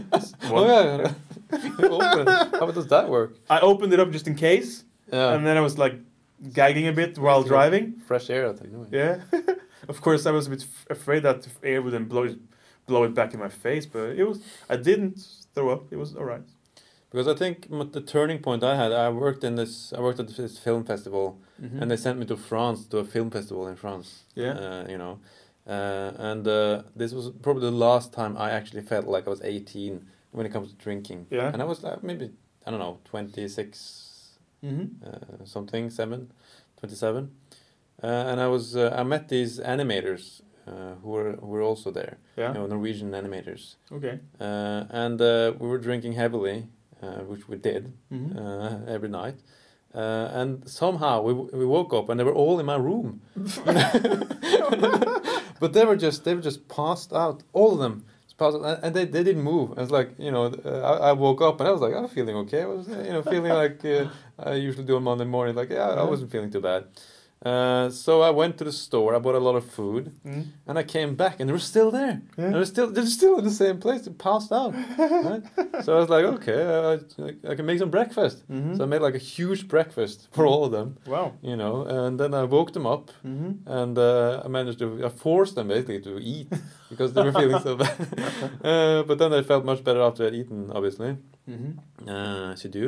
[0.53, 1.13] Oh yeah.
[1.65, 2.61] You open it.
[2.61, 3.31] How does that work?
[3.49, 5.33] I opened it up just in case, Yeah.
[5.35, 5.95] and then I was like
[6.53, 7.85] gagging a bit while driving.
[8.07, 8.51] Fresh air.
[8.51, 8.71] I think.
[8.91, 9.21] Yeah,
[9.89, 12.37] of course I was a bit f- afraid that the air wouldn't blow it,
[12.87, 14.41] blow it back in my face, but it was.
[14.69, 15.17] I didn't
[15.55, 15.93] throw up.
[15.93, 16.43] It was all right.
[17.11, 19.93] Because I think the turning point I had, I worked in this.
[19.93, 21.81] I worked at this film festival, Mhm.
[21.83, 24.25] and they sent me to France to a film festival in France.
[24.35, 24.53] Yeah.
[24.59, 25.19] Uh, you know,
[25.67, 29.41] uh, and uh, this was probably the last time I actually felt like I was
[29.43, 31.27] 18 when it comes to drinking.
[31.31, 31.51] Yeah.
[31.53, 32.31] And I was like maybe
[32.67, 34.03] I don't know twenty six
[34.65, 35.07] Mm-hmm.
[35.07, 36.33] uh, something seven,
[36.79, 37.31] 27.
[38.03, 41.91] Uh, and I was uh, I met these animators uh, who were who were also
[41.91, 42.19] there.
[42.37, 42.49] Yeah.
[42.49, 43.77] You know, Norwegian animators.
[43.93, 44.19] Okay.
[44.41, 46.67] Uh, and uh, we were drinking heavily,
[47.03, 48.39] uh, which we did Mm-hmm.
[48.39, 49.37] uh, every night.
[49.95, 53.21] Uh, and somehow we we woke up and they were all in my room,
[55.61, 58.05] but they were just they were just passed out, all of them,
[58.39, 59.71] passed out, and- they, they didn't move.
[59.79, 62.09] I was like, you know, uh, I, I woke up and I was like, I'm
[62.09, 62.63] feeling okay.
[62.63, 65.55] I was, you know, feeling like uh, I usually do on Monday morning.
[65.55, 66.85] Like, yeah, I wasn't feeling too bad.
[67.47, 69.15] Uh, so I went to the store.
[69.17, 70.43] I bought a lot of food, Mm-hmm.
[70.69, 72.15] and I came back, and they were still there.
[72.39, 72.51] Yeah.
[72.53, 74.01] They were still they're still in the same place.
[74.07, 74.73] They passed out.
[75.29, 75.43] right?
[75.85, 78.37] So I was like, okay, I, I can make some breakfast.
[78.51, 78.75] Mm-hmm.
[78.77, 81.29] So I made like a huge breakfast for all of them, wow.
[81.51, 83.53] you know, and then I woke them up, Mm-hmm.
[83.81, 86.49] and uh, I managed to I forced them basically to eat
[86.91, 87.97] because they were feeling so bad.
[88.71, 91.11] uh, but then they felt much better after I'd eaten, obviously,
[91.49, 91.73] Mm-hmm.
[92.09, 92.87] uh, as you do.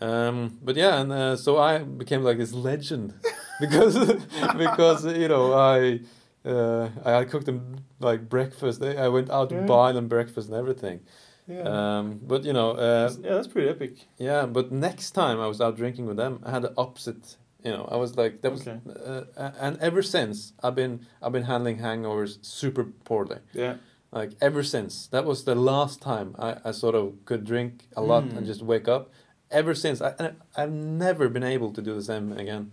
[0.00, 3.14] Um, but yeah, and uh, so I became like this legend
[3.60, 3.94] because
[4.56, 6.00] because you know I
[6.48, 8.82] uh, I cooked them like breakfast.
[8.82, 11.00] I I went out to buy them breakfast and everything.
[11.46, 11.62] Yeah.
[11.98, 14.06] Um, but you know, uh, yeah, that's pretty epic.
[14.18, 14.44] yeah.
[14.46, 17.36] But next time I was out drinking with them, I had the opposite.
[17.64, 18.78] You know, I was like that was, Okay.
[18.86, 23.38] uh, uh, and ever since I've been I've been handling hangovers super poorly.
[23.52, 23.76] Yeah.
[24.12, 28.00] Like ever since that was the last time I, I sort of could drink a
[28.02, 28.36] lot Mm.
[28.38, 29.10] and just wake up.
[29.50, 30.14] Ever since I
[30.56, 32.70] I've never been able to do the same again.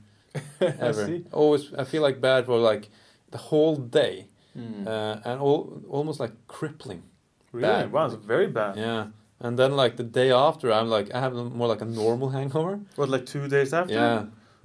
[0.61, 1.05] I Ever.
[1.05, 1.25] see.
[1.31, 2.89] Always I feel like bad for like
[3.31, 4.87] the whole day Mm.
[4.87, 7.03] uh, and all, almost like crippling.
[7.51, 7.67] really?
[7.67, 7.91] bad.
[7.91, 8.77] Wow, it's very bad.
[8.77, 9.07] Yeah.
[9.41, 12.79] And then like the day after, I'm like I have more like a normal hangover.
[12.95, 13.93] What, like two days after?
[13.93, 14.15] Yeah.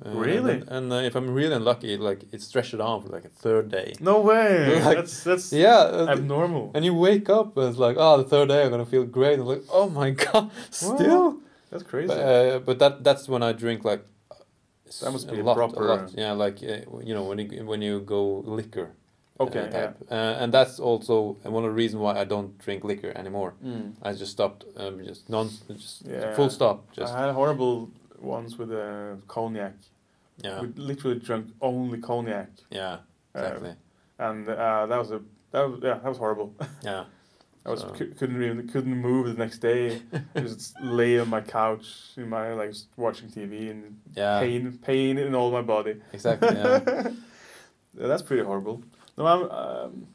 [0.06, 0.52] Uh, Really?
[0.60, 3.68] And, and uh, if I'm really unlucky, like it stretches on for like a third
[3.70, 3.92] day.
[4.01, 4.80] No way.
[4.84, 5.80] Like- that's that's Yeah.
[5.80, 6.70] uh, abnormal.
[6.74, 9.38] and you wake up and it's like, oh, the third day I'm gonna feel great.
[9.40, 11.40] And like, oh my god, still.
[11.70, 12.09] That's crazy.
[12.14, 14.02] But, uh, but that that's when I drink like.
[15.01, 16.12] That must be a lot, proper- a lot.
[16.17, 18.89] Yeah, like uh, you know when you when you go liquor.
[19.41, 19.69] uh, okay.
[19.73, 19.93] yeah.
[20.11, 23.55] Uh, and that's also one of the reasons why I don't drink liquor anymore.
[23.65, 23.93] Mm.
[24.03, 26.35] I just stopped, um, just non, just Yeah.
[26.35, 26.77] full stop.
[26.97, 27.89] Just I had horrible
[28.21, 29.75] ones with uh, cognac.
[30.45, 32.99] yeah, We literally drank only cognac, yeah,
[33.35, 33.75] Uh, exactly.
[34.19, 35.21] and uh, that was a
[35.53, 36.49] that was yeah that was horrible.
[36.85, 37.05] yeah,
[37.66, 40.01] I was So- cou- couldn't even couldn't move the next day.
[40.37, 45.35] just lay on my couch in my like watching TV and yeah, pain pain in
[45.35, 45.97] all my body.
[46.12, 46.55] exactly.
[46.57, 47.11] Yeah.
[47.99, 48.85] Yeah, that's pretty horrible.
[49.19, 50.07] No, I'm um,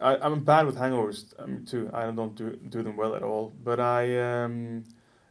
[0.00, 1.90] I, I'm bad with hangovers um, too.
[1.92, 3.52] I don't do do them well at all.
[3.64, 4.02] But I
[4.44, 4.84] um,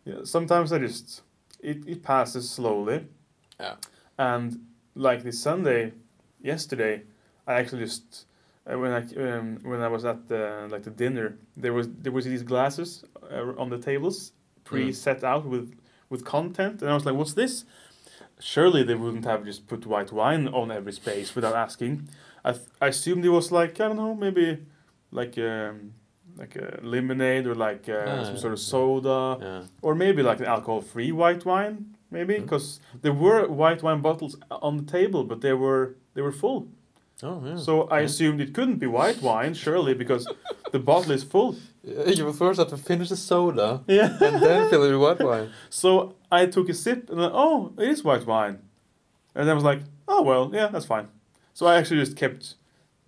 [0.04, 1.22] you know, sometimes I just
[1.62, 3.08] it, it passes slowly.
[3.58, 3.76] Yeah.
[4.18, 4.66] And
[4.96, 5.94] like this Sunday,
[6.42, 7.04] yesterday,
[7.48, 8.26] I actually just
[8.76, 9.02] when I
[9.38, 13.04] um, when I was at the like the dinner, there was there was these glasses
[13.32, 14.34] uh, on the tables,
[14.64, 15.74] pre-set out with
[16.10, 17.66] with content, and I was like, "What's this?"
[18.42, 22.08] Surely they wouldn't have just put white wine on every space without asking.
[22.46, 24.60] I th- I assumed it was like I don't know, maybe
[25.12, 25.94] like um,
[26.38, 29.64] like a lemonade or like uh, Ah, some sort of soda yeah.
[29.82, 32.44] or maybe like an alcohol-free white wine, maybe Mm.
[32.44, 36.68] because there were white wine bottles on the table, but they were they were full.
[37.24, 37.58] Oh yeah.
[37.58, 38.06] So I Yeah.
[38.06, 40.28] assumed it couldn't be white wine, surely, because
[40.72, 41.56] the bottle is full.
[41.88, 44.10] Uh, you will first have to finish the soda Yeah.
[44.22, 45.50] and then fill it with white wine.
[45.70, 48.60] So I took a sip and then, oh, it is white wine,
[49.36, 51.08] and then I was like, oh well, yeah, that's fine.
[51.54, 52.56] So I actually just kept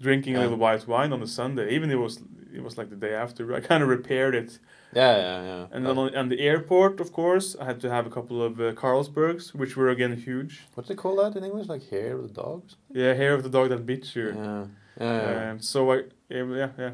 [0.01, 2.19] drinking a little white wine on the Sunday, even it was
[2.53, 3.53] it was like the day after.
[3.55, 4.59] I kind of repaired it.
[4.93, 5.65] Yeah, yeah, yeah.
[5.72, 8.59] And then on, on the airport, of course, I had to have a couple of
[8.59, 10.53] uh, Carlsbergs, which were again huge.
[10.73, 11.68] what do they call that in English?
[11.68, 12.63] Like hair of the dog?
[12.91, 14.34] Yeah, hair of the dog that bit you.
[14.35, 14.65] Yeah.
[14.99, 15.51] Yeah.
[15.51, 16.91] Um, so I, yeah, yeah.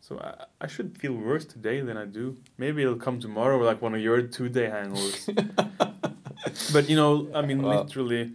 [0.00, 2.36] So I, I should feel worse today than I do.
[2.58, 5.20] Maybe it'll come tomorrow, like one of your two-day hangovers.
[6.72, 7.82] but you know, I mean, Wow.
[7.82, 8.32] literally,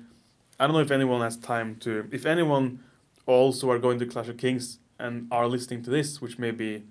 [0.60, 2.08] I don't know if anyone has time to.
[2.12, 2.80] If anyone
[3.26, 6.84] also are going to Clash of Kings and are listening to this, which may be,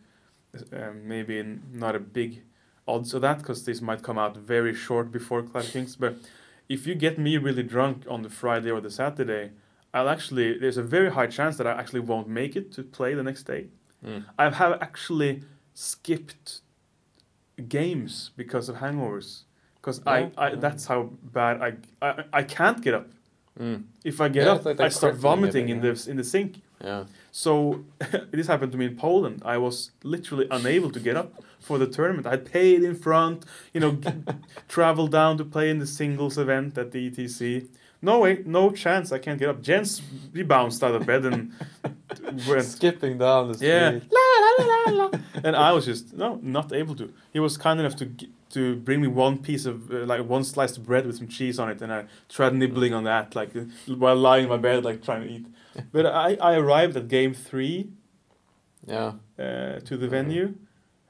[0.73, 2.43] um, maybe not a big
[2.87, 5.97] odds of that, because this might come out very short before Clash Kings.
[5.97, 6.17] But
[6.69, 9.51] if you get me really drunk on the Friday or the Saturday,
[9.93, 10.59] I'll actually.
[10.59, 13.45] There's a very high chance that I actually won't make it to play the next
[13.45, 13.69] day.
[14.05, 14.25] Mm.
[14.39, 16.61] I have actually skipped
[17.69, 19.45] games because of hangovers.
[19.77, 20.57] Because Yeah, I, I yeah.
[20.57, 21.71] that's how bad I,
[22.03, 23.09] I I can't get up.
[23.59, 23.85] Mm.
[24.05, 26.61] If I get Yeah, up, like I start vomiting bit, in the in the sink.
[26.85, 27.05] Yeah.
[27.33, 27.85] So
[28.31, 29.43] this happened to me in Poland.
[29.45, 32.27] I was literally unable to get up for the tournament.
[32.27, 33.99] I paid in front, you know,
[34.69, 37.67] travel down to play in the singles event at the ETC.
[38.03, 39.13] No way, no chance.
[39.13, 39.63] I can't get up.
[39.63, 40.03] Jens,
[40.35, 41.53] he bounced out of bed and
[42.47, 43.69] went Skipping down the street.
[43.69, 43.99] yeah.
[44.11, 45.11] La, la,
[45.43, 47.13] and I was just no, not able to.
[47.33, 48.11] He was kind enough to
[48.51, 51.59] to bring me one piece of uh, like one slice of bread with some cheese
[51.59, 53.53] on it, and I tried nibbling on that like
[53.87, 55.47] while lying in my bed like trying to eat.
[55.93, 57.91] But I, I arrived at game three
[58.87, 59.13] Yeah.
[59.39, 60.55] uh, to the venue.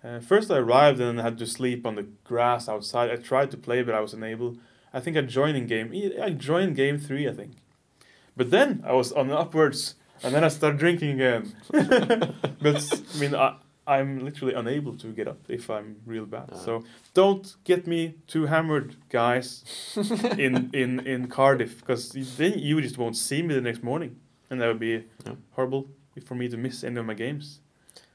[0.02, 3.10] Uh, first, I arrived and had to sleep on the grass outside.
[3.10, 4.56] I tried to play, but I was unable.
[4.92, 5.92] I think I joined in game.
[6.22, 7.52] I joined game three, I think.
[8.36, 11.54] But then I was on the upwards, and then I started drinking again.
[12.60, 16.56] but I mean, I, I'm literally unable to get up if I'm real bad.
[16.56, 16.84] So
[17.14, 19.64] don't get me too hammered, guys,
[20.38, 24.16] in in in Cardiff, because then you just won't see me the next morning,
[24.54, 25.34] and that would be Yeah.
[25.56, 25.82] horrible
[26.24, 27.60] for me to miss any of my games.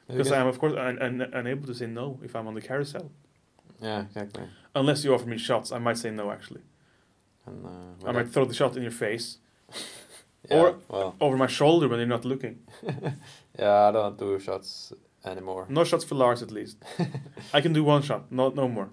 [0.07, 3.11] Because I'm, of course, un, un, unable to say no if I'm on the carousel.
[3.81, 4.43] Yeah, exactly.
[4.73, 6.61] Unless you offer me shots, I might say no, actually.
[7.45, 9.37] And, uh, I might throw the shot in your face,
[10.49, 12.55] yeah, or- well, over my shoulder when you're not looking.
[13.59, 14.93] yeah, I don't do shots
[15.25, 15.65] anymore.
[15.69, 16.77] No shots for Lars, at least.
[17.53, 18.89] I can do one shot, not no more.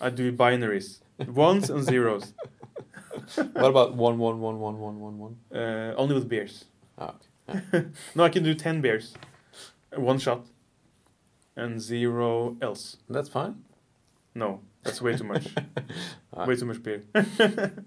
[0.00, 1.00] I do binaries.
[1.26, 2.32] Ones and zeros.
[3.34, 5.34] what about one, one, one, one, one, one, one?
[5.52, 6.64] Uh, only with beers.
[6.98, 7.14] Ah,
[8.14, 9.14] No, I can do 10 beers.
[9.94, 10.46] One shot.
[11.56, 12.98] And zero else.
[13.08, 13.64] that's fine.
[14.34, 15.48] No, that's way too much.
[16.36, 16.44] Ah.
[16.44, 17.02] Way too much beer.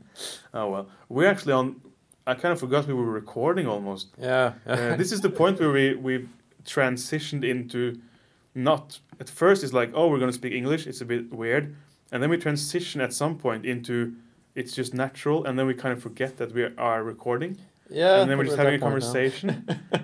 [0.54, 0.90] oh well.
[1.08, 1.80] We're actually on.
[2.28, 4.10] I kind of forgot we were recording almost.
[4.20, 4.54] Yeah.
[4.68, 6.28] Uh, this is the point where we we
[6.66, 8.02] transitioned into
[8.54, 11.76] not at first it's like oh we're gonna speak English it's a bit weird
[12.12, 14.14] and then we transition at some point into
[14.56, 17.58] it's just natural and then we kind of forget that we are recording
[17.92, 18.22] yeah.
[18.22, 19.12] and then we're just having a at that point now.
[19.12, 19.48] conversation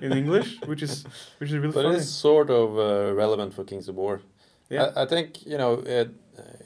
[0.02, 1.04] in English which is
[1.40, 1.98] which is really But funny.
[1.98, 4.22] it's sort of uh, relevant for Kings of War.
[4.70, 4.92] Yeah.
[4.96, 6.10] I, I think you know it.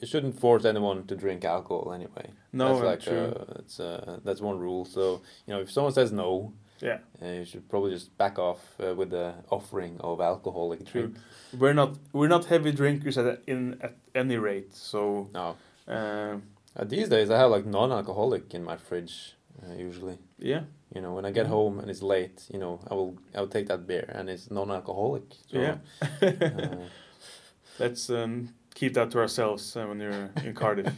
[0.01, 2.25] It shouldn't force anyone to drink alcohol anyway.
[2.51, 3.27] No, that's like true.
[3.39, 4.83] Uh, it's uh, that's one rule.
[4.85, 6.97] So you know, if someone says no, Yeah.
[7.21, 11.01] uh, you should probably just back off uh, with the offering of alcoholic True.
[11.07, 11.15] drink.
[11.61, 15.55] We're not we're not heavy drinkers at in at any rate so No.
[15.87, 16.41] um,
[16.77, 19.15] Uh, these days, I have like non-alcoholic in my fridge
[19.63, 20.17] uh, usually.
[20.51, 23.39] yeah You know, when I get home and it's late, you know, I will I
[23.39, 25.23] will take that beer and it's non-alcoholic.
[25.49, 25.75] So, yeah
[26.21, 26.87] uh,
[27.79, 30.93] Let's um, keep that to ourselves uh, when you're in Cardiff.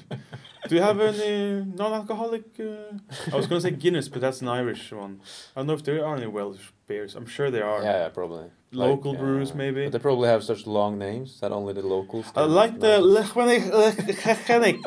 [0.67, 2.45] Do you have any non-alcoholic?
[2.59, 2.97] Uh,
[3.31, 5.21] I was going to say Guinness, but that's an Irish one.
[5.55, 7.15] I don't know if there are any Welsh beers.
[7.15, 7.83] I'm sure there are.
[7.83, 8.49] yeah, probably.
[8.73, 9.83] Local Like, brews, uh, maybe.
[9.83, 12.25] But they probably have such long names that only the locals.
[12.35, 12.99] I like the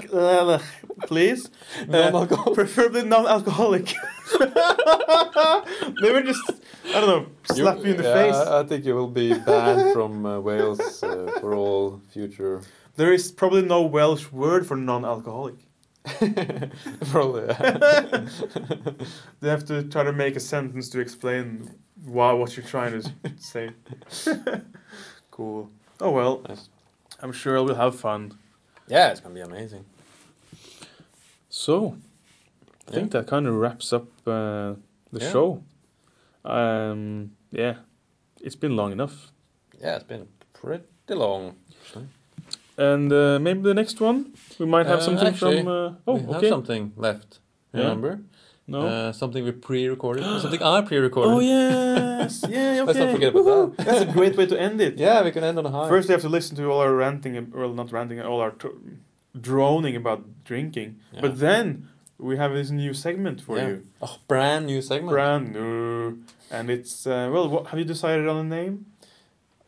[0.12, 0.58] uh,
[1.06, 1.50] please.
[1.80, 2.54] Uh, Non-alcoholic.
[2.54, 3.94] preferably non-alcoholic.
[6.00, 6.50] they were just,
[6.88, 8.34] I don't know, slap you in the yeah, face.
[8.34, 12.62] I think you will be banned from uh, Wales uh, for all future.
[12.96, 15.56] There is probably no Welsh word for non-alcoholic.
[17.10, 17.46] probably.
[19.40, 21.70] They have to try to make a sentence to explain
[22.04, 23.70] why what you're trying to say.
[25.30, 25.70] cool.
[26.00, 26.68] Oh well, Nice.
[27.22, 28.32] I'm sure we'll have fun.
[28.88, 29.84] yeah, it's gonna be amazing.
[31.48, 31.96] So,
[32.88, 34.74] I think that kind of wraps up uh,
[35.12, 35.32] the Yeah.
[35.32, 35.62] show.
[36.44, 37.76] Um, yeah,
[38.40, 39.32] it's been long enough,
[39.80, 41.54] Yeah, it's been pretty long.
[41.80, 42.06] Actually.
[42.78, 45.68] and uh, maybe the next one we might have Uh, something actually, from.
[45.68, 47.40] Uh, oh, we have something left.
[47.72, 47.80] Yeah.
[47.82, 48.20] Remember?
[48.68, 48.80] No.
[48.80, 50.24] Uh, something we pre-recorded.
[50.42, 51.30] something I pre-recorded.
[51.30, 52.80] oh yes, yeah.
[52.80, 52.82] Okay.
[52.86, 53.76] Let's not forget about Woohoo.
[53.76, 53.86] that.
[53.86, 54.98] That's a great way to end it.
[54.98, 55.88] Yeah, we can end on a high.
[55.88, 58.78] First, we have to listen to all our ranting, well, not ranting, all our tr-
[59.40, 60.96] droning about drinking.
[61.12, 61.20] Yeah.
[61.20, 61.88] But then
[62.18, 63.68] we have this new segment for Yeah.
[63.68, 65.10] you, oh, brand new segment.
[65.12, 66.18] brand new,
[66.50, 67.48] and it's uh, well.
[67.48, 68.86] What have you decided on a name?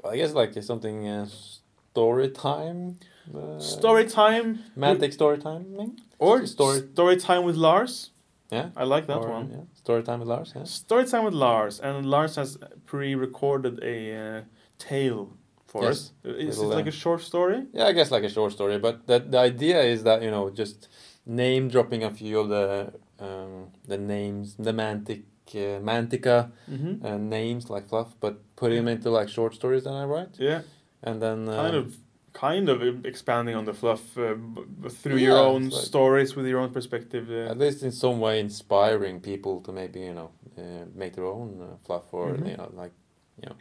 [0.02, 2.98] Well, I guess like something uh, story time.
[3.32, 5.96] Uh, story time, Mantic story time.
[6.18, 8.10] or story- story time with Lars.
[8.50, 8.70] Yeah.
[8.76, 9.50] I like that Or, one.
[9.50, 9.64] Yeah.
[9.74, 10.52] Story time with Lars.
[10.56, 10.64] Yeah.
[10.64, 14.40] Story time with Lars, and Lars has pre-recorded a uh,
[14.78, 15.90] tale for Yes.
[15.90, 16.12] us.
[16.24, 17.66] Is it like uh, a short story?
[17.72, 20.44] Yeah, I guess like a short story, but the the idea is that you know
[20.62, 20.88] just
[21.26, 22.92] name dropping a few of the
[23.26, 23.52] um,
[23.86, 25.22] the names, the mantic,
[25.54, 27.06] uh, mantica Mm-hmm.
[27.06, 29.84] uh, names like fluff, but put them into like short stories.
[29.84, 30.60] that I write, Yeah.
[31.02, 31.86] and then uh, kind of
[32.40, 34.34] kind of expanding on the fluff uh,
[35.02, 37.24] through Yeah, your own like- stories with your own perspective.
[37.30, 41.26] Uh, at least in some way inspiring people to maybe you know uh, make their
[41.26, 42.50] own uh, fluff or Mhm.
[42.50, 42.92] you know like
[43.42, 43.56] you know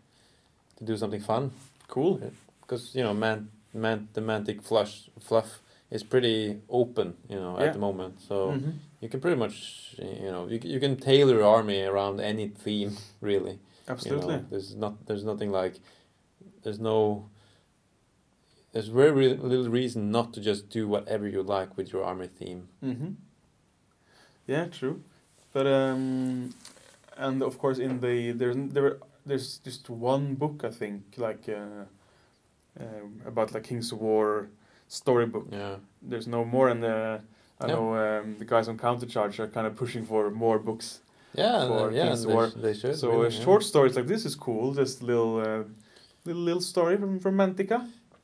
[0.78, 1.52] to do something fun
[1.88, 2.20] cool.
[2.62, 5.50] because you know man man the mantic flush fluff
[5.92, 6.38] is pretty
[6.70, 7.66] open you know Yeah.
[7.68, 8.36] at the moment so.
[8.52, 8.74] Mhm.
[9.02, 9.56] You can pretty much,
[10.00, 12.92] you know, you, you can tailor your army around any theme,
[13.22, 13.52] really.
[13.52, 13.94] you know.
[13.94, 14.38] Absolutely.
[14.50, 15.76] there's not, there's nothing like,
[16.64, 17.30] there's no,
[18.78, 22.28] there's very re- little reason not to just do whatever you like with your army
[22.28, 22.68] theme.
[22.82, 23.14] hmm
[24.46, 25.02] Yeah, true.
[25.54, 26.54] But um,
[27.18, 31.86] and of course, in the there's there there's just one book I think like uh,
[32.80, 34.48] um, about like Kings of War
[34.88, 35.48] storybook.
[35.52, 35.78] Yeah.
[36.10, 37.18] There's no more, and uh,
[37.60, 37.74] I Yeah.
[37.74, 41.02] know um, the guys on Countercharge are kind of pushing for more books.
[41.34, 42.46] Yeah, For uh, yeah, Kings War.
[42.48, 42.96] they, sh- they should.
[43.00, 43.44] so really, uh, yeah.
[43.46, 44.76] short stories like this is cool.
[44.76, 45.64] Just little, uh,
[46.26, 47.80] little little story from from Mantica.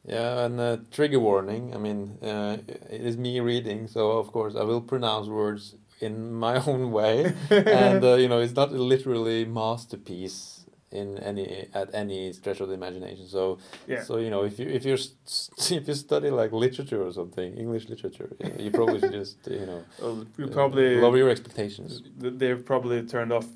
[0.06, 1.74] Yeah, and uh, trigger warning.
[1.74, 6.34] I mean, uh, it is me reading, so of course I will pronounce words in
[6.34, 11.90] my own way, and uh, you know it's not a literally masterpiece in any at
[11.96, 13.28] any stretch of the imagination.
[13.28, 14.04] So, Yeah.
[14.04, 14.94] so you know if you if you
[15.80, 19.84] if you study like literature or something, English literature, you probably should just you know
[20.02, 22.02] Well, you uh, probably lower your expectations.
[22.18, 23.48] they've probably turned off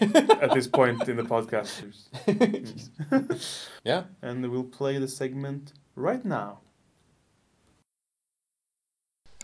[0.00, 1.72] at this point in the podcast.
[3.84, 4.04] Yeah.
[4.22, 6.60] And we'll play the segment right now.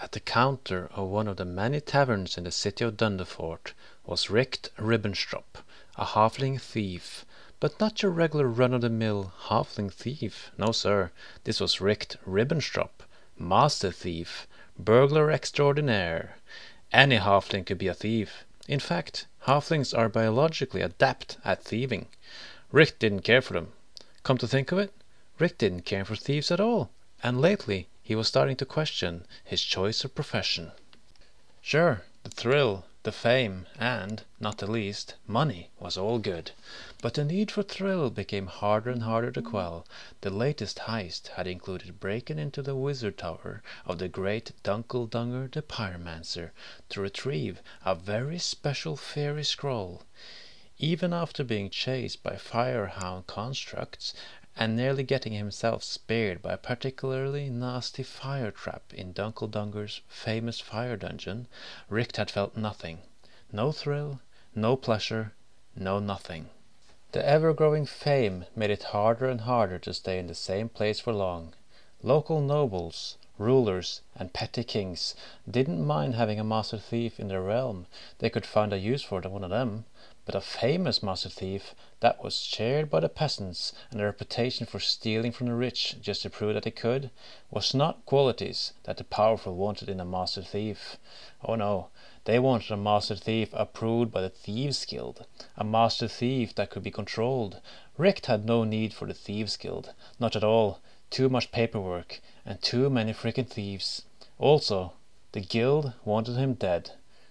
[0.00, 3.72] At the counter of one of the many taverns in the city of Dunderfort
[4.04, 5.64] was Richt Ribbenstrop,
[5.96, 7.24] a halfling thief,
[7.58, 10.50] but not your regular run-of-the-mill halfling thief.
[10.58, 11.10] No, sir,
[11.44, 13.02] this was Richt Ribbenstrop,
[13.38, 14.46] master thief,
[14.78, 16.36] burglar extraordinaire.
[16.92, 18.44] Any halfling could be a thief.
[18.68, 22.08] In fact, halflings are biologically adept at thieving.
[22.70, 23.72] Richt didn't care for them.
[24.22, 24.92] Come to think of it,
[25.38, 26.88] Rick didn't care for thieves at all,
[27.22, 30.72] and lately he was starting to question his choice of profession.
[31.60, 36.52] Sure, the thrill, the fame, and, not the least, money was all good.
[37.02, 39.86] But the need for thrill became harder and harder to quell.
[40.22, 45.48] The latest heist had included breaking into the wizard tower of the great Dunkel Dunger
[45.48, 46.52] the Pyromancer
[46.88, 50.02] to retrieve a very special fairy scroll.
[50.78, 54.14] Even after being chased by firehound constructs
[54.56, 60.60] and nearly getting himself speared by a particularly nasty fire trap in Dunkel Dunger's famous
[60.60, 61.46] fire dungeon,
[61.90, 63.00] Richt had felt nothing.
[63.52, 64.20] No thrill,
[64.54, 65.32] no pleasure,
[65.76, 66.48] no nothing.
[67.12, 71.12] The ever-growing fame made it harder and harder to stay in the same place for
[71.12, 71.52] long.
[72.02, 75.14] Local nobles, rulers, and petty kings
[75.50, 77.86] didn't mind having a master thief in their realm.
[78.18, 79.84] They could find a use for one of them.
[80.26, 84.80] But a famous master thief that was shared by the peasants and a reputation for
[84.80, 87.10] stealing from the rich just to prove that he could
[87.48, 90.96] was not qualities that the powerful wanted in a master thief.
[91.44, 91.90] Oh no,
[92.24, 95.26] they wanted a master thief approved by the Thieves Guild,
[95.56, 97.60] a master thief that could be controlled.
[97.96, 100.80] Richt had no need for the Thieves Guild, not at all.
[101.08, 104.02] Too much paperwork and too many freaking thieves.
[104.40, 104.94] Also,
[105.30, 106.90] the guild wanted him dead.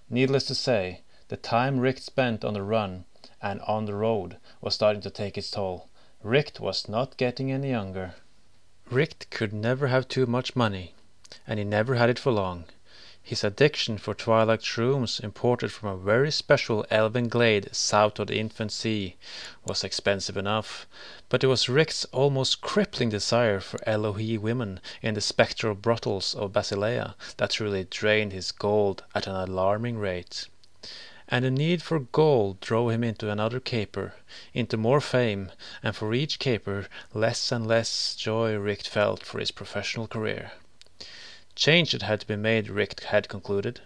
[0.09, 3.05] Needless to say, the time Richt spent on the run
[3.41, 5.89] and on the road was starting to take its toll.
[6.21, 8.15] Richt was not getting any younger.
[8.91, 10.93] Richt could never have too much money,
[11.47, 12.65] and he never had it for long.
[13.23, 18.37] His addiction for twilight shrooms imported from a very special elven glade south of the
[18.37, 19.15] Infant Sea
[19.65, 20.85] was expensive enough,
[21.27, 26.53] but it was Richt's almost crippling desire for Elohi women in the spectral brothels of
[26.53, 30.47] Basilea that truly drained his gold at an alarming rate.
[31.27, 34.13] And the need for gold drove him into another caper,
[34.53, 39.49] into more fame, and for each caper less and less joy Richt felt for his
[39.49, 40.51] professional career.
[41.55, 43.81] Changes had to be made, Richt had concluded.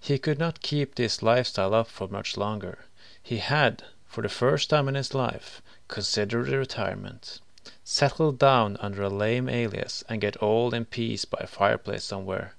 [0.00, 2.86] He could not keep this lifestyle up for much longer.
[3.22, 7.40] He had, for the first time in his life, considered retirement.
[7.84, 12.54] Settle down under a lame alias and get old in peace by a fireplace somewhere.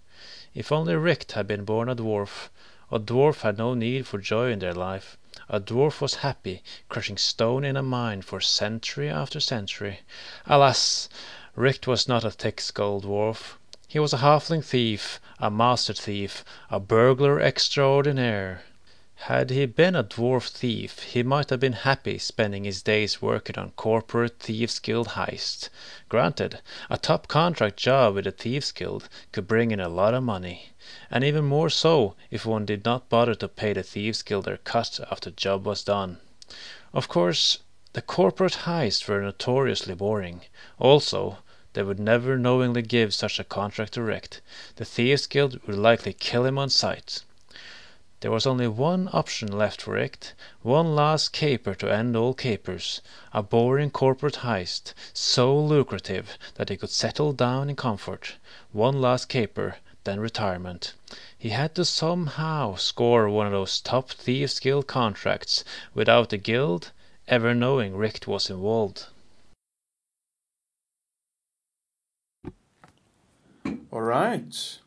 [0.54, 2.50] If only Richt had been born a dwarf,
[2.96, 5.18] a dwarf had no need for joy in their life.
[5.50, 10.00] A dwarf was happy, crushing stone in a mine for century after century.
[10.46, 11.10] Alas!
[11.58, 13.58] Richt was not a thick-skulled dwarf.
[13.90, 18.62] He was a halfling thief, a master thief, a burglar extraordinaire.
[19.30, 23.58] Had he been a dwarf thief, he might have been happy spending his days working
[23.58, 25.70] on corporate Thieves Guild heist.
[26.10, 26.60] Granted,
[26.90, 30.72] a top contract job with the Thieves Guild could bring in a lot of money,
[31.10, 34.58] and even more so if one did not bother to pay the Thieves Guild their
[34.58, 36.20] cut after the job was done.
[36.94, 37.60] Of course,
[37.94, 40.42] the corporate heists were notoriously boring.
[40.78, 41.38] Also,
[41.72, 44.42] they would never knowingly give such a contract Richt.
[44.76, 47.24] The Thieves Guild would likely kill him on sight.
[48.22, 53.02] There was only one option left for Richt, one last caper to end all capers,
[53.34, 58.36] a boring corporate heist, so lucrative that he could settle down in comfort.
[58.72, 60.94] One last caper, then retirement.
[61.38, 66.92] He had to somehow score one of those top Thieves Guild contracts without the guild
[67.28, 69.08] ever knowing Richt was involved.
[73.92, 74.80] All right.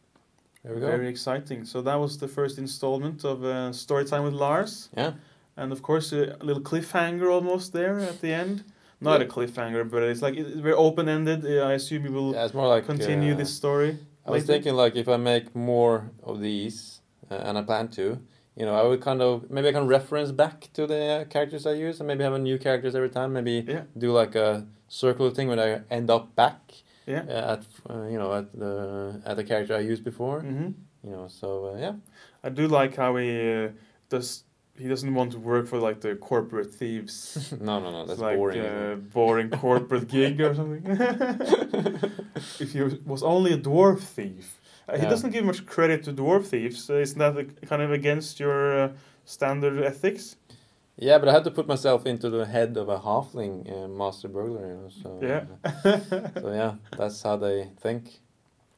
[0.69, 0.86] There we go.
[0.89, 1.65] Very exciting.
[1.65, 4.90] So that was the first installment of uh, Storytime with Lars.
[4.95, 5.12] Yeah.
[5.57, 8.65] And of course, a little cliffhanger almost there at the end.
[9.01, 9.27] not Yeah.
[9.27, 11.47] a cliffhanger, but it's like it's very open ended.
[11.47, 13.97] I assume you will Yeah, it's more like continue uh, this story.
[14.27, 14.53] I was later?
[14.55, 17.01] thinking like if I make more of these,
[17.31, 18.19] uh, and I plan to,
[18.59, 21.65] you know, I would kind of maybe I can reference back to the uh, characters
[21.65, 23.32] I use, and maybe have a new characters every time.
[23.32, 23.82] Maybe Yeah.
[23.97, 26.61] do like a circular thing when I end up back
[27.09, 27.24] Yeah.
[27.28, 30.40] uh, at uh, you know at the at the character I used before.
[30.40, 30.70] hmm
[31.05, 31.94] You know, so uh, yeah,
[32.47, 33.30] I do like how he
[33.64, 33.68] uh,
[34.10, 34.44] does.
[34.82, 37.52] He doesn't want to work for like the corporate thieves.
[37.60, 38.60] no, no, no, that's like boring.
[38.60, 40.85] Uh, boring corporate gig or something.
[42.60, 45.10] if he was- only a dwarf thief, uh, he Yeah.
[45.10, 46.78] doesn't give much credit to dwarf thieves.
[46.85, 48.89] So isn't that uh, kind of against your uh,
[49.24, 50.36] standard ethics?
[51.01, 54.27] Yeah, but I had to put myself into the head of a halfling uh, master
[54.29, 54.66] burglar.
[54.69, 55.45] You know, so Yeah.
[55.65, 58.20] uh, so yeah, that's how they think.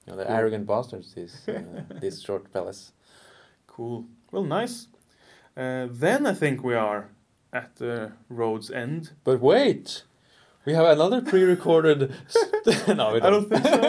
[0.06, 0.36] You know, they're Cool.
[0.36, 1.14] arrogant bastards.
[1.14, 1.62] These uh,
[2.00, 2.92] these short fellas.
[3.66, 4.04] Cool.
[4.32, 4.88] Well, nice.
[5.56, 7.08] Uh, then I think we are
[7.52, 9.12] at the road's end.
[9.24, 10.04] But wait,
[10.66, 12.12] we have another pre-recorded.
[12.28, 13.80] St- no, we I don't think so.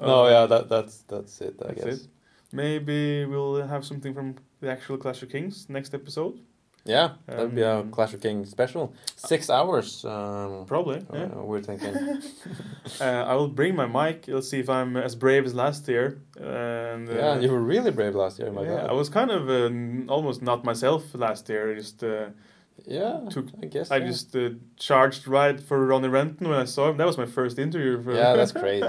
[0.00, 1.54] no, yeah, that that's that's it.
[1.62, 1.94] I That's guess.
[1.96, 2.08] it.
[2.52, 6.38] Maybe we'll have something from the actual Clash of Kings next episode.
[6.84, 8.94] Yeah, that'd be a Um, Clash of Kings special.
[9.16, 10.04] Six hours.
[10.04, 11.04] Um, Probably.
[11.12, 11.24] Yeah.
[11.24, 11.94] uh, we're thinking.
[13.00, 14.24] Uh, I will bring my mic.
[14.28, 16.20] Let's see if I'm as brave as last year.
[16.40, 18.52] And uh, yeah, you were really brave last year.
[18.52, 21.72] My yeah, I was kind of uh, almost not myself last year.
[21.72, 22.26] I just uh,
[22.86, 23.90] Yeah, took- I guess.
[23.90, 24.06] I yeah.
[24.06, 26.96] just uh, charged right for Ronnie Renton when I saw him.
[26.96, 28.00] That was my first interview.
[28.00, 28.86] For Yeah, that's crazy.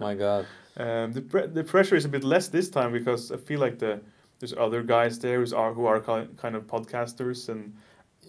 [0.00, 0.46] My God.
[0.78, 3.78] Um, the pre- the pressure is a bit less this time because I feel like
[3.78, 4.00] the
[4.38, 7.72] there's other guys there who's are who are ki- kind of podcasters and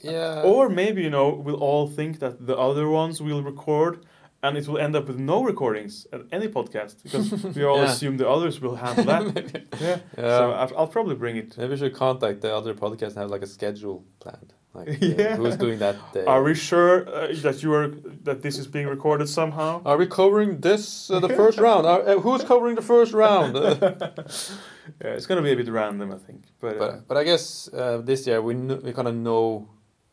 [0.01, 0.43] Yeah.
[0.45, 4.05] or maybe you know we'll all think that the other ones will record
[4.43, 7.91] and it will end up with no recordings at any podcast because we all Yeah.
[7.91, 9.25] assume the others will handle that.
[9.81, 9.97] yeah.
[10.17, 10.37] Yeah.
[10.37, 11.57] So I'll, I'll probably bring it.
[11.57, 14.53] Maybe we should contact the other podcast and have like a schedule planned.
[14.77, 15.35] Like, Yeah.
[15.37, 16.25] who's doing that day?
[16.25, 17.87] Are we sure uh, that you are
[18.27, 19.81] that this is being recorded somehow?
[19.89, 21.83] Are we covering this uh, the first round?
[21.87, 23.55] Are, uh, who's covering the first round?
[25.03, 26.41] Yeah, it's gonna be a bit random, I think.
[26.61, 29.67] But, uh, but but I guess uh, this year we kn- we kind of know,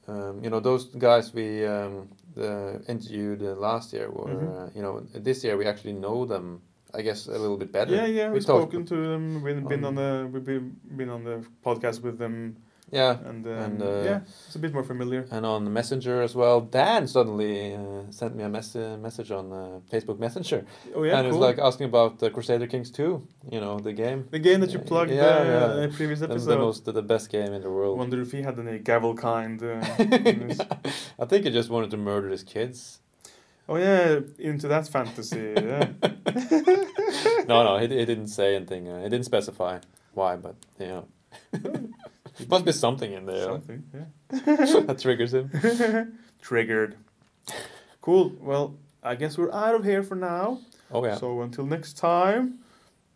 [0.09, 4.49] um, you know, those guys we um, the interviewed uh, last year were Mhm.
[4.51, 4.95] uh, you know
[5.29, 6.61] this year we actually know them.
[6.99, 7.95] I guess a little bit better.
[7.95, 9.43] yeah, yeah, We we've talked- spoken to them.
[9.45, 11.37] We've been Um, on the we've been, been on the
[11.67, 12.57] podcast with them,
[12.95, 15.27] Yeah, and, um, And, uh, yeah, it's a bit more familiar.
[15.31, 16.61] and on Messenger as well.
[16.61, 18.77] Dan suddenly uh, sent me a mess-
[19.07, 20.61] message on uh, Facebook Messenger,
[20.95, 21.43] Oh yeah, and cool.
[21.45, 23.03] it's like asking about uh, Crusader Kings 2.
[23.55, 24.21] You know the game.
[24.31, 25.75] the game that you Yeah, plugged yeah, uh, yeah.
[25.85, 26.51] in the previous episode.
[26.55, 27.99] the most the best game in the world.
[27.99, 29.59] Wonder if he had any gavelkind.
[29.63, 30.51] Uh, in
[31.23, 33.01] I think he just wanted to murder his kids.
[33.69, 35.53] Oh yeah, into that fantasy.
[35.57, 35.89] Yeah.
[37.51, 38.89] no, no, he, he didn't say anything.
[38.89, 39.79] Uh, he didn't specify
[40.15, 41.05] why, but you
[42.41, 43.85] know, must be something in there Something.
[43.95, 44.05] Yeah.
[44.87, 45.51] that triggers him.
[46.43, 46.97] Triggered.
[48.01, 48.33] Cool.
[48.41, 50.61] Well, I guess we're out of here for now.
[50.91, 51.17] Oh yeah.
[51.17, 52.59] So until next time,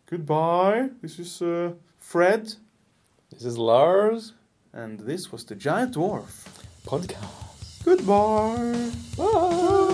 [0.09, 0.89] goodbye.
[1.01, 2.53] This is uh, Fred,
[3.31, 4.33] This is Lars
[4.73, 6.45] and this was the Giant Dwarf.
[6.85, 7.83] podcast.
[7.83, 8.91] Goodbye.
[9.17, 9.85] Bye.